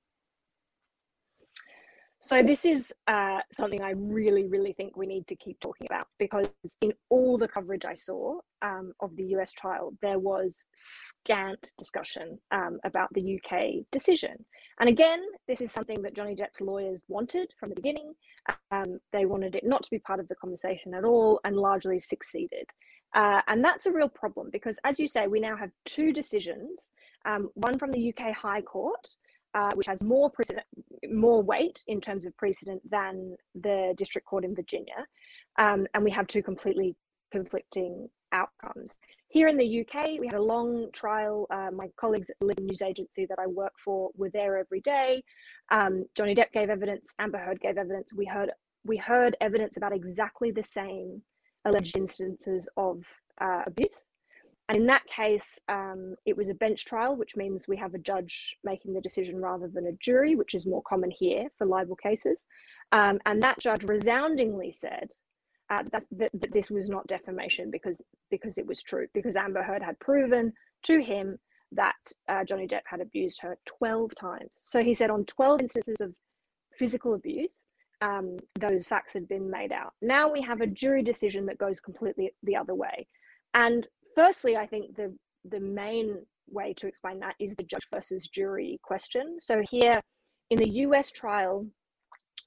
So 2.25 2.41
this 2.41 2.65
is 2.65 2.93
uh, 3.09 3.41
something 3.51 3.83
I 3.83 3.95
really, 3.97 4.47
really 4.47 4.73
think 4.75 4.97
we 4.97 5.09
need 5.09 5.27
to 5.27 5.35
keep 5.35 5.59
talking 5.59 5.89
about 5.91 6.07
because 6.21 6.47
in 6.81 6.93
all 7.11 7.37
the 7.37 7.49
coverage 7.49 7.85
I 7.85 7.95
saw 7.95 8.39
um, 8.63 8.93
of 9.01 9.17
the 9.17 9.25
US 9.35 9.51
trial, 9.51 9.93
there 10.03 10.21
was 10.21 10.65
scant 10.77 11.73
discussion 11.77 12.39
um, 12.53 12.79
about 12.85 13.09
the 13.13 13.41
UK 13.41 13.85
decision. 13.91 14.37
And 14.79 14.89
again, 14.89 15.21
this 15.49 15.61
is 15.61 15.73
something 15.73 16.01
that 16.03 16.15
Johnny 16.15 16.37
Depp's 16.37 16.61
lawyers 16.61 17.03
wanted 17.09 17.51
from 17.59 17.71
the 17.71 17.75
beginning. 17.75 18.13
Um, 18.71 19.01
they 19.13 19.27
wanted 19.27 19.57
it 19.57 19.65
not 19.67 19.83
to 19.83 19.91
be 19.91 19.99
part 19.99 20.21
of 20.21 20.29
the 20.29 20.37
conversation 20.37 20.95
at 20.95 21.03
all 21.03 21.41
and 21.43 21.57
largely 21.57 21.99
succeeded. 21.99 22.67
Uh, 23.17 23.41
and 23.49 23.65
that's 23.65 23.87
a 23.87 23.93
real 23.93 24.09
problem 24.09 24.49
because, 24.53 24.79
as 24.85 25.01
you 25.01 25.09
say, 25.09 25.27
we 25.27 25.41
now 25.41 25.57
have 25.57 25.73
two 25.87 26.13
decisions 26.13 26.93
um, 27.25 27.51
one 27.55 27.81
from 27.81 27.91
the 27.91 28.15
UK 28.15 28.33
High 28.33 28.63
Court, 28.63 29.09
uh, 29.55 29.71
which 29.75 29.87
has 29.89 30.05
more 30.05 30.31
precedent, 30.31 30.67
more 31.11 31.43
weight 31.43 31.83
in 31.87 32.01
terms 32.01 32.27
of 32.27 32.37
precedent 32.37 32.83
than 32.89 33.37
the 33.55 33.95
District 33.97 34.27
Court 34.27 34.45
in 34.45 34.55
Virginia. 34.55 35.07
Um, 35.59 35.87
and 35.95 36.05
we 36.05 36.11
have 36.11 36.27
two 36.27 36.43
completely 36.43 36.97
conflicting 37.31 38.09
outcomes. 38.33 38.95
Here 39.29 39.49
in 39.49 39.57
the 39.57 39.81
UK, 39.81 40.21
we 40.21 40.27
had 40.27 40.35
a 40.35 40.43
long 40.43 40.89
trial. 40.93 41.47
Uh, 41.51 41.71
my 41.73 41.89
colleagues 41.99 42.31
at 42.31 42.37
the 42.41 42.47
Living 42.47 42.67
News 42.67 42.83
Agency 42.83 43.27
that 43.27 43.39
I 43.39 43.47
work 43.47 43.73
for 43.83 44.11
were 44.17 44.31
there 44.31 44.59
every 44.59 44.81
day. 44.81 45.23
Um, 45.71 46.05
Johnny 46.15 46.35
Depp 46.35 46.53
gave 46.53 46.69
evidence. 46.69 47.15
Amber 47.19 47.39
Heard 47.39 47.61
gave 47.61 47.79
evidence. 47.79 48.15
We 48.15 48.27
heard 48.27 48.51
we 48.85 48.97
heard 48.97 49.37
evidence 49.41 49.77
about 49.77 49.95
exactly 49.95 50.51
the 50.51 50.63
same 50.63 51.23
alleged 51.65 51.97
instances 51.97 52.69
of 52.77 53.03
uh, 53.41 53.63
abuse. 53.67 54.05
And 54.73 54.81
in 54.81 54.87
that 54.87 55.05
case, 55.05 55.59
um, 55.69 56.15
it 56.25 56.35
was 56.35 56.49
a 56.49 56.55
bench 56.55 56.87
trial, 56.87 57.15
which 57.15 57.37
means 57.37 57.69
we 57.69 57.77
have 57.77 57.93
a 57.93 57.99
judge 57.99 58.57
making 58.65 58.95
the 58.95 59.03
decision 59.03 59.39
rather 59.39 59.69
than 59.69 59.87
a 59.87 59.93
jury, 60.01 60.35
which 60.35 60.55
is 60.55 60.67
more 60.67 60.81
common 60.89 61.11
here 61.11 61.49
for 61.59 61.67
libel 61.67 61.95
cases. 61.95 62.39
Um, 62.91 63.19
and 63.27 63.43
that 63.43 63.59
judge 63.59 63.85
resoundingly 63.85 64.73
said 64.73 65.11
uh, 65.69 65.83
that, 65.93 66.05
that, 66.13 66.31
that, 66.33 66.53
this 66.55 66.71
was 66.71 66.89
not 66.89 67.07
defamation 67.07 67.71
because 67.71 68.01
because 68.31 68.57
it 68.57 68.67
was 68.67 68.83
true 68.83 69.09
because 69.13 69.37
Amber 69.37 69.63
Heard 69.63 69.83
had 69.83 70.01
proven 70.01 70.55
to 70.85 71.03
him 71.03 71.39
that 71.73 71.97
uh, 72.31 72.43
Johnny 72.43 72.67
Depp 72.67 72.81
had 72.87 73.03
abused 73.03 73.43
her 73.43 73.59
12 73.67 74.15
times. 74.15 74.53
So 74.55 74.83
he 74.83 74.95
said 74.95 75.11
on 75.11 75.27
12 75.27 75.61
instances 75.61 76.01
of 76.01 76.15
physical 76.79 77.13
abuse, 77.13 77.67
um, 78.01 78.39
those 78.59 78.87
facts 78.87 79.13
had 79.13 79.29
been 79.29 79.51
made 79.51 79.71
out. 79.71 79.93
Now 80.01 80.33
we 80.33 80.41
have 80.41 80.63
a 80.63 80.67
jury 80.67 81.03
decision 81.03 81.45
that 81.47 81.59
goes 81.59 81.79
completely 81.79 82.33
the 82.43 82.57
other 82.57 82.75
way. 82.75 83.07
And 83.53 83.87
firstly, 84.15 84.57
I 84.57 84.67
think 84.67 84.97
the 84.97 85.15
the 85.45 85.61
main 85.61 86.25
way 86.49 86.75
to 86.75 86.87
explain 86.87 87.19
that 87.21 87.35
is 87.41 87.55
the 87.55 87.65
judge 87.65 87.87
versus 87.93 88.29
jury 88.29 88.79
question. 88.83 89.39
So 89.41 89.63
here 89.71 90.01
in 90.51 90.59
the 90.59 90.69
US 90.69 91.11
trial, 91.11 91.67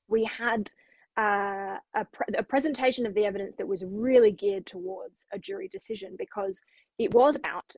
we 0.07 0.23
had 0.23 0.69
uh, 1.17 1.77
a, 1.93 2.05
pre- 2.11 2.35
a, 2.37 2.43
presentation 2.43 3.05
of 3.05 3.13
the 3.13 3.25
evidence 3.25 3.55
that 3.57 3.67
was 3.67 3.85
really 3.87 4.31
geared 4.31 4.65
towards 4.65 5.25
a 5.33 5.39
jury 5.39 5.69
decision 5.69 6.15
because 6.19 6.61
it 6.99 7.13
was 7.13 7.35
about 7.35 7.73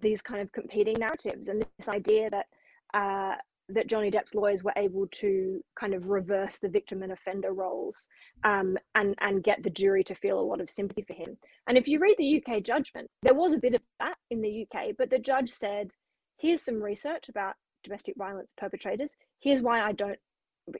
these 0.00 0.20
kind 0.20 0.40
of 0.40 0.50
competing 0.50 0.96
narratives 0.98 1.48
and 1.48 1.64
this 1.78 1.88
idea 1.88 2.28
that 2.30 2.46
uh, 2.94 3.36
that 3.74 3.86
Johnny 3.86 4.10
Depp's 4.10 4.34
lawyers 4.34 4.62
were 4.62 4.72
able 4.76 5.06
to 5.08 5.62
kind 5.78 5.94
of 5.94 6.06
reverse 6.06 6.58
the 6.58 6.68
victim 6.68 7.02
and 7.02 7.12
offender 7.12 7.52
roles 7.52 8.08
um, 8.44 8.76
and 8.94 9.14
and 9.20 9.42
get 9.42 9.62
the 9.62 9.70
jury 9.70 10.04
to 10.04 10.14
feel 10.14 10.38
a 10.38 10.42
lot 10.42 10.60
of 10.60 10.70
sympathy 10.70 11.02
for 11.02 11.14
him. 11.14 11.36
And 11.66 11.76
if 11.78 11.88
you 11.88 11.98
read 11.98 12.16
the 12.18 12.42
UK 12.42 12.62
judgment, 12.62 13.08
there 13.22 13.34
was 13.34 13.52
a 13.52 13.58
bit 13.58 13.74
of 13.74 13.80
that 13.98 14.16
in 14.30 14.40
the 14.40 14.66
UK, 14.66 14.90
but 14.96 15.10
the 15.10 15.18
judge 15.18 15.50
said, 15.50 15.92
"Here's 16.38 16.62
some 16.62 16.82
research 16.82 17.28
about 17.28 17.54
domestic 17.82 18.16
violence 18.16 18.52
perpetrators. 18.56 19.16
Here's 19.40 19.62
why 19.62 19.80
I 19.80 19.92
don't, 19.92 20.18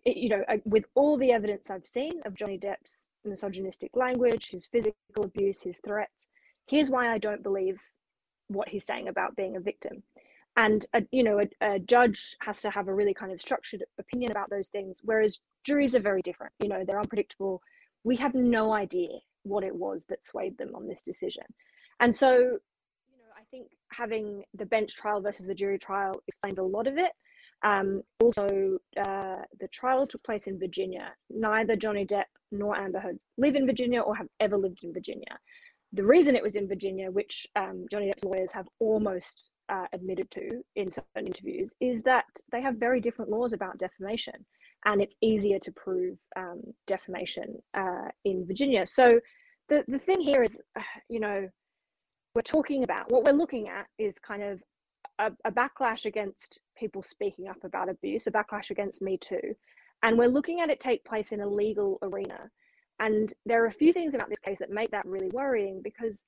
you 0.05 0.28
know, 0.28 0.45
with 0.64 0.84
all 0.95 1.16
the 1.16 1.32
evidence 1.32 1.70
I've 1.70 1.86
seen 1.86 2.20
of 2.26 2.34
Johnny 2.34 2.59
Depp's 2.59 3.09
misogynistic 3.24 3.97
language, 3.97 4.51
his 4.51 4.66
physical 4.66 5.24
abuse, 5.24 5.62
his 5.62 5.80
threats. 5.84 6.28
Here's 6.66 6.91
why 6.91 7.12
I 7.12 7.18
don't 7.18 7.43
believe 7.43 7.80
what 8.49 8.68
he's 8.68 8.84
saying 8.84 9.09
about 9.09 9.36
being 9.36 9.57
a 9.57 9.61
victim." 9.61 10.03
And 10.57 10.87
a, 10.95 11.03
you 11.13 11.23
know 11.23 11.41
a, 11.41 11.75
a, 11.75 11.79
judge 11.79 12.37
has 12.41 12.61
to 12.63 12.71
have 12.71 12.89
a 12.89 12.95
really 12.95 13.15
kind 13.15 13.33
of 13.33 13.41
structured 13.41 13.85
opinion 13.99 14.31
about 14.31 14.51
those 14.51 14.69
things 14.69 15.01
whereas 15.05 15.39
juries 15.65 15.95
are 15.95 16.01
very 16.01 16.23
different. 16.23 16.53
You 16.61 16.69
know 16.69 16.85
they're 16.85 16.99
unpredictable. 16.99 17.63
We 18.05 18.17
have 18.17 18.35
no 18.35 18.73
idea 18.73 19.11
what 19.43 19.65
it 19.65 19.75
was 19.75 20.05
that 20.07 20.25
swayed 20.25 20.57
them 20.59 20.75
on 20.75 20.87
this 20.87 21.03
decision. 21.03 21.45
And 22.01 22.15
so 22.15 22.33
you 22.33 23.19
know 23.19 23.33
i 23.37 23.43
think 23.51 23.69
having 23.93 24.43
the 24.55 24.67
bench 24.67 24.97
trial 24.97 25.21
versus 25.21 25.47
the 25.47 25.55
jury 25.55 25.79
trial 25.79 26.15
explains 26.27 26.59
a 26.59 26.63
lot 26.63 26.87
of 26.87 26.99
it. 26.99 27.13
Um, 27.63 28.03
also 28.23 28.79
uh, 28.97 29.43
the 29.61 29.69
trial 29.71 30.07
took 30.07 30.23
place 30.25 30.47
in 30.47 30.59
virginia. 30.59 31.13
Neither 31.29 31.77
johnny 31.77 32.07
depp 32.07 32.31
nor 32.53 32.77
amber 32.77 33.01
heard 33.01 33.19
live 33.39 33.55
in 33.55 33.67
virginia 33.67 34.01
or 34.01 34.17
have 34.17 34.29
ever 34.41 34.57
lived 34.57 34.83
in 34.83 34.93
virginia 34.93 35.39
the 35.93 36.05
reason 36.05 36.36
it 36.36 36.43
was 36.43 36.57
in 36.57 36.68
Virginia, 36.68 37.11
which 37.11 37.47
um, 37.57 37.84
Johnny 37.91 38.07
Depp's 38.07 38.24
lawyers 38.24 38.53
have 38.53 38.68
almost 38.78 39.51
uh, 39.68 39.86
admitted 39.93 40.30
to 40.32 40.62
in 40.76 40.91
certain 40.91 41.26
interviews, 41.26 41.72
is 41.80 42.03
that 42.03 42.24
they 42.53 42.62
have 42.62 42.76
very 42.76 43.01
different 43.01 43.30
laws 43.30 43.53
about 43.53 43.78
defamation, 43.78 44.34
and 44.84 45.03
it's 45.03 45.16
easier 45.20 45.59
to 45.59 45.72
prove 45.72 46.16
um, 46.36 46.61
defamation 46.86 47.57
uh, 47.74 48.09
in 48.24 48.47
Virginia. 48.47 48.86
So 48.86 49.20
the 49.68 49.84
the 49.88 49.99
thing 49.99 50.20
here 50.20 50.43
is, 50.43 50.61
you 51.09 51.20
know, 51.20 51.49
we're 52.34 52.43
talking 52.43 52.84
about 52.84 53.11
what 53.11 53.24
we're 53.24 53.36
looking 53.36 53.68
at 53.68 53.86
is 53.99 54.18
kind 54.18 54.43
of 54.43 54.62
a, 55.18 55.32
a 55.45 55.53
backlash 55.53 56.07
against 56.07 56.61
people 56.76 57.03
speaking 57.03 57.49
up 57.49 57.62
about 57.64 57.88
abuse, 57.88 58.26
a 58.26 58.30
backlash 58.30 58.70
against 58.70 59.03
Me 59.03 59.18
Too, 59.18 59.57
and 60.05 60.16
we're 60.16 60.28
looking 60.28 60.61
at 60.61 60.70
it 60.70 60.78
take 60.78 61.05
place 61.05 61.32
in 61.32 61.41
a 61.41 61.49
legal 61.49 61.99
arena 62.03 62.49
and 63.01 63.33
there 63.47 63.63
are 63.65 63.69
a 63.69 63.73
few 63.73 63.93
things 63.93 64.15
about 64.15 64.29
this 64.29 64.39
case 64.39 64.59
that 64.59 64.71
make 64.71 64.91
that 64.91 65.07
really 65.07 65.31
worrying 65.31 65.81
because 65.83 66.25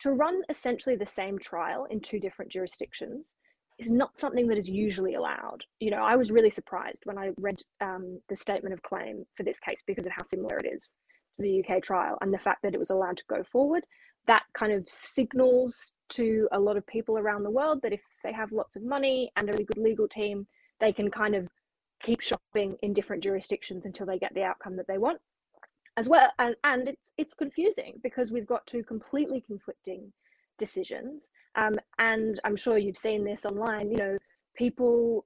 to 0.00 0.10
run 0.10 0.42
essentially 0.48 0.96
the 0.96 1.06
same 1.06 1.38
trial 1.38 1.86
in 1.90 2.00
two 2.00 2.20
different 2.20 2.50
jurisdictions 2.50 3.34
is 3.78 3.90
not 3.90 4.18
something 4.18 4.46
that 4.48 4.58
is 4.58 4.68
usually 4.68 5.14
allowed. 5.14 5.62
You 5.80 5.90
know, 5.90 6.02
I 6.02 6.16
was 6.16 6.32
really 6.32 6.50
surprised 6.50 7.02
when 7.04 7.18
I 7.18 7.30
read 7.38 7.62
um, 7.80 8.20
the 8.28 8.36
statement 8.36 8.72
of 8.72 8.82
claim 8.82 9.24
for 9.36 9.42
this 9.42 9.58
case 9.58 9.82
because 9.86 10.06
of 10.06 10.12
how 10.12 10.24
similar 10.24 10.58
it 10.58 10.66
is 10.66 10.90
to 11.36 11.42
the 11.42 11.64
UK 11.64 11.82
trial 11.82 12.18
and 12.20 12.32
the 12.32 12.38
fact 12.38 12.62
that 12.62 12.74
it 12.74 12.78
was 12.78 12.90
allowed 12.90 13.18
to 13.18 13.24
go 13.28 13.42
forward. 13.44 13.84
That 14.26 14.44
kind 14.54 14.72
of 14.72 14.88
signals 14.88 15.92
to 16.10 16.48
a 16.52 16.58
lot 16.58 16.76
of 16.76 16.86
people 16.86 17.18
around 17.18 17.44
the 17.44 17.50
world 17.50 17.80
that 17.82 17.92
if 17.92 18.00
they 18.24 18.32
have 18.32 18.50
lots 18.50 18.76
of 18.76 18.82
money 18.82 19.30
and 19.36 19.48
a 19.48 19.52
really 19.52 19.64
good 19.64 19.78
legal 19.78 20.08
team, 20.08 20.46
they 20.80 20.92
can 20.92 21.10
kind 21.10 21.34
of 21.34 21.46
keep 22.02 22.20
shopping 22.20 22.76
in 22.82 22.92
different 22.92 23.22
jurisdictions 23.22 23.84
until 23.84 24.06
they 24.06 24.18
get 24.18 24.34
the 24.34 24.42
outcome 24.42 24.76
that 24.76 24.86
they 24.88 24.98
want 24.98 25.20
as 25.96 26.08
well 26.08 26.30
and, 26.38 26.54
and 26.64 26.88
it's, 26.88 27.02
it's 27.16 27.34
confusing 27.34 27.94
because 28.02 28.30
we've 28.30 28.46
got 28.46 28.66
two 28.66 28.82
completely 28.82 29.40
conflicting 29.40 30.12
decisions. 30.58 31.30
Um, 31.54 31.74
and 31.98 32.40
i'm 32.44 32.56
sure 32.56 32.78
you've 32.78 32.98
seen 32.98 33.24
this 33.24 33.46
online 33.46 33.90
you 33.90 33.96
know 33.96 34.18
people 34.54 35.24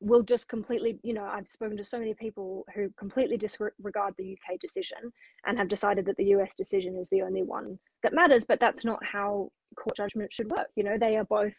will 0.00 0.22
just 0.22 0.48
completely 0.48 0.98
you 1.02 1.14
know 1.14 1.24
i've 1.24 1.46
spoken 1.46 1.76
to 1.76 1.84
so 1.84 1.98
many 1.98 2.14
people 2.14 2.64
who 2.74 2.88
completely 2.96 3.36
disregard 3.36 4.14
the 4.18 4.32
uk 4.32 4.60
decision 4.60 5.12
and 5.46 5.58
have 5.58 5.68
decided 5.68 6.04
that 6.06 6.16
the 6.16 6.24
us 6.24 6.54
decision 6.56 6.96
is 6.96 7.08
the 7.10 7.22
only 7.22 7.42
one 7.42 7.78
that 8.02 8.12
matters 8.12 8.44
but 8.44 8.58
that's 8.58 8.84
not 8.84 9.04
how 9.04 9.48
court 9.74 9.96
judgment 9.96 10.32
should 10.32 10.50
work. 10.50 10.68
You 10.76 10.84
know 10.84 10.98
they 10.98 11.16
are 11.16 11.24
both 11.24 11.54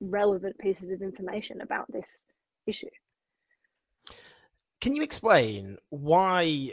relevant 0.00 0.58
pieces 0.58 0.90
of 0.90 1.02
information 1.02 1.60
about 1.60 1.90
this 1.90 2.22
issue. 2.66 2.88
Can 4.80 4.94
you 4.94 5.02
explain 5.02 5.78
why 5.90 6.72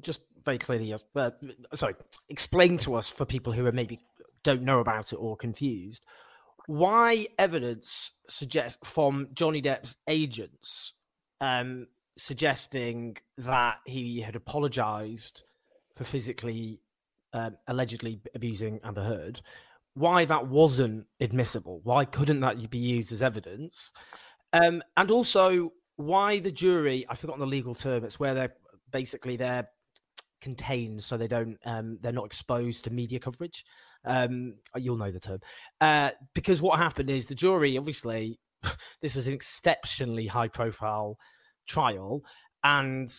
just 0.00 0.22
very 0.44 0.58
clearly, 0.58 0.94
uh, 1.14 1.30
sorry, 1.74 1.94
explain 2.28 2.78
to 2.78 2.94
us 2.94 3.08
for 3.08 3.24
people 3.24 3.52
who 3.52 3.66
are 3.66 3.72
maybe 3.72 4.00
don't 4.42 4.62
know 4.62 4.80
about 4.80 5.12
it 5.12 5.16
or 5.16 5.36
confused 5.36 6.02
why 6.68 7.26
evidence 7.38 8.12
suggests 8.28 8.86
from 8.86 9.28
Johnny 9.32 9.62
Depp's 9.62 9.96
agents 10.06 10.92
um, 11.40 11.86
suggesting 12.18 13.16
that 13.38 13.78
he 13.86 14.20
had 14.20 14.36
apologized 14.36 15.44
for 15.96 16.04
physically 16.04 16.82
um, 17.32 17.56
allegedly 17.66 18.20
abusing 18.34 18.80
Amber 18.84 19.02
Heard, 19.02 19.40
why 19.94 20.26
that 20.26 20.48
wasn't 20.48 21.06
admissible? 21.20 21.80
Why 21.84 22.04
couldn't 22.04 22.40
that 22.40 22.68
be 22.68 22.76
used 22.76 23.12
as 23.12 23.22
evidence? 23.22 23.90
Um, 24.52 24.82
and 24.94 25.10
also, 25.10 25.72
why 25.96 26.38
the 26.38 26.52
jury? 26.52 27.06
I've 27.08 27.18
forgotten 27.18 27.40
the 27.40 27.46
legal 27.46 27.74
term. 27.74 28.04
It's 28.04 28.20
where 28.20 28.34
they're 28.34 28.54
basically 28.90 29.36
they're 29.36 29.68
contained 30.40 31.02
so 31.02 31.16
they 31.16 31.28
don't 31.28 31.58
um, 31.64 31.98
they're 32.00 32.12
not 32.12 32.26
exposed 32.26 32.84
to 32.84 32.90
media 32.90 33.18
coverage. 33.18 33.64
Um, 34.04 34.54
you'll 34.76 34.96
know 34.96 35.10
the 35.10 35.20
term. 35.20 35.40
Uh, 35.80 36.10
because 36.34 36.62
what 36.62 36.78
happened 36.78 37.10
is 37.10 37.26
the 37.26 37.34
jury 37.34 37.76
obviously 37.76 38.38
this 39.02 39.14
was 39.14 39.26
an 39.26 39.34
exceptionally 39.34 40.26
high 40.26 40.48
profile 40.48 41.18
trial 41.66 42.22
and 42.64 43.10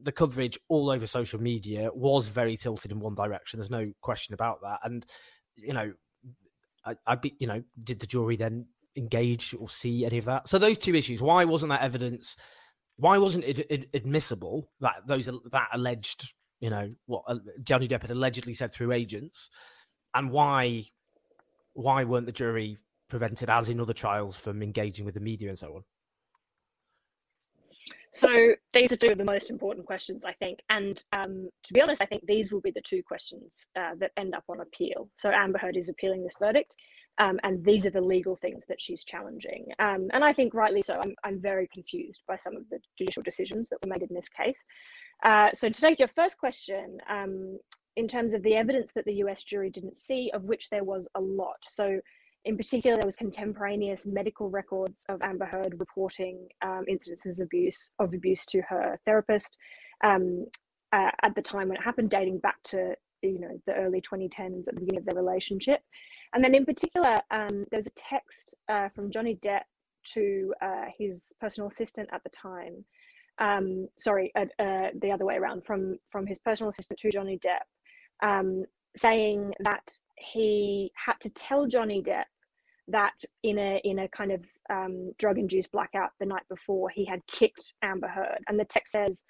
the 0.00 0.12
coverage 0.12 0.58
all 0.68 0.90
over 0.90 1.06
social 1.06 1.40
media 1.40 1.90
was 1.92 2.28
very 2.28 2.56
tilted 2.56 2.92
in 2.92 3.00
one 3.00 3.14
direction. 3.14 3.58
There's 3.58 3.70
no 3.70 3.92
question 4.00 4.34
about 4.34 4.60
that. 4.62 4.80
And 4.82 5.04
you 5.56 5.72
know 5.72 5.92
I, 6.84 6.94
i'd 7.08 7.20
be 7.20 7.34
you 7.40 7.48
know 7.48 7.64
did 7.82 7.98
the 7.98 8.06
jury 8.06 8.36
then 8.36 8.66
engage 8.96 9.54
or 9.58 9.68
see 9.68 10.04
any 10.04 10.18
of 10.18 10.24
that? 10.26 10.48
So 10.48 10.58
those 10.58 10.78
two 10.78 10.94
issues 10.94 11.22
why 11.22 11.44
wasn't 11.44 11.70
that 11.70 11.82
evidence 11.82 12.36
why 12.98 13.16
wasn't 13.16 13.44
it 13.44 13.88
admissible 13.94 14.68
that 14.80 15.06
those 15.06 15.26
that 15.26 15.68
alleged 15.72 16.34
you 16.60 16.70
know 16.70 16.94
what 17.06 17.22
uh, 17.28 17.36
Johnny 17.62 17.88
Depp 17.88 18.02
had 18.02 18.10
allegedly 18.10 18.52
said 18.52 18.72
through 18.72 18.92
agents, 18.92 19.50
and 20.14 20.30
why 20.30 20.84
why 21.74 22.04
weren't 22.04 22.26
the 22.26 22.32
jury 22.32 22.76
prevented, 23.08 23.48
as 23.48 23.68
in 23.68 23.80
other 23.80 23.92
trials, 23.92 24.38
from 24.38 24.62
engaging 24.62 25.04
with 25.04 25.14
the 25.14 25.20
media 25.20 25.48
and 25.48 25.58
so 25.58 25.76
on? 25.76 25.84
So 28.12 28.54
these 28.72 28.90
are 28.90 28.96
two 28.96 29.12
of 29.12 29.18
the 29.18 29.24
most 29.24 29.50
important 29.50 29.86
questions, 29.86 30.24
I 30.24 30.32
think. 30.32 30.60
And 30.70 31.02
um, 31.12 31.48
to 31.64 31.74
be 31.74 31.80
honest, 31.80 32.02
I 32.02 32.06
think 32.06 32.24
these 32.26 32.50
will 32.50 32.60
be 32.60 32.70
the 32.70 32.80
two 32.80 33.02
questions 33.02 33.66
uh, 33.76 33.94
that 33.98 34.12
end 34.16 34.34
up 34.34 34.44
on 34.48 34.60
appeal. 34.60 35.08
So 35.16 35.30
Amber 35.30 35.58
Heard 35.58 35.76
is 35.76 35.88
appealing 35.88 36.24
this 36.24 36.34
verdict, 36.38 36.74
um, 37.18 37.38
and 37.42 37.64
these 37.64 37.84
are 37.86 37.90
the 37.90 38.00
legal 38.00 38.36
things 38.36 38.64
that 38.68 38.80
she's 38.80 39.04
challenging. 39.04 39.66
Um, 39.78 40.08
and 40.12 40.24
I 40.24 40.32
think 40.32 40.54
rightly 40.54 40.82
so. 40.82 40.98
I'm, 41.02 41.14
I'm 41.24 41.40
very 41.40 41.68
confused 41.72 42.22
by 42.28 42.36
some 42.36 42.56
of 42.56 42.68
the 42.70 42.78
judicial 42.96 43.22
decisions 43.22 43.68
that 43.68 43.78
were 43.84 43.90
made 43.90 44.08
in 44.08 44.14
this 44.14 44.28
case. 44.28 44.64
Uh, 45.24 45.50
so 45.52 45.68
to 45.68 45.80
take 45.80 45.98
your 45.98 46.08
first 46.08 46.38
question, 46.38 46.98
um, 47.10 47.58
in 47.96 48.06
terms 48.06 48.32
of 48.32 48.42
the 48.44 48.54
evidence 48.54 48.92
that 48.92 49.04
the 49.04 49.14
US 49.14 49.42
jury 49.42 49.70
didn't 49.70 49.98
see, 49.98 50.30
of 50.32 50.44
which 50.44 50.70
there 50.70 50.84
was 50.84 51.08
a 51.16 51.20
lot. 51.20 51.56
So 51.66 52.00
in 52.44 52.56
particular, 52.56 52.96
there 52.96 53.04
was 53.06 53.16
contemporaneous 53.16 54.06
medical 54.06 54.48
records 54.48 55.04
of 55.08 55.20
Amber 55.22 55.44
Heard 55.44 55.74
reporting 55.78 56.48
um, 56.62 56.84
incidences 56.88 57.40
of 57.40 57.46
abuse 57.46 57.90
of 57.98 58.14
abuse 58.14 58.46
to 58.46 58.62
her 58.62 58.98
therapist 59.04 59.58
um, 60.04 60.46
uh, 60.92 61.10
at 61.22 61.34
the 61.34 61.42
time 61.42 61.68
when 61.68 61.76
it 61.76 61.82
happened, 61.82 62.10
dating 62.10 62.38
back 62.38 62.62
to 62.64 62.94
you 63.22 63.40
know 63.40 63.60
the 63.66 63.74
early 63.74 64.00
2010s 64.00 64.68
at 64.68 64.74
the 64.74 64.80
beginning 64.80 64.98
of 64.98 65.04
their 65.06 65.22
relationship. 65.22 65.80
And 66.34 66.44
then 66.44 66.54
in 66.54 66.64
particular, 66.64 67.16
um, 67.30 67.64
there 67.70 67.78
was 67.78 67.86
a 67.86 67.96
text 67.96 68.54
uh, 68.68 68.88
from 68.90 69.10
Johnny 69.10 69.36
Depp 69.36 69.62
to 70.12 70.54
uh, 70.62 70.84
his 70.96 71.32
personal 71.40 71.68
assistant 71.68 72.08
at 72.12 72.22
the 72.22 72.30
time. 72.30 72.84
Um, 73.38 73.88
sorry, 73.96 74.32
uh, 74.36 74.46
uh, 74.62 74.88
the 75.00 75.12
other 75.12 75.24
way 75.24 75.36
around 75.36 75.64
from 75.64 75.98
from 76.10 76.26
his 76.26 76.38
personal 76.38 76.70
assistant 76.70 76.98
to 77.00 77.10
Johnny 77.10 77.38
Depp 77.38 77.66
um, 78.22 78.64
saying 78.96 79.52
that 79.60 79.90
he 80.16 80.90
had 80.94 81.18
to 81.20 81.30
tell 81.30 81.66
Johnny 81.66 82.02
Depp 82.02 82.24
that 82.88 83.14
in 83.42 83.58
a 83.58 83.80
in 83.84 84.00
a 84.00 84.08
kind 84.08 84.32
of 84.32 84.44
um, 84.70 85.12
drug 85.18 85.38
induced 85.38 85.70
blackout 85.72 86.10
the 86.20 86.26
night 86.26 86.42
before 86.48 86.88
he 86.90 87.04
had 87.04 87.20
kicked 87.26 87.74
Amber 87.82 88.08
Heard, 88.08 88.42
and 88.48 88.58
the 88.58 88.64
text 88.64 88.92
says 88.92 89.22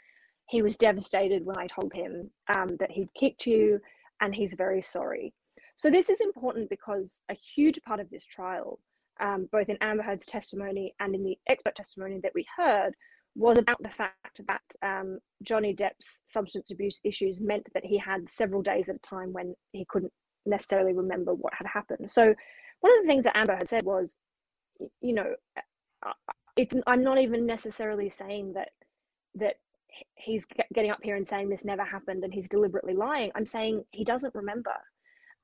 he 0.49 0.62
was 0.62 0.76
devastated 0.76 1.44
when 1.44 1.59
I 1.59 1.66
told 1.66 1.92
him 1.92 2.30
um, 2.55 2.76
that 2.80 2.90
he'd 2.90 3.12
kicked 3.18 3.46
you, 3.46 3.80
and 4.20 4.34
he's 4.34 4.55
very 4.55 4.82
sorry. 4.82 5.34
So 5.76 5.90
this 5.90 6.11
is 6.11 6.20
important 6.20 6.70
because 6.70 7.20
a 7.30 7.34
huge 7.34 7.80
part 7.82 8.01
of 8.01 8.11
this 8.11 8.24
trial, 8.24 8.80
um, 9.20 9.49
both 9.53 9.68
in 9.68 9.76
Amber 9.80 10.03
Heard's 10.03 10.26
testimony 10.26 10.94
and 11.01 11.14
in 11.14 11.22
the 11.22 11.36
expert 11.49 11.76
testimony 11.76 12.18
that 12.22 12.32
we 12.34 12.46
heard, 12.57 12.94
was 13.36 13.59
about 13.59 13.80
the 13.82 13.90
fact 13.90 14.40
that 14.49 14.62
um, 14.82 15.18
Johnny 15.42 15.74
Depp's 15.74 16.20
substance 16.26 16.70
abuse 16.70 16.99
issues 17.05 17.40
meant 17.40 17.68
that 17.74 17.84
he 17.84 17.99
had 17.99 18.28
several 18.28 18.62
days 18.62 18.88
at 18.88 18.96
a 18.96 19.01
time 19.01 19.32
when 19.32 19.55
he 19.72 19.86
couldn't 19.88 20.12
necessarily 20.46 20.92
remember 20.92 21.34
what 21.34 21.55
had 21.55 21.66
happened. 21.66 22.11
So, 22.11 22.34
one 22.80 22.92
of 22.92 23.03
the 23.03 23.09
things 23.09 23.24
that 23.24 23.36
Amber 23.36 23.55
had 23.55 23.68
said 23.68 23.84
was, 23.84 24.18
you 25.01 25.12
know, 25.12 25.34
uh, 26.05 26.12
it's 26.57 26.74
I'm 26.86 27.05
not 27.05 27.18
even 27.18 27.46
necessarily 27.46 28.09
saying 28.09 28.55
that 28.55 28.70
that 29.36 29.57
he's 30.14 30.46
getting 30.74 30.90
up 30.90 31.01
here 31.03 31.16
and 31.16 31.26
saying 31.26 31.49
this 31.49 31.64
never 31.64 31.84
happened 31.84 32.24
and 32.24 32.32
he's 32.32 32.49
deliberately 32.49 32.94
lying. 32.94 33.30
I'm 33.34 33.46
saying 33.46 33.84
he 33.90 34.05
doesn't 34.05 34.34
remember. 34.34 34.74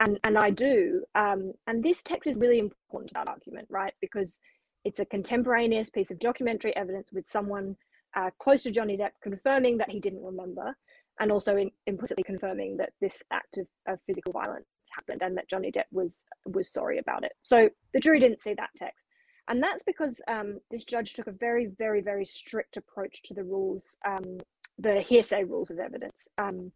And, 0.00 0.18
and 0.24 0.36
I 0.36 0.50
do. 0.50 1.04
Um, 1.14 1.52
and 1.66 1.82
this 1.82 2.02
text 2.02 2.26
is 2.26 2.36
really 2.36 2.58
important 2.58 3.08
to 3.10 3.14
that 3.14 3.28
argument, 3.28 3.68
right? 3.70 3.94
Because 4.00 4.40
it's 4.84 5.00
a 5.00 5.04
contemporaneous 5.04 5.90
piece 5.90 6.10
of 6.10 6.18
documentary 6.18 6.74
evidence 6.76 7.10
with 7.12 7.26
someone 7.26 7.76
uh, 8.14 8.30
close 8.38 8.62
to 8.64 8.70
Johnny 8.70 8.96
Depp 8.96 9.10
confirming 9.22 9.78
that 9.78 9.90
he 9.90 10.00
didn't 10.00 10.22
remember 10.22 10.76
and 11.20 11.30
also 11.30 11.56
in, 11.56 11.70
implicitly 11.86 12.24
confirming 12.24 12.76
that 12.76 12.92
this 13.00 13.22
act 13.30 13.58
of, 13.58 13.66
of 13.86 13.98
physical 14.06 14.32
violence 14.32 14.66
happened 14.90 15.22
and 15.22 15.36
that 15.36 15.48
Johnny 15.48 15.72
Depp 15.72 15.84
was 15.92 16.24
was 16.46 16.68
sorry 16.72 16.98
about 16.98 17.24
it. 17.24 17.32
So 17.42 17.68
the 17.92 18.00
jury 18.00 18.20
didn't 18.20 18.40
see 18.40 18.54
that 18.54 18.70
text. 18.76 19.03
And 19.48 19.62
that's 19.62 19.82
because 19.82 20.20
um, 20.28 20.58
this 20.70 20.84
judge 20.84 21.14
took 21.14 21.26
a 21.26 21.32
very, 21.32 21.66
very, 21.78 22.00
very 22.00 22.24
strict 22.24 22.76
approach 22.76 23.22
to 23.24 23.34
the 23.34 23.44
rules, 23.44 23.84
um, 24.06 24.38
the 24.78 25.00
hearsay 25.00 25.44
rules 25.44 25.70
of 25.70 25.78
evidence. 25.78 26.28
Um, 26.38 26.72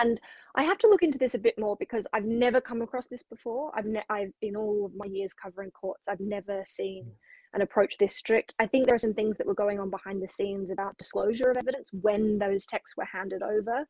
and 0.00 0.20
I 0.54 0.62
have 0.62 0.78
to 0.78 0.88
look 0.88 1.02
into 1.02 1.18
this 1.18 1.34
a 1.34 1.38
bit 1.38 1.58
more 1.58 1.76
because 1.78 2.06
I've 2.12 2.24
never 2.24 2.60
come 2.60 2.82
across 2.82 3.06
this 3.06 3.22
before. 3.22 3.70
I've, 3.74 3.86
ne- 3.86 4.04
I've 4.08 4.32
in 4.40 4.56
all 4.56 4.86
of 4.86 4.92
my 4.96 5.06
years 5.06 5.34
covering 5.34 5.70
courts, 5.70 6.08
I've 6.08 6.20
never 6.20 6.62
seen 6.66 7.12
an 7.52 7.62
approach 7.62 7.98
this 7.98 8.16
strict. 8.16 8.54
I 8.58 8.66
think 8.66 8.86
there 8.86 8.94
are 8.94 8.98
some 8.98 9.14
things 9.14 9.36
that 9.36 9.46
were 9.46 9.54
going 9.54 9.78
on 9.78 9.90
behind 9.90 10.22
the 10.22 10.28
scenes 10.28 10.70
about 10.70 10.96
disclosure 10.98 11.50
of 11.50 11.56
evidence 11.56 11.90
when 11.92 12.38
those 12.38 12.64
texts 12.64 12.96
were 12.96 13.04
handed 13.04 13.42
over. 13.42 13.86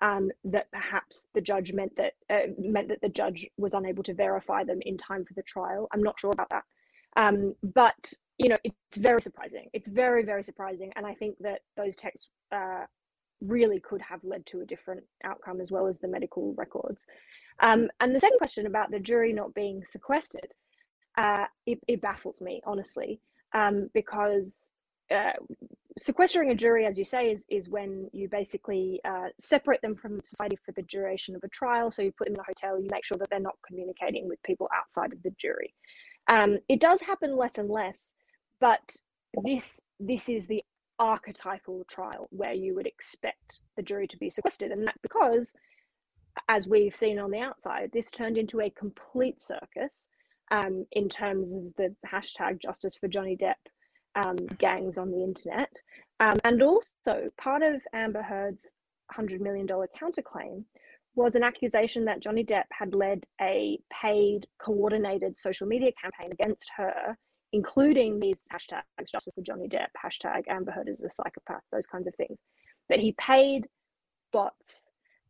Um, 0.00 0.30
that 0.44 0.66
perhaps 0.72 1.26
the 1.32 1.40
judge 1.40 1.72
meant 1.72 1.92
that 1.96 2.14
uh, 2.28 2.50
meant 2.58 2.88
that 2.88 3.00
the 3.02 3.08
judge 3.08 3.48
was 3.56 3.74
unable 3.74 4.02
to 4.04 4.14
verify 4.14 4.64
them 4.64 4.80
in 4.82 4.96
time 4.96 5.24
for 5.24 5.34
the 5.34 5.44
trial. 5.44 5.86
I'm 5.92 6.02
not 6.02 6.18
sure 6.18 6.32
about 6.32 6.50
that, 6.50 6.64
um, 7.16 7.54
but 7.74 8.12
you 8.38 8.48
know 8.48 8.56
it's 8.64 8.98
very 8.98 9.22
surprising. 9.22 9.68
It's 9.72 9.88
very 9.88 10.24
very 10.24 10.42
surprising, 10.42 10.92
and 10.96 11.06
I 11.06 11.14
think 11.14 11.36
that 11.40 11.60
those 11.76 11.96
texts 11.96 12.28
uh, 12.50 12.84
really 13.40 13.78
could 13.78 14.00
have 14.02 14.22
led 14.22 14.46
to 14.46 14.60
a 14.60 14.64
different 14.64 15.02
outcome 15.24 15.60
as 15.60 15.72
well 15.72 15.86
as 15.86 15.98
the 15.98 16.08
medical 16.08 16.54
records. 16.56 17.04
Um, 17.60 17.88
and 18.00 18.14
the 18.14 18.20
second 18.20 18.38
question 18.38 18.66
about 18.66 18.90
the 18.90 19.00
jury 19.00 19.32
not 19.32 19.52
being 19.52 19.84
sequestered 19.84 20.54
uh, 21.18 21.46
it, 21.66 21.78
it, 21.88 22.00
baffles 22.00 22.40
me 22.40 22.62
honestly 22.64 23.20
um, 23.54 23.90
because 23.92 24.70
uh, 25.10 25.32
sequestering 25.98 26.50
a 26.50 26.54
jury, 26.54 26.86
as 26.86 26.96
you 26.96 27.04
say, 27.04 27.30
is 27.30 27.44
is 27.50 27.68
when 27.68 28.08
you 28.12 28.28
basically 28.28 29.00
uh, 29.04 29.28
separate 29.38 29.82
them 29.82 29.94
from 29.94 30.22
society 30.24 30.56
for 30.64 30.72
the 30.72 30.82
duration 30.82 31.36
of 31.36 31.44
a 31.44 31.48
trial. 31.48 31.90
So 31.90 32.00
you 32.00 32.12
put 32.12 32.28
them 32.28 32.34
in 32.34 32.40
a 32.40 32.44
hotel, 32.44 32.80
you 32.80 32.88
make 32.90 33.04
sure 33.04 33.18
that 33.18 33.28
they're 33.28 33.40
not 33.40 33.58
communicating 33.66 34.26
with 34.26 34.42
people 34.42 34.70
outside 34.74 35.12
of 35.12 35.22
the 35.22 35.30
jury. 35.38 35.74
Um, 36.28 36.58
it 36.68 36.80
does 36.80 37.00
happen 37.00 37.36
less 37.36 37.58
and 37.58 37.68
less, 37.68 38.12
but 38.60 38.96
this 39.42 39.80
this 39.98 40.28
is 40.28 40.46
the 40.46 40.62
archetypal 40.98 41.84
trial 41.88 42.28
where 42.30 42.52
you 42.52 42.74
would 42.74 42.86
expect 42.86 43.60
the 43.76 43.82
jury 43.82 44.06
to 44.08 44.16
be 44.16 44.30
sequestered, 44.30 44.70
and 44.70 44.86
that's 44.86 44.98
because, 45.02 45.52
as 46.48 46.68
we've 46.68 46.96
seen 46.96 47.18
on 47.18 47.30
the 47.30 47.40
outside, 47.40 47.90
this 47.92 48.10
turned 48.10 48.38
into 48.38 48.60
a 48.60 48.70
complete 48.70 49.40
circus 49.40 50.06
um, 50.50 50.86
in 50.92 51.08
terms 51.08 51.52
of 51.54 51.62
the 51.76 51.94
hashtag 52.06 52.60
justice 52.60 52.96
for 52.96 53.08
Johnny 53.08 53.36
Depp 53.36 53.54
um, 54.14 54.36
gangs 54.58 54.98
on 54.98 55.10
the 55.10 55.22
internet. 55.22 55.72
Um, 56.20 56.38
and 56.44 56.62
also, 56.62 57.30
part 57.38 57.62
of 57.62 57.80
Amber 57.92 58.22
Heard's 58.22 58.66
$100 59.12 59.40
million 59.40 59.66
counterclaim 59.66 60.64
was 61.14 61.34
an 61.34 61.42
accusation 61.42 62.04
that 62.06 62.20
Johnny 62.20 62.44
Depp 62.44 62.64
had 62.72 62.94
led 62.94 63.24
a 63.40 63.78
paid, 63.92 64.46
coordinated 64.58 65.36
social 65.36 65.66
media 65.66 65.90
campaign 66.00 66.32
against 66.32 66.70
her, 66.76 67.16
including 67.52 68.18
these 68.18 68.44
hashtags 68.52 69.10
justice 69.10 69.34
for 69.34 69.42
Johnny 69.42 69.68
Depp, 69.68 69.88
hashtag 70.02 70.42
Amber 70.48 70.72
Heard 70.72 70.88
is 70.88 71.00
a 71.00 71.10
psychopath, 71.10 71.62
those 71.70 71.86
kinds 71.86 72.06
of 72.06 72.14
things. 72.14 72.38
That 72.88 72.98
he 72.98 73.12
paid 73.12 73.66
bots 74.32 74.82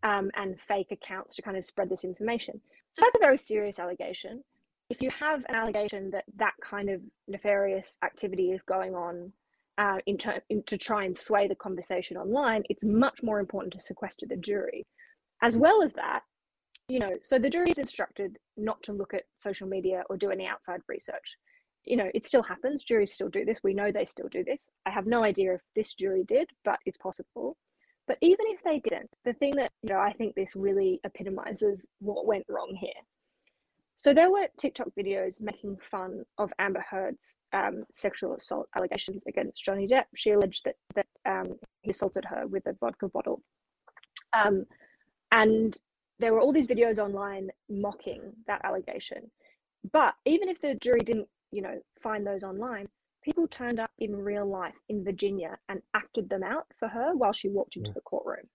um, 0.03 0.31
and 0.35 0.61
fake 0.61 0.93
accounts 0.93 1.35
to 1.37 1.43
kind 1.43 1.57
of 1.57 1.65
spread 1.65 1.89
this 1.89 2.05
information. 2.05 2.61
So 2.95 3.03
that's 3.03 3.17
a 3.17 3.21
very 3.21 3.39
serious 3.39 3.79
allegation 3.79 4.45
if 4.93 5.01
you 5.01 5.11
have 5.19 5.43
an 5.49 5.55
allegation 5.55 6.11
that 6.11 6.25
that 6.37 6.53
kind 6.63 6.91
of 6.91 7.01
nefarious 7.27 7.97
activity 8.05 8.51
is 8.51 8.63
going 8.63 8.95
on 8.95 9.33
uh, 9.79 9.97
in, 10.05 10.19
ter- 10.19 10.43
in, 10.51 10.63
to 10.65 10.77
try 10.77 11.05
and 11.05 11.17
sway 11.17 11.49
the 11.49 11.55
conversation 11.55 12.19
online, 12.19 12.63
it's 12.69 12.85
much 12.85 13.23
more 13.23 13.41
important 13.41 13.73
to 13.73 13.81
sequester 13.81 14.27
the 14.29 14.37
jury. 14.37 14.87
As 15.43 15.57
well 15.57 15.83
as 15.83 15.93
that, 15.95 16.21
you 16.89 16.99
know, 16.99 17.11
so 17.23 17.39
the 17.39 17.51
jury 17.51 17.71
is 17.71 17.79
instructed 17.79 18.39
not 18.57 18.83
to 18.85 18.93
look 18.93 19.15
at 19.15 19.25
social 19.37 19.69
media 19.69 20.03
or 20.09 20.17
do 20.17 20.31
any 20.31 20.47
outside 20.47 20.81
research. 20.89 21.37
You 21.85 21.97
know, 21.97 22.11
it 22.15 22.27
still 22.27 22.43
happens. 22.43 22.85
Juries 22.85 23.13
still 23.13 23.29
do 23.29 23.45
this. 23.45 23.61
We 23.65 23.75
know 23.75 23.91
they 23.91 24.05
still 24.05 24.29
do 24.29 24.45
this. 24.45 24.65
I 24.87 24.91
have 24.91 25.07
no 25.07 25.25
idea 25.25 25.55
if 25.55 25.61
this 25.75 25.95
jury 25.95 26.25
did, 26.27 26.49
but 26.65 26.79
it's 26.87 26.99
possible. 26.99 27.57
But 28.07 28.19
even 28.21 28.47
if 28.49 28.63
they 28.65 28.79
didn't, 28.81 29.11
the 29.25 29.33
thing 29.35 29.55
that, 29.57 29.71
you 29.83 29.93
know, 29.93 29.99
I 30.01 30.13
think 30.13 30.35
this 30.35 30.55
really 30.55 31.01
epitomizes 31.05 31.87
what 32.01 32.27
went 32.27 32.45
wrong 32.49 32.77
here 32.81 32.91
so 34.03 34.13
there 34.13 34.33
were 34.33 34.49
TikTok 34.59 34.89
videos 34.99 35.41
making 35.41 35.77
fun 35.77 36.25
of 36.37 36.53
Amber 36.59 36.85
Heard's 36.91 37.37
um, 37.53 37.85
sexual 37.93 38.35
assault 38.35 38.67
allegations 38.77 39.23
against 39.29 39.65
Johnny 39.65 39.87
Depp. 39.87 40.07
She 40.17 40.33
alleged 40.33 40.65
that 40.65 40.75
that 40.97 41.07
um, 41.25 41.57
he 41.83 41.91
assaulted 41.91 42.25
her 42.25 42.49
with 42.49 42.67
a 42.67 42.73
vodka 42.81 43.07
bottle, 43.07 43.45
um, 44.33 44.65
and 45.33 45.77
there 46.19 46.33
were 46.33 46.41
all 46.41 46.53
these 46.53 46.69
videos 46.69 46.99
online 46.99 47.51
mocking 47.69 48.21
that 48.47 48.61
allegation. 48.65 49.31
But 49.93 50.15
even 50.25 50.49
if 50.49 50.61
the 50.61 50.77
jury 50.77 51.01
didn't, 51.01 51.29
you 51.51 51.63
know, 51.63 51.81
find 52.01 52.25
those 52.25 52.45
online, 52.45 52.89
people 53.25 53.49
turned 53.49 53.81
up 53.81 53.91
in 53.99 54.15
real 54.15 54.47
life 54.47 54.77
in 54.89 55.05
Virginia 55.05 55.59
and 55.69 55.83
acted 55.95 56.29
them 56.29 56.45
out 56.45 56.67
for 56.79 56.87
her 56.89 57.17
while 57.17 57.33
she 57.33 57.49
walked 57.49 57.77
into 57.77 57.89
yeah. 57.89 57.95
the 57.95 58.01
courtroom, 58.03 58.47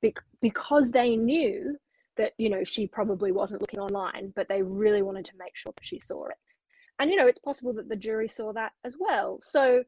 Be- 0.00 0.14
because 0.40 0.90
they 0.90 1.14
knew 1.14 1.76
that 2.16 2.32
you 2.38 2.48
know 2.48 2.64
she 2.64 2.86
probably 2.86 3.32
wasn't 3.32 3.60
looking 3.60 3.80
online 3.80 4.32
but 4.34 4.48
they 4.48 4.62
really 4.62 5.02
wanted 5.02 5.24
to 5.24 5.36
make 5.38 5.54
sure 5.56 5.72
that 5.76 5.84
she 5.84 6.00
saw 6.00 6.26
it 6.26 6.36
and 6.98 7.10
you 7.10 7.16
know 7.16 7.26
it's 7.26 7.38
possible 7.38 7.72
that 7.72 7.88
the 7.88 7.96
jury 7.96 8.28
saw 8.28 8.52
that 8.52 8.72
as 8.84 8.96
well 8.98 9.38
so 9.40 9.82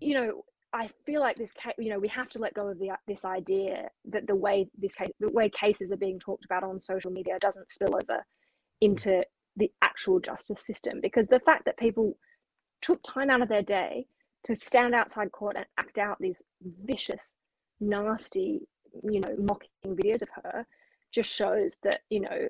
you 0.00 0.14
know 0.14 0.42
i 0.72 0.88
feel 1.04 1.20
like 1.20 1.36
this 1.36 1.52
case 1.52 1.74
you 1.78 1.90
know 1.90 1.98
we 1.98 2.08
have 2.08 2.28
to 2.28 2.38
let 2.38 2.54
go 2.54 2.68
of 2.68 2.78
the 2.78 2.90
this 3.06 3.24
idea 3.24 3.88
that 4.04 4.26
the 4.26 4.34
way 4.34 4.66
this 4.78 4.94
case 4.94 5.10
the 5.20 5.30
way 5.30 5.48
cases 5.48 5.92
are 5.92 5.96
being 5.96 6.18
talked 6.18 6.44
about 6.44 6.62
on 6.64 6.80
social 6.80 7.10
media 7.10 7.38
doesn't 7.40 7.70
spill 7.70 7.94
over 7.94 8.24
into 8.80 9.22
the 9.56 9.70
actual 9.82 10.18
justice 10.18 10.64
system 10.64 11.00
because 11.00 11.26
the 11.28 11.40
fact 11.40 11.64
that 11.64 11.76
people 11.78 12.16
took 12.80 13.00
time 13.02 13.30
out 13.30 13.42
of 13.42 13.48
their 13.48 13.62
day 13.62 14.06
to 14.44 14.56
stand 14.56 14.94
outside 14.94 15.32
court 15.32 15.56
and 15.56 15.66
act 15.78 15.98
out 15.98 16.18
these 16.20 16.42
vicious, 16.84 17.32
nasty, 17.80 18.60
you 19.08 19.20
know, 19.20 19.34
mocking 19.38 19.68
videos 19.86 20.22
of 20.22 20.28
her 20.42 20.66
just 21.12 21.32
shows 21.32 21.76
that, 21.82 22.00
you 22.10 22.20
know, 22.20 22.48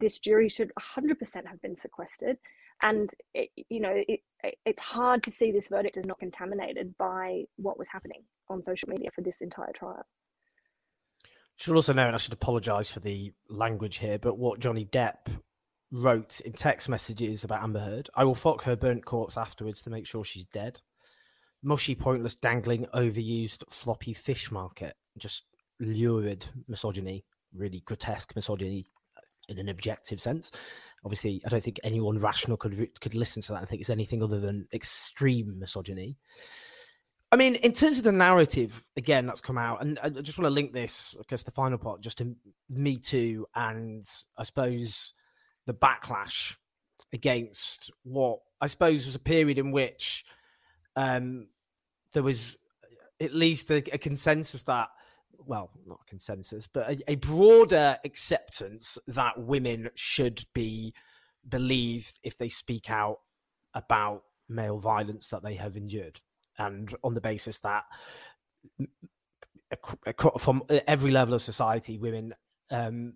this 0.00 0.18
jury 0.18 0.48
should 0.48 0.72
100% 0.96 1.46
have 1.46 1.62
been 1.62 1.76
sequestered. 1.76 2.36
And, 2.82 3.10
it, 3.34 3.50
you 3.68 3.80
know, 3.80 3.92
it, 3.94 4.20
it's 4.64 4.80
hard 4.80 5.22
to 5.24 5.30
see 5.30 5.50
this 5.50 5.68
verdict 5.68 5.96
as 5.96 6.04
not 6.04 6.20
contaminated 6.20 6.96
by 6.96 7.44
what 7.56 7.78
was 7.78 7.88
happening 7.88 8.22
on 8.48 8.62
social 8.62 8.88
media 8.88 9.10
for 9.14 9.22
this 9.22 9.40
entire 9.40 9.72
trial. 9.72 10.06
Should 11.56 11.74
also 11.74 11.92
know, 11.92 12.06
and 12.06 12.14
I 12.14 12.18
should 12.18 12.32
apologise 12.32 12.90
for 12.90 13.00
the 13.00 13.32
language 13.48 13.98
here, 13.98 14.18
but 14.18 14.38
what 14.38 14.60
Johnny 14.60 14.84
Depp 14.84 15.26
wrote 15.90 16.40
in 16.40 16.52
text 16.52 16.88
messages 16.88 17.44
about 17.44 17.62
Amber 17.62 17.80
Heard 17.80 18.10
I 18.14 18.24
will 18.24 18.34
fuck 18.34 18.62
her 18.64 18.76
burnt 18.76 19.04
corpse 19.04 19.36
afterwards 19.36 19.82
to 19.82 19.90
make 19.90 20.06
sure 20.06 20.24
she's 20.24 20.44
dead. 20.46 20.78
Mushy, 21.62 21.96
pointless, 21.96 22.36
dangling, 22.36 22.86
overused, 22.94 23.64
floppy 23.68 24.12
fish 24.12 24.52
market. 24.52 24.94
Just 25.16 25.46
lurid 25.80 26.46
misogyny, 26.68 27.24
really 27.52 27.80
grotesque 27.80 28.36
misogyny 28.36 28.86
in 29.48 29.58
an 29.58 29.68
objective 29.68 30.20
sense. 30.20 30.50
Obviously, 31.04 31.42
I 31.46 31.48
don't 31.48 31.62
think 31.62 31.80
anyone 31.84 32.18
rational 32.18 32.56
could 32.56 33.00
could 33.00 33.14
listen 33.14 33.42
to 33.42 33.52
that 33.52 33.58
and 33.60 33.68
think 33.68 33.80
it's 33.80 33.90
anything 33.90 34.22
other 34.22 34.40
than 34.40 34.68
extreme 34.72 35.58
misogyny. 35.58 36.16
I 37.30 37.36
mean, 37.36 37.56
in 37.56 37.72
terms 37.72 37.98
of 37.98 38.04
the 38.04 38.12
narrative, 38.12 38.88
again, 38.96 39.26
that's 39.26 39.42
come 39.42 39.58
out, 39.58 39.82
and 39.82 39.98
I 40.02 40.08
just 40.08 40.38
want 40.38 40.46
to 40.46 40.54
link 40.54 40.72
this, 40.72 41.14
I 41.18 41.22
guess, 41.28 41.42
the 41.42 41.50
final 41.50 41.76
part, 41.76 42.00
just 42.00 42.18
to 42.18 42.34
Me 42.70 42.98
Too, 42.98 43.46
and 43.54 44.02
I 44.36 44.44
suppose 44.44 45.12
the 45.66 45.74
backlash 45.74 46.56
against 47.12 47.90
what 48.02 48.40
I 48.60 48.66
suppose 48.66 49.06
was 49.06 49.14
a 49.14 49.20
period 49.20 49.58
in 49.58 49.72
which 49.72 50.24
um, 50.96 51.48
there 52.12 52.22
was 52.22 52.56
at 53.20 53.34
least 53.34 53.70
a, 53.70 53.76
a, 53.92 53.98
consensus 53.98 54.64
that, 54.64 54.88
well, 55.48 55.70
not 55.86 56.00
a 56.06 56.10
consensus, 56.10 56.68
but 56.70 56.88
a, 56.88 57.12
a 57.12 57.14
broader 57.16 57.96
acceptance 58.04 58.98
that 59.06 59.40
women 59.40 59.88
should 59.94 60.44
be 60.54 60.92
believed 61.48 62.18
if 62.22 62.36
they 62.36 62.50
speak 62.50 62.90
out 62.90 63.20
about 63.74 64.24
male 64.48 64.78
violence 64.78 65.28
that 65.30 65.42
they 65.42 65.54
have 65.54 65.76
endured. 65.76 66.20
And 66.58 66.94
on 67.02 67.14
the 67.14 67.20
basis 67.20 67.60
that 67.60 67.84
from 70.38 70.62
every 70.86 71.10
level 71.10 71.34
of 71.34 71.42
society, 71.42 71.98
women, 71.98 72.34
um, 72.70 73.14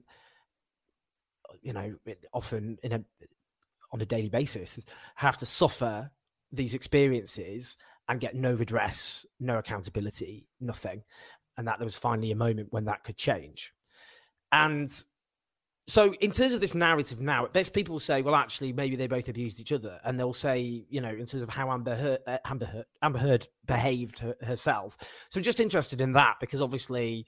you 1.61 1.75
know, 1.75 1.95
often 2.33 2.79
in 2.83 2.93
a 2.93 3.05
on 3.93 4.01
a 4.01 4.07
daily 4.07 4.31
basis, 4.31 4.81
have 5.17 5.37
to 5.37 5.45
suffer 5.45 6.11
these 6.51 6.75
experiences 6.75 7.77
and 8.09 8.21
get 8.21 8.35
no 8.35 8.55
redress, 8.55 9.27
no 9.39 9.59
accountability, 9.59 10.47
nothing, 10.61 11.03
and 11.57 11.67
that 11.69 11.79
there 11.79 11.87
was 11.87 11.95
finally 11.95 12.31
a 12.31 12.37
moment 12.37 12.73
when 12.73 12.85
that 12.87 13.05
could 13.05 13.17
change. 13.17 13.73
And 14.51 14.91
so 15.87 16.15
in 16.15 16.31
terms 16.31 16.53
of 16.53 16.61
this 16.61 16.75
narrative 16.75 17.21
now, 17.21 17.47
best 17.47 17.75
people 17.75 17.99
say, 17.99 18.23
well, 18.23 18.35
actually, 18.35 18.73
maybe 18.73 18.97
they 18.97 19.09
both 19.09 19.29
abused 19.29 19.61
each 19.61 19.73
other, 19.73 20.01
and 20.05 20.19
they'll 20.19 20.33
say, 20.33 20.85
you 20.89 21.01
know, 21.01 21.11
in 21.11 21.27
terms 21.27 21.43
of 21.43 21.49
how 21.49 21.71
Amber 21.71 21.97
Heard, 21.97 22.21
uh, 22.27 22.39
Amber 22.45 22.67
Heard, 22.67 22.87
Amber 23.03 23.19
Heard 23.19 23.49
behaved 23.67 24.21
her, 24.21 24.37
herself. 24.43 24.97
So 25.29 25.41
just 25.41 25.61
interested 25.61 26.01
in 26.01 26.13
that 26.13 26.37
because 26.41 26.63
obviously, 26.63 27.27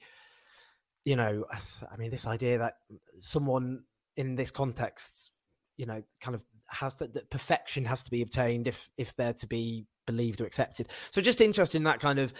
you 1.03 1.15
know, 1.15 1.45
I 1.91 1.97
mean, 1.97 2.11
this 2.11 2.27
idea 2.27 2.57
that 2.59 2.75
someone 3.19 3.83
in 4.15 4.35
this 4.35 4.51
context, 4.51 5.31
you 5.77 5.85
know, 5.85 6.03
kind 6.21 6.35
of 6.35 6.43
has 6.67 6.95
to, 6.97 7.07
that 7.07 7.29
perfection 7.29 7.85
has 7.85 8.03
to 8.03 8.11
be 8.11 8.21
obtained 8.21 8.67
if 8.67 8.89
if 8.97 9.15
they're 9.15 9.33
to 9.33 9.47
be 9.47 9.85
believed 10.07 10.39
or 10.39 10.45
accepted. 10.45 10.87
So 11.11 11.21
just 11.21 11.41
interested 11.41 11.77
in 11.77 11.83
that 11.83 11.99
kind 11.99 12.19
of 12.19 12.33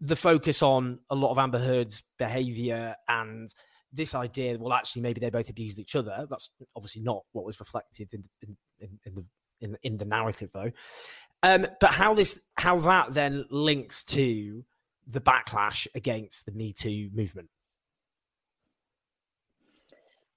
the 0.00 0.16
focus 0.16 0.62
on 0.62 1.00
a 1.10 1.14
lot 1.14 1.30
of 1.30 1.38
Amber 1.38 1.58
Heard's 1.58 2.02
behavior 2.18 2.96
and 3.08 3.48
this 3.92 4.14
idea, 4.14 4.58
well, 4.58 4.72
actually, 4.72 5.02
maybe 5.02 5.20
they 5.20 5.30
both 5.30 5.48
abused 5.48 5.78
each 5.78 5.96
other. 5.96 6.26
That's 6.28 6.50
obviously 6.76 7.02
not 7.02 7.22
what 7.32 7.44
was 7.44 7.58
reflected 7.58 8.12
in 8.12 8.24
in, 8.42 8.56
in, 8.80 8.98
in 9.04 9.14
the 9.14 9.28
in, 9.60 9.76
in 9.82 9.96
the 9.96 10.04
narrative, 10.04 10.50
though. 10.52 10.72
Um, 11.42 11.66
but 11.80 11.92
how 11.92 12.14
this 12.14 12.42
how 12.56 12.78
that 12.80 13.14
then 13.14 13.46
links 13.50 14.04
to 14.04 14.64
the 15.06 15.20
backlash 15.20 15.86
against 15.94 16.44
the 16.46 16.52
Me 16.52 16.72
Too 16.72 17.10
movement. 17.14 17.48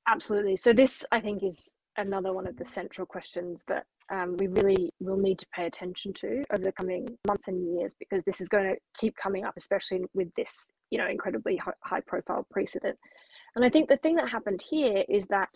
Absolutely. 0.08 0.56
So 0.56 0.74
this, 0.74 1.06
I 1.12 1.20
think, 1.20 1.44
is 1.44 1.72
another 1.98 2.34
one 2.34 2.48
of 2.48 2.58
the 2.58 2.66
central 2.66 3.06
questions 3.06 3.64
that 3.68 3.86
um, 4.12 4.36
we 4.38 4.48
really 4.48 4.92
will 5.00 5.18
need 5.18 5.40
to 5.40 5.48
pay 5.56 5.66
attention 5.66 6.14
to 6.14 6.44
over 6.52 6.64
the 6.64 6.72
coming 6.74 7.08
months 7.28 7.48
and 7.48 7.78
years 7.78 7.94
because 7.98 8.24
this 8.24 8.42
is 8.42 8.50
going 8.50 8.66
to 8.66 8.76
keep 8.98 9.16
coming 9.16 9.46
up, 9.46 9.54
especially 9.56 10.04
with 10.14 10.28
this, 10.36 10.68
you 10.90 10.98
know, 10.98 11.08
incredibly 11.08 11.60
high 11.82 12.02
profile 12.02 12.46
precedent. 12.52 12.98
And 13.56 13.64
I 13.64 13.70
think 13.70 13.90
the 13.90 13.98
thing 13.98 14.16
that 14.16 14.30
happened 14.30 14.62
here 14.62 15.04
is 15.10 15.24
that 15.30 15.50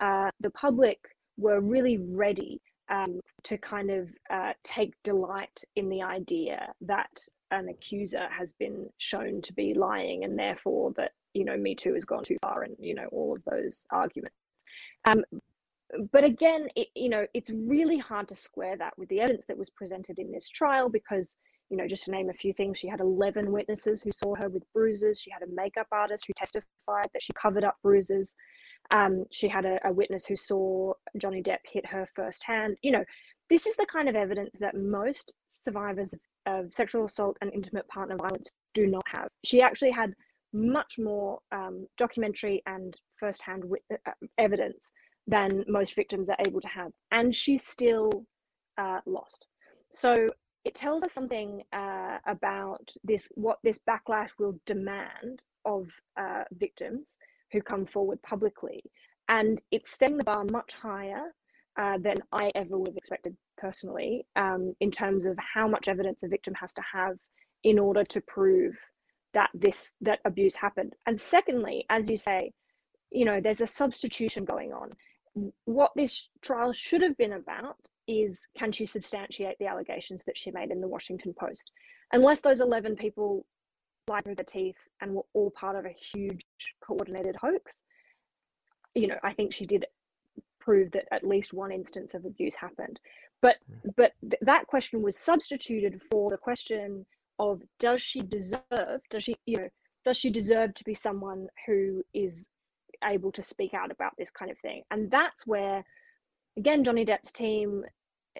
uh, 0.00 0.30
the 0.40 0.50
public 0.50 0.98
were 1.36 1.60
really 1.60 1.98
ready 1.98 2.60
um, 2.90 3.20
to 3.44 3.56
kind 3.58 3.90
of 3.90 4.08
uh, 4.30 4.52
take 4.64 4.92
delight 5.04 5.62
in 5.76 5.88
the 5.88 6.02
idea 6.02 6.72
that 6.82 7.10
an 7.52 7.68
accuser 7.68 8.28
has 8.36 8.52
been 8.58 8.88
shown 8.98 9.40
to 9.42 9.52
be 9.52 9.74
lying 9.74 10.24
and 10.24 10.38
therefore 10.38 10.92
that, 10.96 11.12
you 11.34 11.44
know, 11.44 11.56
Me 11.56 11.74
Too 11.74 11.94
has 11.94 12.04
gone 12.04 12.24
too 12.24 12.36
far 12.42 12.62
and, 12.62 12.76
you 12.78 12.94
know, 12.94 13.06
all 13.12 13.36
of 13.36 13.42
those 13.50 13.84
arguments. 13.90 14.36
Um, 15.06 15.24
but 16.12 16.24
again, 16.24 16.68
it, 16.76 16.88
you 16.94 17.08
know, 17.08 17.26
it's 17.34 17.50
really 17.50 17.98
hard 17.98 18.28
to 18.28 18.34
square 18.34 18.76
that 18.76 18.96
with 18.96 19.08
the 19.08 19.20
evidence 19.20 19.44
that 19.48 19.58
was 19.58 19.70
presented 19.70 20.18
in 20.18 20.30
this 20.30 20.48
trial 20.48 20.88
because 20.88 21.36
you 21.70 21.76
know, 21.76 21.86
just 21.86 22.04
to 22.04 22.10
name 22.10 22.28
a 22.28 22.34
few 22.34 22.52
things, 22.52 22.78
she 22.78 22.88
had 22.88 23.00
11 23.00 23.50
witnesses 23.50 24.02
who 24.02 24.10
saw 24.10 24.34
her 24.34 24.48
with 24.48 24.64
bruises. 24.74 25.20
She 25.20 25.30
had 25.30 25.42
a 25.42 25.52
makeup 25.54 25.86
artist 25.92 26.24
who 26.26 26.32
testified 26.36 27.06
that 27.12 27.22
she 27.22 27.32
covered 27.40 27.62
up 27.62 27.76
bruises. 27.82 28.34
Um, 28.90 29.24
she 29.30 29.46
had 29.46 29.64
a, 29.64 29.78
a, 29.84 29.92
witness 29.92 30.26
who 30.26 30.34
saw 30.34 30.92
Johnny 31.16 31.42
Depp 31.42 31.58
hit 31.70 31.86
her 31.86 32.08
firsthand. 32.16 32.76
You 32.82 32.90
know, 32.90 33.04
this 33.48 33.66
is 33.66 33.76
the 33.76 33.86
kind 33.86 34.08
of 34.08 34.16
evidence 34.16 34.50
that 34.58 34.76
most 34.76 35.34
survivors 35.46 36.12
of, 36.46 36.74
sexual 36.74 37.04
assault 37.04 37.36
and 37.40 37.52
intimate 37.52 37.86
partner 37.86 38.16
violence 38.16 38.50
do 38.74 38.88
not 38.88 39.04
have. 39.06 39.28
She 39.44 39.62
actually 39.62 39.92
had 39.92 40.12
much 40.52 40.98
more 40.98 41.38
um, 41.52 41.86
documentary 41.96 42.62
and 42.66 42.96
firsthand 43.20 43.64
wit- 43.64 43.84
uh, 44.06 44.12
evidence 44.38 44.90
than 45.30 45.64
most 45.68 45.94
victims 45.94 46.28
are 46.28 46.36
able 46.46 46.60
to 46.60 46.68
have, 46.68 46.92
and 47.10 47.34
she's 47.34 47.64
still 47.64 48.10
uh, 48.78 49.00
lost. 49.06 49.48
So 49.90 50.14
it 50.64 50.74
tells 50.74 51.02
us 51.02 51.12
something 51.12 51.62
uh, 51.72 52.18
about 52.26 52.92
this 53.02 53.28
what 53.34 53.58
this 53.62 53.80
backlash 53.88 54.30
will 54.38 54.58
demand 54.66 55.42
of 55.64 55.88
uh, 56.18 56.44
victims 56.52 57.16
who 57.52 57.62
come 57.62 57.86
forward 57.86 58.20
publicly. 58.22 58.82
And 59.28 59.60
it's 59.70 59.96
setting 59.96 60.18
the 60.18 60.24
bar 60.24 60.44
much 60.50 60.74
higher 60.74 61.34
uh, 61.78 61.98
than 61.98 62.16
i 62.32 62.50
ever 62.56 62.76
would 62.76 62.88
have 62.88 62.96
expected 62.96 63.36
personally 63.56 64.26
um, 64.34 64.74
in 64.80 64.90
terms 64.90 65.24
of 65.24 65.38
how 65.38 65.68
much 65.68 65.86
evidence 65.86 66.22
a 66.22 66.28
victim 66.28 66.52
has 66.54 66.74
to 66.74 66.82
have 66.92 67.16
in 67.62 67.78
order 67.78 68.04
to 68.04 68.20
prove 68.22 68.74
that 69.34 69.50
this 69.54 69.92
that 70.00 70.18
abuse 70.24 70.56
happened. 70.56 70.94
And 71.06 71.18
secondly 71.18 71.86
as 71.88 72.10
you 72.10 72.16
say 72.16 72.52
you 73.10 73.24
know 73.24 73.40
there's 73.40 73.60
a 73.60 73.66
substitution 73.66 74.44
going 74.44 74.72
on 74.72 74.90
what 75.64 75.92
this 75.96 76.28
trial 76.42 76.72
should 76.72 77.02
have 77.02 77.16
been 77.16 77.32
about 77.34 77.76
is 78.08 78.46
can 78.56 78.72
she 78.72 78.86
substantiate 78.86 79.56
the 79.58 79.66
allegations 79.66 80.22
that 80.26 80.36
she 80.36 80.50
made 80.50 80.70
in 80.70 80.80
the 80.80 80.88
Washington 80.88 81.34
Post? 81.38 81.70
Unless 82.12 82.40
those 82.40 82.60
11 82.60 82.96
people 82.96 83.46
lied 84.08 84.24
through 84.24 84.34
the 84.34 84.44
teeth 84.44 84.76
and 85.00 85.14
were 85.14 85.22
all 85.34 85.50
part 85.50 85.76
of 85.76 85.86
a 85.86 85.94
huge 86.14 86.44
coordinated 86.84 87.36
hoax, 87.40 87.82
you 88.94 89.06
know, 89.06 89.18
I 89.22 89.32
think 89.32 89.52
she 89.52 89.66
did 89.66 89.86
prove 90.58 90.90
that 90.92 91.06
at 91.12 91.26
least 91.26 91.52
one 91.52 91.72
instance 91.72 92.14
of 92.14 92.24
abuse 92.24 92.54
happened. 92.54 93.00
But 93.40 93.56
but 93.96 94.12
th- 94.22 94.42
that 94.42 94.66
question 94.66 95.02
was 95.02 95.16
substituted 95.16 96.02
for 96.10 96.30
the 96.30 96.36
question 96.36 97.06
of 97.38 97.62
does 97.78 98.02
she 98.02 98.20
deserve, 98.20 99.00
does 99.08 99.22
she, 99.22 99.34
you 99.46 99.56
know, 99.56 99.68
does 100.04 100.18
she 100.18 100.30
deserve 100.30 100.74
to 100.74 100.84
be 100.84 100.94
someone 100.94 101.48
who 101.66 102.02
is 102.12 102.48
able 103.04 103.32
to 103.32 103.42
speak 103.42 103.74
out 103.74 103.90
about 103.90 104.12
this 104.18 104.30
kind 104.30 104.50
of 104.50 104.58
thing? 104.58 104.82
And 104.90 105.10
that's 105.10 105.46
where 105.46 105.84
again 106.56 106.84
Johnny 106.84 107.04
Depp's 107.04 107.32
team 107.32 107.84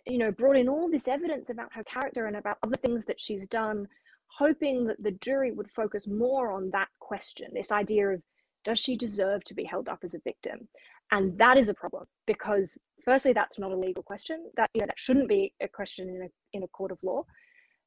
you 0.07 0.19
know, 0.19 0.31
brought 0.31 0.57
in 0.57 0.69
all 0.69 0.89
this 0.91 1.09
evidence 1.09 1.51
about 1.51 1.73
her 1.73 1.85
character 1.85 2.27
and 2.27 2.37
about 2.37 2.59
other 2.63 2.77
things 2.77 3.05
that 3.07 3.21
she's 3.21 3.47
done, 3.49 3.89
hoping 4.27 4.87
that 4.87 5.03
the 5.03 5.13
jury 5.13 5.53
would 5.53 5.71
focus 5.71 6.07
more 6.07 6.53
on 6.53 6.71
that 6.71 6.89
question 7.01 7.49
this 7.53 7.73
idea 7.73 8.09
of 8.09 8.23
does 8.65 8.79
she 8.79 8.97
deserve 8.97 9.43
to 9.45 9.55
be 9.55 9.65
held 9.65 9.89
up 9.89 10.01
as 10.05 10.15
a 10.15 10.21
victim? 10.21 10.69
And 11.13 11.37
that 11.39 11.57
is 11.57 11.69
a 11.69 11.75
problem 11.75 12.05
because, 12.27 12.77
firstly, 13.05 13.33
that's 13.33 13.59
not 13.59 13.73
a 13.73 13.77
legal 13.77 14.03
question. 14.03 14.51
That 14.57 14.71
you 14.75 14.81
know, 14.81 14.87
that 14.87 14.99
shouldn't 14.99 15.29
be 15.29 15.53
a 15.61 15.67
question 15.67 16.09
in 16.09 16.23
a 16.23 16.29
in 16.53 16.63
a 16.63 16.69
court 16.69 16.93
of 16.93 16.99
law. 17.03 17.25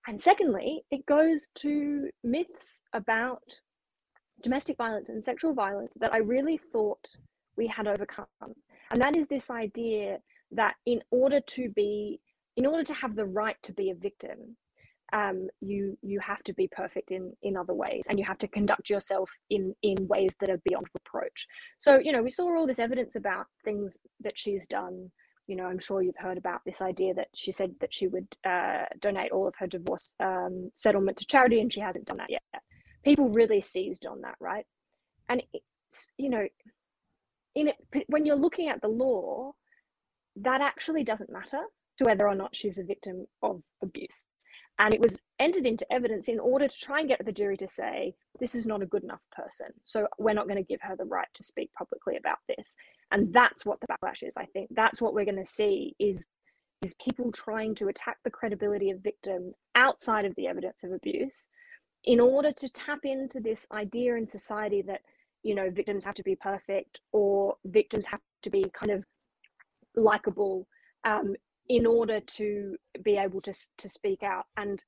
And 0.07 0.19
secondly, 0.19 0.83
it 0.91 1.05
goes 1.05 1.47
to 1.59 2.09
myths 2.23 2.81
about 2.91 3.43
domestic 4.43 4.77
violence 4.77 5.09
and 5.09 5.23
sexual 5.23 5.53
violence 5.53 5.93
that 5.99 6.13
I 6.13 6.17
really 6.17 6.57
thought 6.57 7.07
we 7.57 7.67
had 7.67 7.87
overcome. 7.87 8.27
And 8.91 9.01
that 9.01 9.15
is 9.15 9.27
this 9.27 9.49
idea 9.49 10.19
that 10.51 10.75
in 10.85 11.01
order 11.09 11.39
to 11.39 11.69
be 11.69 12.19
in 12.55 12.67
order 12.67 12.83
to 12.83 12.93
have 12.93 13.15
the 13.15 13.25
right 13.25 13.57
to 13.63 13.73
be 13.73 13.89
a 13.89 13.95
victim 13.95 14.55
um, 15.13 15.47
you 15.61 15.97
you 16.01 16.19
have 16.19 16.43
to 16.43 16.53
be 16.53 16.67
perfect 16.67 17.11
in 17.11 17.33
in 17.43 17.55
other 17.55 17.73
ways, 17.73 18.05
and 18.09 18.17
you 18.17 18.25
have 18.25 18.39
to 18.39 18.47
conduct 18.47 18.89
yourself 18.89 19.29
in 19.49 19.73
in 19.83 20.07
ways 20.07 20.35
that 20.39 20.49
are 20.49 20.59
beyond 20.65 20.87
reproach. 20.93 21.47
So 21.79 21.99
you 21.99 22.11
know, 22.11 22.23
we 22.23 22.31
saw 22.31 22.45
all 22.55 22.67
this 22.67 22.79
evidence 22.79 23.15
about 23.15 23.45
things 23.63 23.97
that 24.21 24.37
she's 24.37 24.67
done. 24.67 25.11
You 25.45 25.55
know, 25.55 25.65
I'm 25.65 25.79
sure 25.79 26.01
you've 26.01 26.17
heard 26.17 26.37
about 26.37 26.61
this 26.65 26.81
idea 26.81 27.13
that 27.13 27.27
she 27.35 27.51
said 27.51 27.75
that 27.79 27.93
she 27.93 28.07
would 28.07 28.27
uh, 28.45 28.85
donate 28.99 29.31
all 29.31 29.47
of 29.47 29.53
her 29.59 29.67
divorce 29.67 30.15
um, 30.19 30.71
settlement 30.73 31.17
to 31.17 31.25
charity, 31.25 31.59
and 31.59 31.71
she 31.71 31.79
hasn't 31.79 32.05
done 32.05 32.17
that 32.17 32.31
yet. 32.31 32.41
People 33.03 33.29
really 33.29 33.61
seized 33.61 34.05
on 34.05 34.21
that, 34.21 34.35
right? 34.39 34.65
And 35.29 35.43
you 36.17 36.29
know, 36.29 36.47
in 37.55 37.69
it, 37.69 38.05
when 38.07 38.25
you're 38.25 38.35
looking 38.35 38.69
at 38.69 38.81
the 38.81 38.87
law, 38.87 39.53
that 40.37 40.61
actually 40.61 41.03
doesn't 41.03 41.31
matter 41.31 41.61
to 41.97 42.05
whether 42.05 42.27
or 42.27 42.35
not 42.35 42.55
she's 42.55 42.79
a 42.79 42.83
victim 42.83 43.25
of 43.41 43.61
abuse. 43.81 44.25
And 44.79 44.93
it 44.93 45.01
was 45.01 45.21
entered 45.39 45.67
into 45.67 45.85
evidence 45.91 46.27
in 46.27 46.39
order 46.39 46.67
to 46.67 46.79
try 46.79 46.99
and 46.99 47.07
get 47.07 47.23
the 47.23 47.31
jury 47.31 47.57
to 47.57 47.67
say, 47.67 48.15
this 48.39 48.55
is 48.55 48.65
not 48.65 48.81
a 48.81 48.87
good 48.87 49.03
enough 49.03 49.21
person. 49.31 49.67
So 49.85 50.07
we're 50.17 50.33
not 50.33 50.47
going 50.47 50.57
to 50.57 50.67
give 50.67 50.81
her 50.81 50.95
the 50.95 51.05
right 51.05 51.27
to 51.35 51.43
speak 51.43 51.71
publicly 51.77 52.17
about 52.17 52.39
this. 52.47 52.73
And 53.11 53.31
that's 53.31 53.65
what 53.65 53.79
the 53.81 53.87
backlash 53.87 54.27
is, 54.27 54.33
I 54.35 54.45
think. 54.45 54.69
That's 54.71 54.99
what 54.99 55.13
we're 55.13 55.25
going 55.25 55.37
to 55.37 55.45
see 55.45 55.95
is, 55.99 56.25
is 56.81 56.95
people 57.05 57.31
trying 57.31 57.75
to 57.75 57.87
attack 57.87 58.17
the 58.23 58.31
credibility 58.31 58.89
of 58.89 59.01
victims 59.01 59.55
outside 59.75 60.25
of 60.25 60.33
the 60.35 60.47
evidence 60.47 60.83
of 60.83 60.91
abuse 60.91 61.47
in 62.05 62.19
order 62.19 62.51
to 62.51 62.69
tap 62.69 62.99
into 63.03 63.39
this 63.39 63.65
idea 63.71 64.15
in 64.15 64.27
society 64.27 64.81
that, 64.81 65.01
you 65.43 65.55
know, 65.55 65.69
victims 65.69 66.03
have 66.03 66.15
to 66.15 66.23
be 66.23 66.35
perfect 66.35 67.01
or 67.11 67.55
victims 67.65 68.05
have 68.05 68.19
to 68.41 68.49
be 68.49 68.65
kind 68.73 68.91
of 68.91 69.03
likable 69.95 70.67
um, 71.05 71.35
in 71.69 71.85
order 71.85 72.19
to 72.19 72.75
be 73.03 73.17
able 73.17 73.41
to 73.41 73.53
to 73.77 73.89
speak 73.89 74.23
out. 74.23 74.45
And 74.57 74.83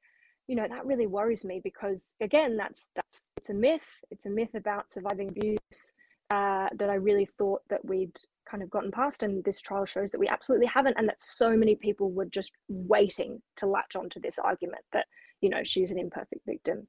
you 0.47 0.55
know 0.55 0.68
that 0.70 0.86
really 0.86 1.07
worries 1.07 1.43
me 1.43 1.59
because 1.63 2.13
again 2.22 2.55
that's 2.55 2.89
that's 2.95 3.30
it's 3.38 3.49
a 3.49 3.53
myth. 3.53 3.88
It's 4.11 4.26
a 4.26 4.30
myth 4.30 4.53
about 4.55 4.91
surviving 4.91 5.30
abuse 5.30 5.93
uh, 6.32 6.68
that 6.76 6.89
i 6.89 6.95
really 6.95 7.28
thought 7.38 7.61
that 7.70 7.84
we'd 7.86 8.18
kind 8.49 8.61
of 8.61 8.70
gotten 8.70 8.91
past. 8.91 9.24
And 9.24 9.43
this 9.43 9.61
trial 9.61 9.86
shows 9.86 10.11
that 10.11 10.20
we 10.20 10.28
absolutely 10.28 10.68
haven't 10.68 10.95
and 10.97 11.07
that 11.07 11.22
so 11.22 11.55
many 11.55 11.76
people 11.76 12.11
were 12.11 12.26
just 12.26 12.51
waiting 12.68 13.41
to 13.57 13.66
latch 13.66 13.95
onto 13.95 14.20
this 14.20 14.38
argument 14.39 14.84
that 14.93 15.05
you 15.41 15.49
know 15.49 15.63
she's 15.63 15.91
an 15.91 15.99
imperfect 15.99 16.41
victim 16.45 16.88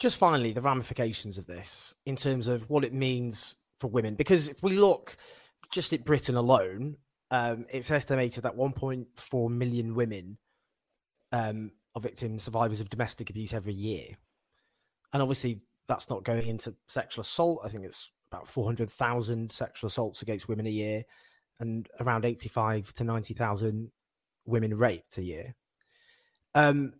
just 0.00 0.18
finally 0.18 0.52
the 0.52 0.60
ramifications 0.60 1.38
of 1.38 1.46
this 1.46 1.94
in 2.04 2.16
terms 2.16 2.48
of 2.48 2.68
what 2.68 2.84
it 2.84 2.92
means 2.92 3.56
for 3.78 3.88
women 3.88 4.14
because 4.16 4.48
if 4.48 4.62
we 4.62 4.76
look 4.76 5.16
just 5.70 5.92
at 5.92 6.04
britain 6.04 6.34
alone 6.34 6.96
um, 7.30 7.66
it's 7.70 7.90
estimated 7.90 8.42
that 8.42 8.56
1.4 8.56 9.50
million 9.50 9.94
women 9.94 10.38
um, 11.32 11.72
are 11.94 12.00
victims, 12.02 12.42
survivors 12.42 12.80
of 12.80 12.90
domestic 12.90 13.30
abuse 13.30 13.54
every 13.54 13.72
year. 13.72 14.16
And 15.12 15.22
obviously, 15.22 15.60
that's 15.86 16.10
not 16.10 16.24
going 16.24 16.46
into 16.46 16.74
sexual 16.88 17.22
assault. 17.22 17.60
I 17.64 17.68
think 17.68 17.84
it's 17.84 18.10
about 18.30 18.48
400,000 18.48 19.50
sexual 19.50 19.88
assaults 19.88 20.22
against 20.22 20.48
women 20.48 20.66
a 20.66 20.70
year 20.70 21.04
and 21.58 21.88
around 22.00 22.24
85 22.24 22.92
to 22.94 23.04
90,000 23.04 23.90
women 24.46 24.76
raped 24.76 25.18
a 25.18 25.22
year. 25.22 25.54
Um, 26.54 26.94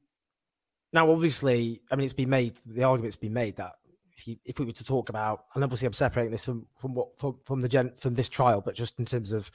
now, 0.92 1.10
obviously, 1.10 1.82
I 1.90 1.96
mean, 1.96 2.04
it's 2.04 2.14
been 2.14 2.30
made, 2.30 2.56
the 2.66 2.84
argument's 2.84 3.16
been 3.16 3.32
made 3.32 3.56
that 3.56 3.74
if, 4.16 4.26
you, 4.26 4.36
if 4.44 4.58
we 4.58 4.66
were 4.66 4.72
to 4.72 4.84
talk 4.84 5.08
about, 5.08 5.44
and 5.54 5.64
obviously 5.64 5.86
I'm 5.86 5.92
separating 5.92 6.32
this 6.32 6.44
from, 6.44 6.66
from 6.76 6.94
what, 6.94 7.18
from, 7.18 7.38
from 7.44 7.60
the 7.60 7.68
gen, 7.68 7.92
from 7.96 8.14
this 8.14 8.28
trial, 8.28 8.60
but 8.60 8.74
just 8.74 8.98
in 8.98 9.04
terms 9.04 9.32
of 9.32 9.50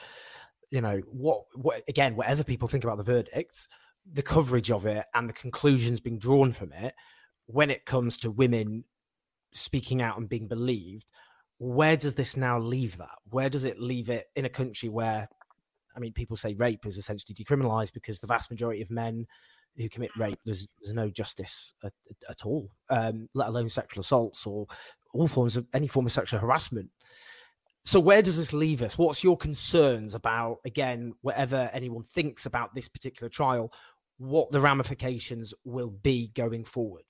you 0.72 0.82
know 0.82 1.02
what 1.12 1.44
what 1.54 1.82
again 1.88 2.16
whatever 2.16 2.44
people 2.44 2.68
think 2.68 2.84
about 2.84 2.98
the 2.98 3.04
verdict 3.04 3.68
the 4.12 4.22
coverage 4.22 4.72
of 4.72 4.86
it 4.86 5.06
and 5.14 5.30
the 5.30 5.34
conclusions 5.34 6.00
being 6.00 6.20
drawn 6.20 6.52
from 6.52 6.72
it 6.74 6.94
when 7.48 7.70
it 7.70 7.86
comes 7.86 8.18
to 8.18 8.32
women 8.32 8.84
speaking 9.52 10.02
out 10.02 10.18
and 10.18 10.30
being 10.30 10.48
believed 10.48 11.06
where 11.58 11.96
does 11.96 12.16
this 12.16 12.36
now 12.36 12.60
leave 12.60 12.98
that? 12.98 13.16
Where 13.30 13.50
does 13.50 13.64
it 13.64 13.80
leave 13.80 14.10
it 14.10 14.26
in 14.36 14.44
a 14.44 14.50
country 14.50 14.90
where 14.90 15.30
i 15.96 16.00
mean 16.00 16.12
people 16.12 16.36
say 16.36 16.54
rape 16.56 16.86
is 16.86 16.98
essentially 16.98 17.34
decriminalized 17.34 17.94
because 17.94 18.20
the 18.20 18.28
vast 18.28 18.52
majority 18.52 18.82
of 18.82 18.92
men 18.92 19.26
who 19.78 19.90
commit 19.90 20.12
rape 20.18 20.40
there's, 20.46 20.68
there's 20.82 20.96
no 20.96 21.10
justice 21.10 21.74
at, 21.84 21.94
at 22.30 22.46
all 22.46 22.70
um, 22.90 23.30
let 23.34 23.50
alone 23.50 23.70
sexual 23.70 24.02
assaults 24.02 24.46
or 24.46 24.68
all 25.14 25.28
forms 25.28 25.56
of 25.56 25.66
any 25.74 25.88
form 25.88 26.06
of 26.06 26.12
sexual 26.12 26.40
harassment 26.40 26.90
so 27.86 28.00
where 28.00 28.24
does 28.24 28.38
this 28.38 28.52
leave 28.52 28.82
us? 28.82 28.98
What's 28.98 29.24
your 29.24 29.38
concerns 29.38 30.16
about 30.16 30.58
again, 30.66 31.14
whatever 31.22 31.70
anyone 31.72 32.02
thinks 32.02 32.48
about 32.48 32.74
this 32.74 32.88
particular 32.88 33.30
trial, 33.30 33.72
what 34.18 34.50
the 34.50 34.60
ramifications 34.60 35.54
will 35.64 35.92
be 35.92 36.32
going 36.34 36.64
forward? 36.64 37.04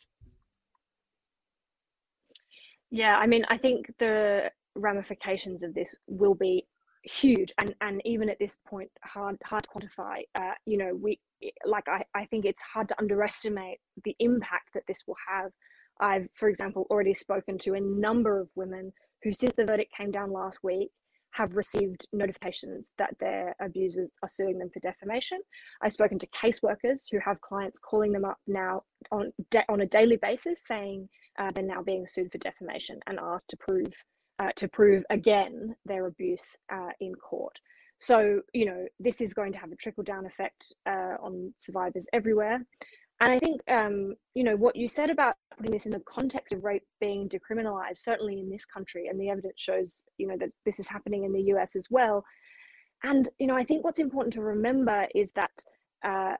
Yeah, 2.92 3.18
I 3.18 3.26
mean, 3.26 3.46
I 3.48 3.58
think 3.58 3.94
the 4.00 4.52
ramifications 4.76 5.64
of 5.64 5.74
this 5.74 5.96
will 6.08 6.36
be 6.36 6.66
huge 7.06 7.54
and 7.60 7.76
and 7.82 8.02
even 8.04 8.30
at 8.30 8.40
this 8.40 8.58
point 8.68 8.90
hard 9.04 9.38
hard 9.46 9.64
to 9.64 9.70
quantify 9.70 10.22
uh, 10.40 10.54
you 10.66 10.78
know 10.78 10.92
we 10.96 11.20
like 11.66 11.88
I, 11.88 12.04
I 12.16 12.26
think 12.26 12.46
it's 12.46 12.62
hard 12.62 12.90
to 12.90 12.96
underestimate 13.00 13.78
the 14.04 14.16
impact 14.20 14.74
that 14.74 14.84
this 14.88 15.04
will 15.06 15.18
have 15.28 15.52
i've 16.00 16.28
for 16.34 16.50
example 16.50 16.88
already 16.90 17.14
spoken 17.14 17.60
to 17.60 17.76
a 17.76 17.80
number 17.80 18.40
of 18.40 18.50
women 18.56 18.92
who, 19.26 19.34
since 19.34 19.56
the 19.56 19.66
verdict 19.66 19.92
came 19.92 20.12
down 20.12 20.32
last 20.32 20.60
week, 20.64 20.92
have 21.32 21.58
received 21.58 22.08
notifications 22.14 22.92
that 22.98 23.14
their 23.20 23.56
abusers 23.60 24.10
are 24.24 24.30
suing 24.30 24.58
them 24.58 24.70
for 24.72 24.80
defamation. 24.80 25.42
I've 25.82 25.92
spoken 25.92 26.18
to 26.20 26.28
caseworkers 26.28 27.08
who 27.12 27.20
have 27.26 27.42
clients 27.42 27.80
calling 27.80 28.14
them 28.14 28.24
up 28.24 28.38
now 28.48 28.84
on 29.12 29.34
on 29.68 29.82
a 29.82 29.88
daily 29.88 30.18
basis, 30.18 30.64
saying 30.64 31.10
uh, 31.38 31.52
they're 31.54 31.64
now 31.64 31.82
being 31.82 32.08
sued 32.08 32.32
for 32.32 32.38
defamation 32.38 33.00
and 33.08 33.20
asked 33.20 33.50
to 33.50 33.58
prove 33.58 33.92
uh, 34.40 34.52
to 34.56 34.68
prove 34.68 35.04
again 35.10 35.76
their 35.86 36.08
abuse 36.08 36.56
uh, 36.72 36.90
in 37.00 37.14
court. 37.16 37.60
So 38.00 38.42
you 38.54 38.66
know 38.66 38.86
this 39.00 39.22
is 39.22 39.34
going 39.34 39.54
to 39.54 39.60
have 39.60 39.72
a 39.72 39.76
trickle 39.76 40.04
down 40.04 40.26
effect 40.26 40.74
uh, 40.86 41.16
on 41.22 41.54
survivors 41.60 42.08
everywhere. 42.14 42.66
And 43.22 43.32
I 43.32 43.40
think, 43.40 43.62
um, 43.70 44.16
you 44.34 44.44
know, 44.44 44.58
what 44.58 44.76
you 44.76 44.90
said 44.90 45.10
about 45.10 45.36
putting 45.56 45.72
this 45.72 45.86
in 45.86 45.92
the 45.92 46.02
context 46.02 46.52
of 46.52 46.66
rape 46.66 46.84
being 47.00 47.30
decriminalized, 47.30 47.98
certainly 47.98 48.40
in 48.40 48.50
this 48.50 48.66
country, 48.66 49.08
and 49.08 49.20
the 49.20 49.30
evidence 49.30 49.62
shows, 49.62 50.04
you 50.18 50.28
know, 50.28 50.36
that 50.38 50.50
this 50.66 50.80
is 50.80 50.88
happening 50.88 51.24
in 51.24 51.32
the 51.32 51.44
US 51.54 51.78
as 51.78 51.88
well. 51.90 52.26
And, 53.04 53.30
you 53.40 53.48
know, 53.48 53.56
I 53.56 53.64
think 53.64 53.84
what's 53.86 54.00
important 54.00 54.34
to 54.34 54.42
remember 54.42 55.08
is 55.16 55.32
that 55.32 55.52
uh, 56.04 56.36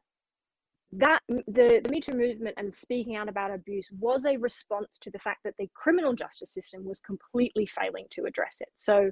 that 0.98 1.20
the, 1.28 1.82
the 1.84 1.90
Me 1.90 2.00
Too 2.00 2.14
movement 2.14 2.56
and 2.58 2.74
speaking 2.74 3.16
out 3.16 3.30
about 3.30 3.54
abuse 3.54 3.90
was 4.00 4.26
a 4.26 4.38
response 4.38 4.98
to 5.00 5.12
the 5.12 5.20
fact 5.20 5.40
that 5.44 5.56
the 5.58 5.70
criminal 5.74 6.14
justice 6.14 6.54
system 6.54 6.86
was 6.86 7.00
completely 7.00 7.66
failing 7.66 8.06
to 8.12 8.26
address 8.26 8.58
it. 8.62 8.70
So 8.76 9.12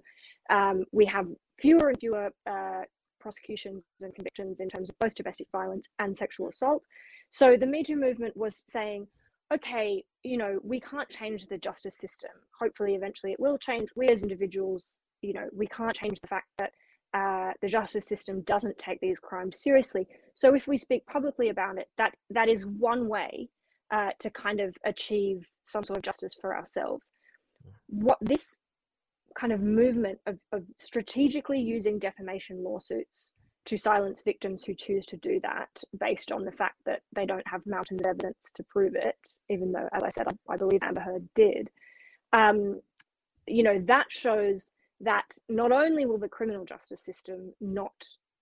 um, 0.50 0.86
we 0.92 1.06
have 1.06 1.28
fewer 1.60 1.90
and 1.90 2.00
fewer 2.00 2.30
uh, 2.50 2.82
prosecutions 3.20 3.84
and 4.02 4.14
convictions 4.14 4.60
in 4.60 4.70
terms 4.70 4.90
of 4.90 5.00
both 5.00 5.16
domestic 5.16 5.48
violence 5.52 5.88
and 6.00 6.18
sexual 6.18 6.50
assault. 6.50 6.84
So 7.30 7.58
the 7.58 7.68
Me 7.68 7.84
Too 7.84 7.96
movement 7.96 8.36
was 8.36 8.64
saying, 8.68 9.08
okay, 9.54 10.04
you 10.24 10.38
know, 10.38 10.60
we 10.64 10.80
can't 10.80 11.10
change 11.10 11.48
the 11.48 11.58
justice 11.58 11.98
system. 11.98 12.32
Hopefully, 12.60 12.96
eventually 12.96 13.32
it 13.34 13.40
will 13.40 13.58
change. 13.58 13.90
We 13.96 14.08
as 14.08 14.24
individuals, 14.24 15.00
you 15.22 15.34
know, 15.34 15.48
we 15.54 15.68
can't 15.68 15.96
change 15.96 16.20
the 16.22 16.28
fact 16.28 16.48
that 16.58 16.72
uh, 17.14 17.52
the 17.62 17.68
justice 17.68 18.08
system 18.08 18.42
doesn't 18.42 18.78
take 18.78 19.00
these 19.00 19.20
crimes 19.20 19.62
seriously. 19.62 20.08
So 20.34 20.56
if 20.56 20.68
we 20.68 20.78
speak 20.78 21.06
publicly 21.06 21.50
about 21.50 21.78
it, 21.78 21.90
that 21.98 22.16
that 22.32 22.50
is 22.50 22.66
one 22.66 23.08
way 23.08 23.50
uh, 23.92 24.12
to 24.20 24.30
kind 24.30 24.60
of 24.60 24.76
achieve 24.84 25.48
some 25.64 25.84
sort 25.84 25.98
of 25.98 26.04
justice 26.04 26.36
for 26.40 26.56
ourselves. 26.56 27.12
What 27.88 28.18
this 28.22 28.58
kind 29.36 29.54
of 29.54 29.62
movement 29.62 30.20
of, 30.26 30.38
of 30.52 30.64
strategically 30.78 31.60
using 31.60 32.00
defamation 32.00 32.64
lawsuits 32.64 33.34
to 33.66 33.78
silence 33.78 34.22
victims 34.22 34.64
who 34.64 34.74
choose 34.74 35.06
to 35.06 35.18
do 35.18 35.40
that 35.42 35.70
based 36.00 36.32
on 36.32 36.44
the 36.44 36.52
fact 36.52 36.76
that 36.86 37.02
they 37.16 37.26
don't 37.26 37.48
have 37.48 37.66
mountains 37.66 38.02
of 38.02 38.08
evidence 38.08 38.52
to 38.56 38.64
prove 38.64 38.96
it, 38.96 39.16
even 39.50 39.72
though, 39.72 39.88
as 39.94 40.04
I 40.04 40.10
said, 40.10 40.28
I, 40.28 40.54
I 40.54 40.58
believe 40.58 40.82
Amber 40.84 41.02
Heard 41.02 41.28
did. 41.36 41.70
Um, 42.34 42.82
you 43.48 43.64
know, 43.64 43.82
that 43.88 44.12
shows 44.12 44.72
that 45.04 45.26
not 45.50 45.72
only 45.72 46.06
will 46.06 46.18
the 46.18 46.28
criminal 46.28 46.66
justice 46.66 47.02
system 47.02 47.54
not 47.62 47.94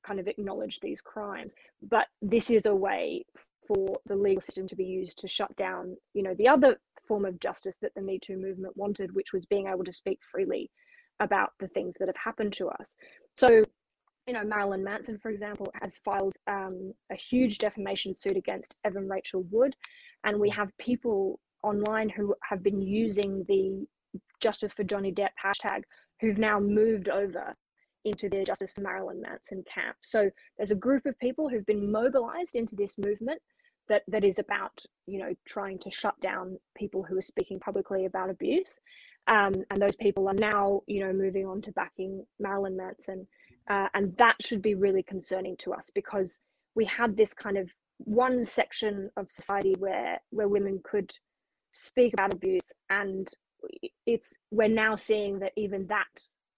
kind 0.04 0.20
of 0.20 0.28
acknowledge 0.28 0.80
these 0.80 1.02
crimes, 1.02 1.54
but 1.82 2.08
this 2.22 2.50
is 2.50 2.66
a 2.66 2.76
way 2.76 3.24
for 3.68 4.00
the 4.06 4.16
legal 4.16 4.42
system 4.42 4.68
to 4.68 4.76
be 4.76 4.86
used 4.86 5.20
to 5.20 5.28
shut 5.28 5.56
down, 5.56 5.96
you 6.14 6.24
know, 6.24 6.34
the 6.36 6.48
other 6.48 6.80
form 7.08 7.26
of 7.26 7.40
justice 7.40 7.78
that 7.82 7.94
the 7.96 8.02
Me 8.02 8.20
Too 8.20 8.38
movement 8.38 8.76
wanted, 8.76 9.14
which 9.14 9.34
was 9.34 9.46
being 9.46 9.68
able 9.68 9.84
to 9.84 9.94
speak 9.94 10.20
freely 10.32 10.70
about 11.20 11.52
the 11.60 11.68
things 11.68 11.96
that 12.00 12.08
have 12.08 12.18
happened 12.18 12.54
to 12.54 12.70
us. 12.70 12.94
So 13.38 13.64
you 14.28 14.34
know, 14.34 14.44
Marilyn 14.44 14.84
Manson, 14.84 15.18
for 15.18 15.30
example, 15.30 15.72
has 15.82 15.98
filed 15.98 16.36
um, 16.48 16.94
a 17.12 17.16
huge 17.16 17.58
defamation 17.58 18.16
suit 18.16 18.38
against 18.38 18.76
Evan 18.86 19.10
Rachel 19.10 19.44
Wood. 19.50 19.76
And 20.24 20.40
we 20.40 20.50
have 20.52 20.70
people 20.78 21.40
online 21.64 22.10
who 22.10 22.36
have 22.48 22.64
been 22.64 22.82
using 22.82 23.46
the 23.48 23.86
Justice 24.40 24.74
for 24.74 24.84
Johnny 24.84 25.12
Depp 25.12 25.30
hashtag 25.44 25.82
who've 26.22 26.38
now 26.38 26.60
moved 26.60 27.10
over 27.10 27.56
into 28.06 28.30
the 28.30 28.44
Justice 28.44 28.72
for 28.72 28.82
Marilyn 28.82 29.22
Manson 29.22 29.64
camp. 29.72 29.98
So 30.02 30.30
there's 30.58 30.72
a 30.72 30.76
group 30.76 31.06
of 31.06 31.20
people 31.20 31.50
who've 31.50 31.66
been 31.66 31.92
mobilized 31.92 32.56
into 32.56 32.76
this 32.76 32.98
movement 32.98 33.42
that 33.90 34.04
that 34.08 34.24
is 34.24 34.40
about 34.40 34.84
you 35.06 35.20
know 35.20 35.34
trying 35.46 35.78
to 35.78 35.92
shut 35.92 36.20
down 36.22 36.58
people 36.78 37.04
who 37.04 37.18
are 37.18 37.22
speaking 37.22 37.60
publicly 37.60 38.06
about 38.06 38.30
abuse 38.30 38.80
um, 39.28 39.54
and 39.70 39.82
those 39.82 39.96
people 39.96 40.28
are 40.28 40.36
now 40.36 40.82
you 40.88 41.02
know 41.02 41.12
moving 41.12 41.46
on 41.46 41.62
to 41.62 41.72
backing 41.74 42.26
marilyn 42.40 42.78
manson 42.78 43.28
uh, 43.70 43.88
and 43.94 44.16
that 44.18 44.36
should 44.42 44.62
be 44.62 44.76
really 44.76 45.04
concerning 45.04 45.58
to 45.58 45.74
us 45.74 45.90
because 45.94 46.40
we 46.76 46.86
had 46.86 47.18
this 47.18 47.34
kind 47.34 47.58
of 47.58 47.74
one 47.98 48.44
section 48.44 49.10
of 49.18 49.32
society 49.32 49.76
where 49.78 50.20
where 50.30 50.48
women 50.48 50.80
could 50.84 51.12
speak 51.72 52.14
about 52.14 52.34
abuse 52.34 52.72
and 52.90 53.30
it's 54.06 54.30
we're 54.52 54.68
now 54.68 54.96
seeing 54.96 55.40
that 55.40 55.54
even 55.56 55.88
that 55.88 56.08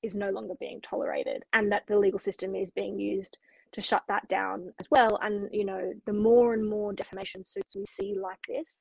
is 0.02 0.16
no 0.16 0.30
longer 0.30 0.54
being 0.60 0.82
tolerated 0.82 1.44
and 1.54 1.72
that 1.72 1.84
the 1.88 1.98
legal 1.98 2.20
system 2.20 2.56
is 2.56 2.72
being 2.72 3.00
used 3.00 3.38
to 3.72 3.82
shut 3.82 4.04
that 4.08 4.28
down 4.28 4.72
as 4.80 4.90
well. 4.92 5.18
And 5.22 5.50
you 5.52 5.66
know 5.66 5.94
the 6.06 6.14
more 6.14 6.54
and 6.54 6.68
more 6.68 6.94
defamation 6.94 7.46
suits 7.46 7.76
we 7.76 7.86
see 7.86 8.16
like 8.20 8.42
this 8.48 8.78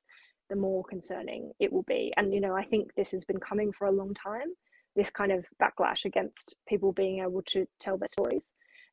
the 0.49 0.55
more 0.55 0.83
concerning 0.83 1.51
it 1.59 1.71
will 1.71 1.83
be. 1.83 2.13
And 2.17 2.33
you 2.33 2.41
know 2.41 2.55
i 2.55 2.63
think 2.63 2.93
this 2.95 3.11
has 3.11 3.25
been 3.25 3.39
coming 3.39 3.71
for 3.71 3.87
a 3.87 3.91
long 3.91 4.13
time 4.13 4.47
this 4.95 5.09
kind 5.09 5.31
of 5.31 5.45
backlash 5.61 6.05
against 6.05 6.55
people 6.67 6.91
being 6.91 7.19
able 7.19 7.41
to 7.41 7.65
tell 7.79 7.97
their 7.97 8.07
stories 8.07 8.45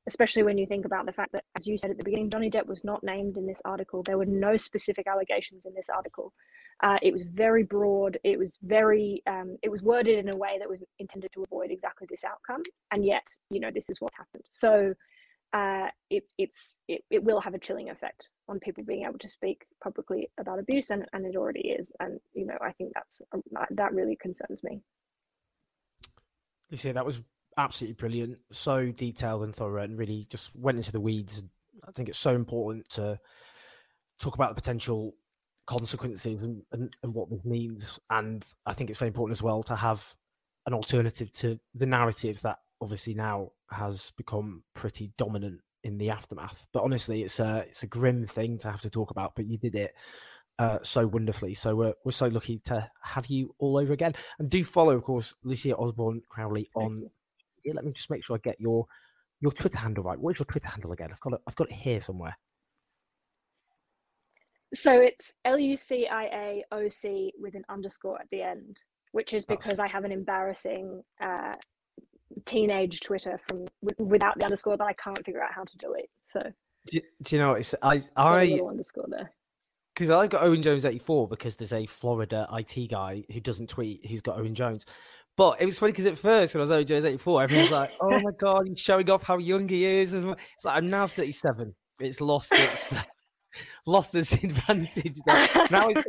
especially 0.06 0.42
when 0.42 0.58
you 0.58 0.66
think 0.66 0.84
about 0.84 1.06
the 1.06 1.12
fact 1.12 1.32
that, 1.32 1.44
as 1.56 1.66
you 1.66 1.76
said 1.76 1.90
at 1.90 1.98
the 1.98 2.04
beginning, 2.04 2.30
Johnny 2.30 2.50
Depp 2.50 2.66
was 2.66 2.82
not 2.84 3.04
named 3.04 3.36
in 3.36 3.46
this 3.46 3.60
article. 3.64 4.02
There 4.02 4.18
were 4.18 4.26
no 4.26 4.56
specific 4.56 5.06
allegations 5.06 5.66
in 5.66 5.74
this 5.74 5.88
article. 5.94 6.32
Uh, 6.82 6.96
it 7.02 7.12
was 7.12 7.24
very 7.24 7.62
broad. 7.62 8.18
It 8.24 8.38
was 8.38 8.58
very, 8.62 9.22
um, 9.26 9.58
it 9.62 9.70
was 9.70 9.82
worded 9.82 10.18
in 10.18 10.30
a 10.30 10.36
way 10.36 10.56
that 10.58 10.68
was 10.68 10.82
intended 10.98 11.30
to 11.32 11.44
avoid 11.44 11.70
exactly 11.70 12.06
this 12.10 12.24
outcome. 12.24 12.62
And 12.90 13.04
yet, 13.04 13.26
you 13.50 13.60
know, 13.60 13.70
this 13.72 13.90
is 13.90 14.00
what's 14.00 14.16
happened. 14.16 14.44
So 14.48 14.94
uh, 15.52 15.88
it, 16.08 16.24
it's, 16.38 16.76
it, 16.88 17.02
it 17.10 17.22
will 17.22 17.40
have 17.40 17.54
a 17.54 17.58
chilling 17.58 17.90
effect 17.90 18.30
on 18.48 18.58
people 18.60 18.84
being 18.84 19.04
able 19.04 19.18
to 19.18 19.28
speak 19.28 19.66
publicly 19.82 20.30
about 20.38 20.58
abuse, 20.58 20.90
and, 20.90 21.04
and 21.12 21.26
it 21.26 21.36
already 21.36 21.68
is. 21.68 21.92
And, 22.00 22.20
you 22.32 22.46
know, 22.46 22.56
I 22.62 22.72
think 22.72 22.92
that's, 22.94 23.20
that 23.70 23.92
really 23.92 24.16
concerns 24.16 24.62
me. 24.62 24.80
Lucia, 26.70 26.92
that 26.92 27.04
was 27.04 27.22
absolutely 27.64 27.94
brilliant, 27.94 28.38
so 28.52 28.90
detailed 28.92 29.42
and 29.42 29.54
thorough, 29.54 29.82
and 29.82 29.98
really 29.98 30.26
just 30.28 30.54
went 30.54 30.78
into 30.78 30.92
the 30.92 31.00
weeds. 31.00 31.44
I 31.86 31.92
think 31.92 32.08
it's 32.08 32.18
so 32.18 32.34
important 32.34 32.88
to 32.90 33.18
talk 34.18 34.34
about 34.34 34.50
the 34.50 34.60
potential 34.60 35.14
consequences 35.66 36.42
and, 36.42 36.62
and, 36.72 36.94
and 37.02 37.14
what 37.14 37.30
this 37.30 37.44
means. 37.44 37.98
And 38.10 38.44
I 38.66 38.72
think 38.72 38.90
it's 38.90 38.98
very 38.98 39.08
important 39.08 39.38
as 39.38 39.42
well 39.42 39.62
to 39.64 39.76
have 39.76 40.16
an 40.66 40.74
alternative 40.74 41.32
to 41.34 41.58
the 41.74 41.86
narrative 41.86 42.42
that 42.42 42.58
obviously 42.80 43.14
now 43.14 43.52
has 43.70 44.12
become 44.16 44.64
pretty 44.74 45.12
dominant 45.16 45.60
in 45.82 45.98
the 45.98 46.10
aftermath. 46.10 46.66
But 46.72 46.82
honestly, 46.82 47.22
it's 47.22 47.40
a 47.40 47.64
it's 47.68 47.82
a 47.82 47.86
grim 47.86 48.26
thing 48.26 48.58
to 48.58 48.70
have 48.70 48.82
to 48.82 48.90
talk 48.90 49.10
about. 49.10 49.34
But 49.34 49.46
you 49.46 49.58
did 49.58 49.74
it 49.74 49.94
uh, 50.58 50.78
so 50.82 51.06
wonderfully. 51.06 51.54
So 51.54 51.74
we're 51.74 51.94
we're 52.04 52.12
so 52.12 52.28
lucky 52.28 52.58
to 52.66 52.90
have 53.02 53.26
you 53.26 53.54
all 53.58 53.78
over 53.78 53.92
again. 53.92 54.14
And 54.38 54.50
do 54.50 54.62
follow, 54.64 54.96
of 54.96 55.02
course, 55.02 55.34
Lucia 55.42 55.76
Osborne 55.76 56.22
Crowley 56.28 56.68
on 56.74 57.08
let 57.72 57.84
me 57.84 57.92
just 57.92 58.10
make 58.10 58.24
sure 58.24 58.36
I 58.36 58.40
get 58.42 58.60
your 58.60 58.86
your 59.40 59.52
Twitter 59.52 59.78
handle 59.78 60.04
right. 60.04 60.18
What 60.18 60.36
is 60.36 60.40
your 60.40 60.46
Twitter 60.46 60.68
handle 60.68 60.92
again? 60.92 61.08
I've 61.12 61.20
got 61.20 61.34
it. 61.34 61.40
I've 61.48 61.56
got 61.56 61.70
it 61.70 61.76
here 61.76 62.00
somewhere. 62.00 62.36
So 64.74 65.00
it's 65.00 65.32
L 65.44 65.58
U 65.58 65.76
C 65.76 66.06
I 66.06 66.24
A 66.24 66.64
O 66.72 66.88
C 66.88 67.32
with 67.38 67.54
an 67.54 67.64
underscore 67.68 68.20
at 68.20 68.28
the 68.30 68.42
end, 68.42 68.76
which 69.12 69.34
is 69.34 69.44
because 69.44 69.78
That's... 69.78 69.80
I 69.80 69.88
have 69.88 70.04
an 70.04 70.12
embarrassing 70.12 71.02
uh, 71.20 71.54
teenage 72.44 73.00
Twitter 73.00 73.40
from 73.48 73.66
without 73.98 74.38
the 74.38 74.44
underscore 74.44 74.76
that 74.76 74.84
I 74.84 74.92
can't 74.92 75.24
figure 75.24 75.42
out 75.42 75.52
how 75.52 75.64
to 75.64 75.78
delete. 75.78 76.10
So 76.26 76.42
do, 76.86 77.00
do 77.22 77.36
you 77.36 77.42
know 77.42 77.52
it's 77.52 77.74
I 77.82 78.02
I 78.16 78.60
underscore 78.66 79.06
there 79.08 79.32
because 79.94 80.10
I 80.10 80.26
got 80.28 80.42
Owen 80.42 80.62
Jones 80.62 80.84
eighty 80.84 80.98
four 80.98 81.26
because 81.26 81.56
there's 81.56 81.72
a 81.72 81.86
Florida 81.86 82.46
IT 82.52 82.90
guy 82.90 83.24
who 83.32 83.40
doesn't 83.40 83.68
tweet 83.68 84.06
who's 84.06 84.22
got 84.22 84.38
Owen 84.38 84.54
Jones. 84.54 84.86
But 85.40 85.58
it 85.58 85.64
was 85.64 85.78
funny 85.78 85.92
because 85.92 86.04
at 86.04 86.18
first, 86.18 86.54
when 86.54 86.60
I 86.60 86.76
was 86.76 86.84
Jones 86.84 87.06
84, 87.06 87.44
everyone 87.44 87.62
was 87.64 87.72
like, 87.72 87.90
oh 87.98 88.20
my 88.20 88.30
God, 88.38 88.68
he's 88.68 88.78
showing 88.78 89.08
off 89.08 89.22
how 89.22 89.38
young 89.38 89.66
he 89.66 89.86
is. 89.86 90.12
It's 90.12 90.26
like, 90.66 90.76
I'm 90.76 90.90
now 90.90 91.06
37. 91.06 91.74
It's 91.98 92.20
lost 92.20 92.52
its. 92.52 92.94
lost 93.86 94.14
its 94.14 94.34
advantage. 94.44 95.16
Now 95.70 95.88
it's, 95.88 96.02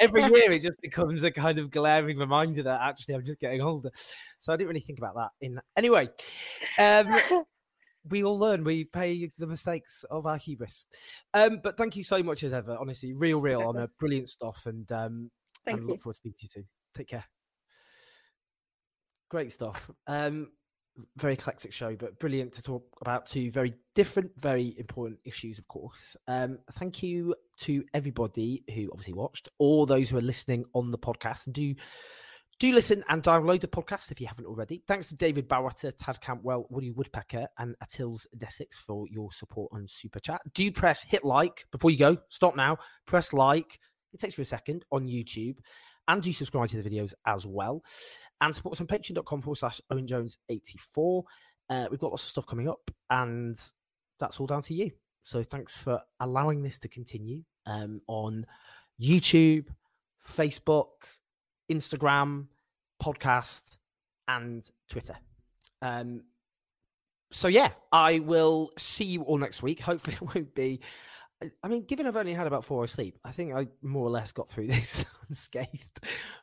every 0.00 0.22
year 0.22 0.50
it 0.50 0.62
just 0.62 0.80
becomes 0.82 1.22
a 1.22 1.30
kind 1.30 1.60
of 1.60 1.70
glaring 1.70 2.18
reminder 2.18 2.64
that 2.64 2.80
actually 2.80 3.14
I'm 3.14 3.24
just 3.24 3.38
getting 3.38 3.60
older. 3.60 3.92
So 4.40 4.52
I 4.52 4.56
didn't 4.56 4.66
really 4.70 4.80
think 4.80 4.98
about 4.98 5.14
that. 5.14 5.30
In 5.40 5.60
anyway, 5.76 6.08
um, 6.76 7.06
we 8.10 8.24
all 8.24 8.36
learn. 8.36 8.64
We 8.64 8.82
pay 8.82 9.30
the 9.38 9.46
mistakes 9.46 10.04
of 10.10 10.26
our 10.26 10.38
hubris. 10.38 10.86
Um, 11.32 11.60
but 11.62 11.76
thank 11.76 11.94
you 11.94 12.02
so 12.02 12.20
much 12.24 12.42
as 12.42 12.52
ever. 12.52 12.76
Honestly, 12.80 13.12
real, 13.12 13.40
real 13.40 13.62
honor, 13.62 13.90
brilliant 14.00 14.28
stuff, 14.28 14.66
and 14.66 14.90
um, 14.90 15.30
thank 15.64 15.78
and 15.78 15.86
you. 15.86 15.92
look 15.92 16.00
forward 16.00 16.14
to 16.14 16.16
speaking 16.16 16.48
to 16.48 16.58
you 16.58 16.62
too. 16.64 16.68
Take 16.96 17.06
care. 17.06 17.26
Great 19.32 19.50
stuff. 19.50 19.90
Um, 20.06 20.48
very 21.16 21.32
eclectic 21.32 21.72
show, 21.72 21.96
but 21.96 22.18
brilliant 22.18 22.52
to 22.52 22.62
talk 22.62 22.84
about 23.00 23.24
two 23.24 23.50
very 23.50 23.72
different, 23.94 24.32
very 24.36 24.74
important 24.76 25.20
issues, 25.24 25.58
of 25.58 25.66
course. 25.68 26.18
Um, 26.28 26.58
thank 26.72 27.02
you 27.02 27.34
to 27.60 27.82
everybody 27.94 28.62
who 28.74 28.90
obviously 28.92 29.14
watched, 29.14 29.48
all 29.56 29.86
those 29.86 30.10
who 30.10 30.18
are 30.18 30.20
listening 30.20 30.66
on 30.74 30.90
the 30.90 30.98
podcast, 30.98 31.46
and 31.46 31.54
do 31.54 31.74
do 32.58 32.74
listen 32.74 33.02
and 33.08 33.22
download 33.22 33.62
the 33.62 33.68
podcast 33.68 34.10
if 34.10 34.20
you 34.20 34.26
haven't 34.26 34.44
already. 34.44 34.82
Thanks 34.86 35.08
to 35.08 35.16
David 35.16 35.48
Bowater, 35.48 35.92
Tad 35.96 36.18
Campwell, 36.20 36.66
Woody 36.68 36.90
Woodpecker, 36.90 37.46
and 37.56 37.74
Attils 37.82 38.26
Desix 38.36 38.74
for 38.74 39.06
your 39.08 39.32
support 39.32 39.70
on 39.72 39.88
Super 39.88 40.20
Chat. 40.20 40.42
Do 40.52 40.70
press 40.70 41.04
hit 41.04 41.24
like 41.24 41.64
before 41.72 41.90
you 41.90 41.96
go. 41.96 42.18
Stop 42.28 42.54
now. 42.54 42.76
Press 43.06 43.32
like. 43.32 43.80
It 44.12 44.20
takes 44.20 44.36
you 44.36 44.42
a 44.42 44.44
second 44.44 44.84
on 44.92 45.06
YouTube 45.06 45.56
and 46.08 46.22
do 46.22 46.32
subscribe 46.32 46.68
to 46.68 46.80
the 46.80 46.88
videos 46.88 47.14
as 47.26 47.46
well. 47.46 47.82
And 48.40 48.54
support 48.54 48.74
us 48.74 48.80
on 48.80 48.86
patreon.com 48.86 49.42
forward 49.42 49.56
slash 49.56 49.80
Owen 49.90 50.06
Jones 50.06 50.38
84. 50.48 51.24
Uh, 51.70 51.86
we've 51.90 52.00
got 52.00 52.10
lots 52.10 52.24
of 52.24 52.30
stuff 52.30 52.46
coming 52.46 52.68
up, 52.68 52.90
and 53.08 53.56
that's 54.18 54.40
all 54.40 54.46
down 54.46 54.62
to 54.62 54.74
you. 54.74 54.90
So 55.22 55.42
thanks 55.42 55.76
for 55.76 56.00
allowing 56.18 56.62
this 56.62 56.78
to 56.80 56.88
continue 56.88 57.44
um, 57.66 58.00
on 58.08 58.46
YouTube, 59.00 59.66
Facebook, 60.26 60.86
Instagram, 61.70 62.46
podcast, 63.00 63.76
and 64.26 64.68
Twitter. 64.88 65.16
Um, 65.80 66.24
so 67.30 67.48
yeah, 67.48 67.70
I 67.90 68.18
will 68.18 68.70
see 68.76 69.04
you 69.04 69.22
all 69.22 69.38
next 69.38 69.62
week. 69.62 69.80
Hopefully, 69.80 70.16
it 70.20 70.34
won't 70.34 70.54
be 70.54 70.80
I 71.62 71.68
mean, 71.68 71.84
given 71.84 72.06
I've 72.06 72.16
only 72.16 72.34
had 72.34 72.46
about 72.46 72.64
four 72.64 72.80
hours 72.80 72.92
sleep, 72.92 73.18
I 73.24 73.30
think 73.30 73.54
I 73.54 73.68
more 73.82 74.06
or 74.06 74.10
less 74.10 74.32
got 74.32 74.48
through 74.48 74.66
this 74.68 75.04
unscathed. 75.28 76.00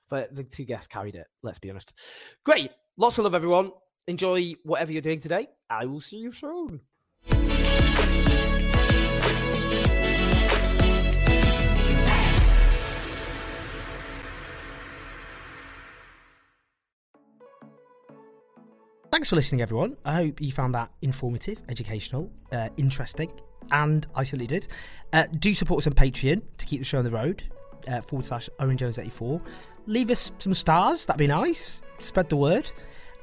But 0.10 0.36
the 0.36 0.44
two 0.44 0.66
guests 0.66 0.88
carried 0.88 1.16
it, 1.16 1.28
let's 1.44 1.60
be 1.60 1.70
honest. 1.70 1.98
Great. 2.44 2.72
Lots 2.98 3.18
of 3.18 3.24
love, 3.24 3.36
everyone. 3.36 3.72
Enjoy 4.08 4.54
whatever 4.64 4.92
you're 4.92 5.02
doing 5.02 5.20
today. 5.20 5.48
I 5.70 5.86
will 5.86 6.02
see 6.02 6.18
you 6.18 6.32
soon. 6.32 6.82
Thanks 19.12 19.32
for 19.32 19.36
listening, 19.36 19.62
everyone. 19.62 19.98
I 20.06 20.14
hope 20.14 20.40
you 20.40 20.52
found 20.52 20.76
that 20.76 20.92
informative, 21.02 21.62
educational, 21.68 22.32
uh, 22.54 22.70
interesting, 22.78 23.30
and 23.72 24.06
I 24.16 24.24
certainly 24.24 24.48
did. 24.48 24.68
Uh, 25.12 25.26
do 25.38 25.54
support 25.54 25.80
us 25.80 25.88
on 25.88 25.94
Patreon 25.94 26.42
to 26.58 26.66
keep 26.66 26.80
the 26.80 26.86
show 26.86 27.00
on 27.00 27.04
the 27.04 27.10
road, 27.10 27.44
uh, 27.88 28.02
forward 28.02 28.26
slash 28.26 28.50
Owen 28.60 28.78
Jones 28.78 28.98
84. 29.00 29.42
Leave 29.86 30.10
us 30.10 30.32
some 30.38 30.54
stars, 30.54 31.06
that'd 31.06 31.18
be 31.18 31.28
nice. 31.28 31.82
Spread 32.00 32.30
the 32.30 32.38
word. 32.38 32.72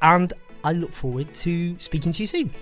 And 0.02 0.32
I 0.64 0.72
look 0.72 0.92
forward 0.92 1.32
to 1.34 1.78
speaking 1.78 2.12
to 2.12 2.22
you 2.22 2.26
soon. 2.26 2.54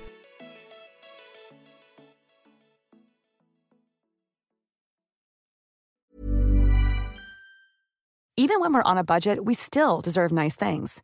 Even 8.37 8.61
when 8.61 8.74
we're 8.74 8.82
on 8.82 8.99
a 8.99 9.05
budget, 9.05 9.45
we 9.45 9.55
still 9.55 10.01
deserve 10.01 10.32
nice 10.32 10.57
things. 10.57 11.03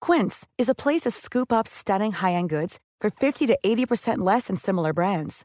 Quince 0.00 0.46
is 0.56 0.68
a 0.68 0.74
place 0.74 1.02
to 1.02 1.10
scoop 1.10 1.52
up 1.52 1.66
stunning 1.66 2.12
high 2.12 2.32
end 2.32 2.48
goods 2.48 2.78
for 3.00 3.10
50 3.10 3.46
to 3.48 3.58
80% 3.64 4.18
less 4.18 4.46
than 4.46 4.56
similar 4.56 4.92
brands. 4.92 5.44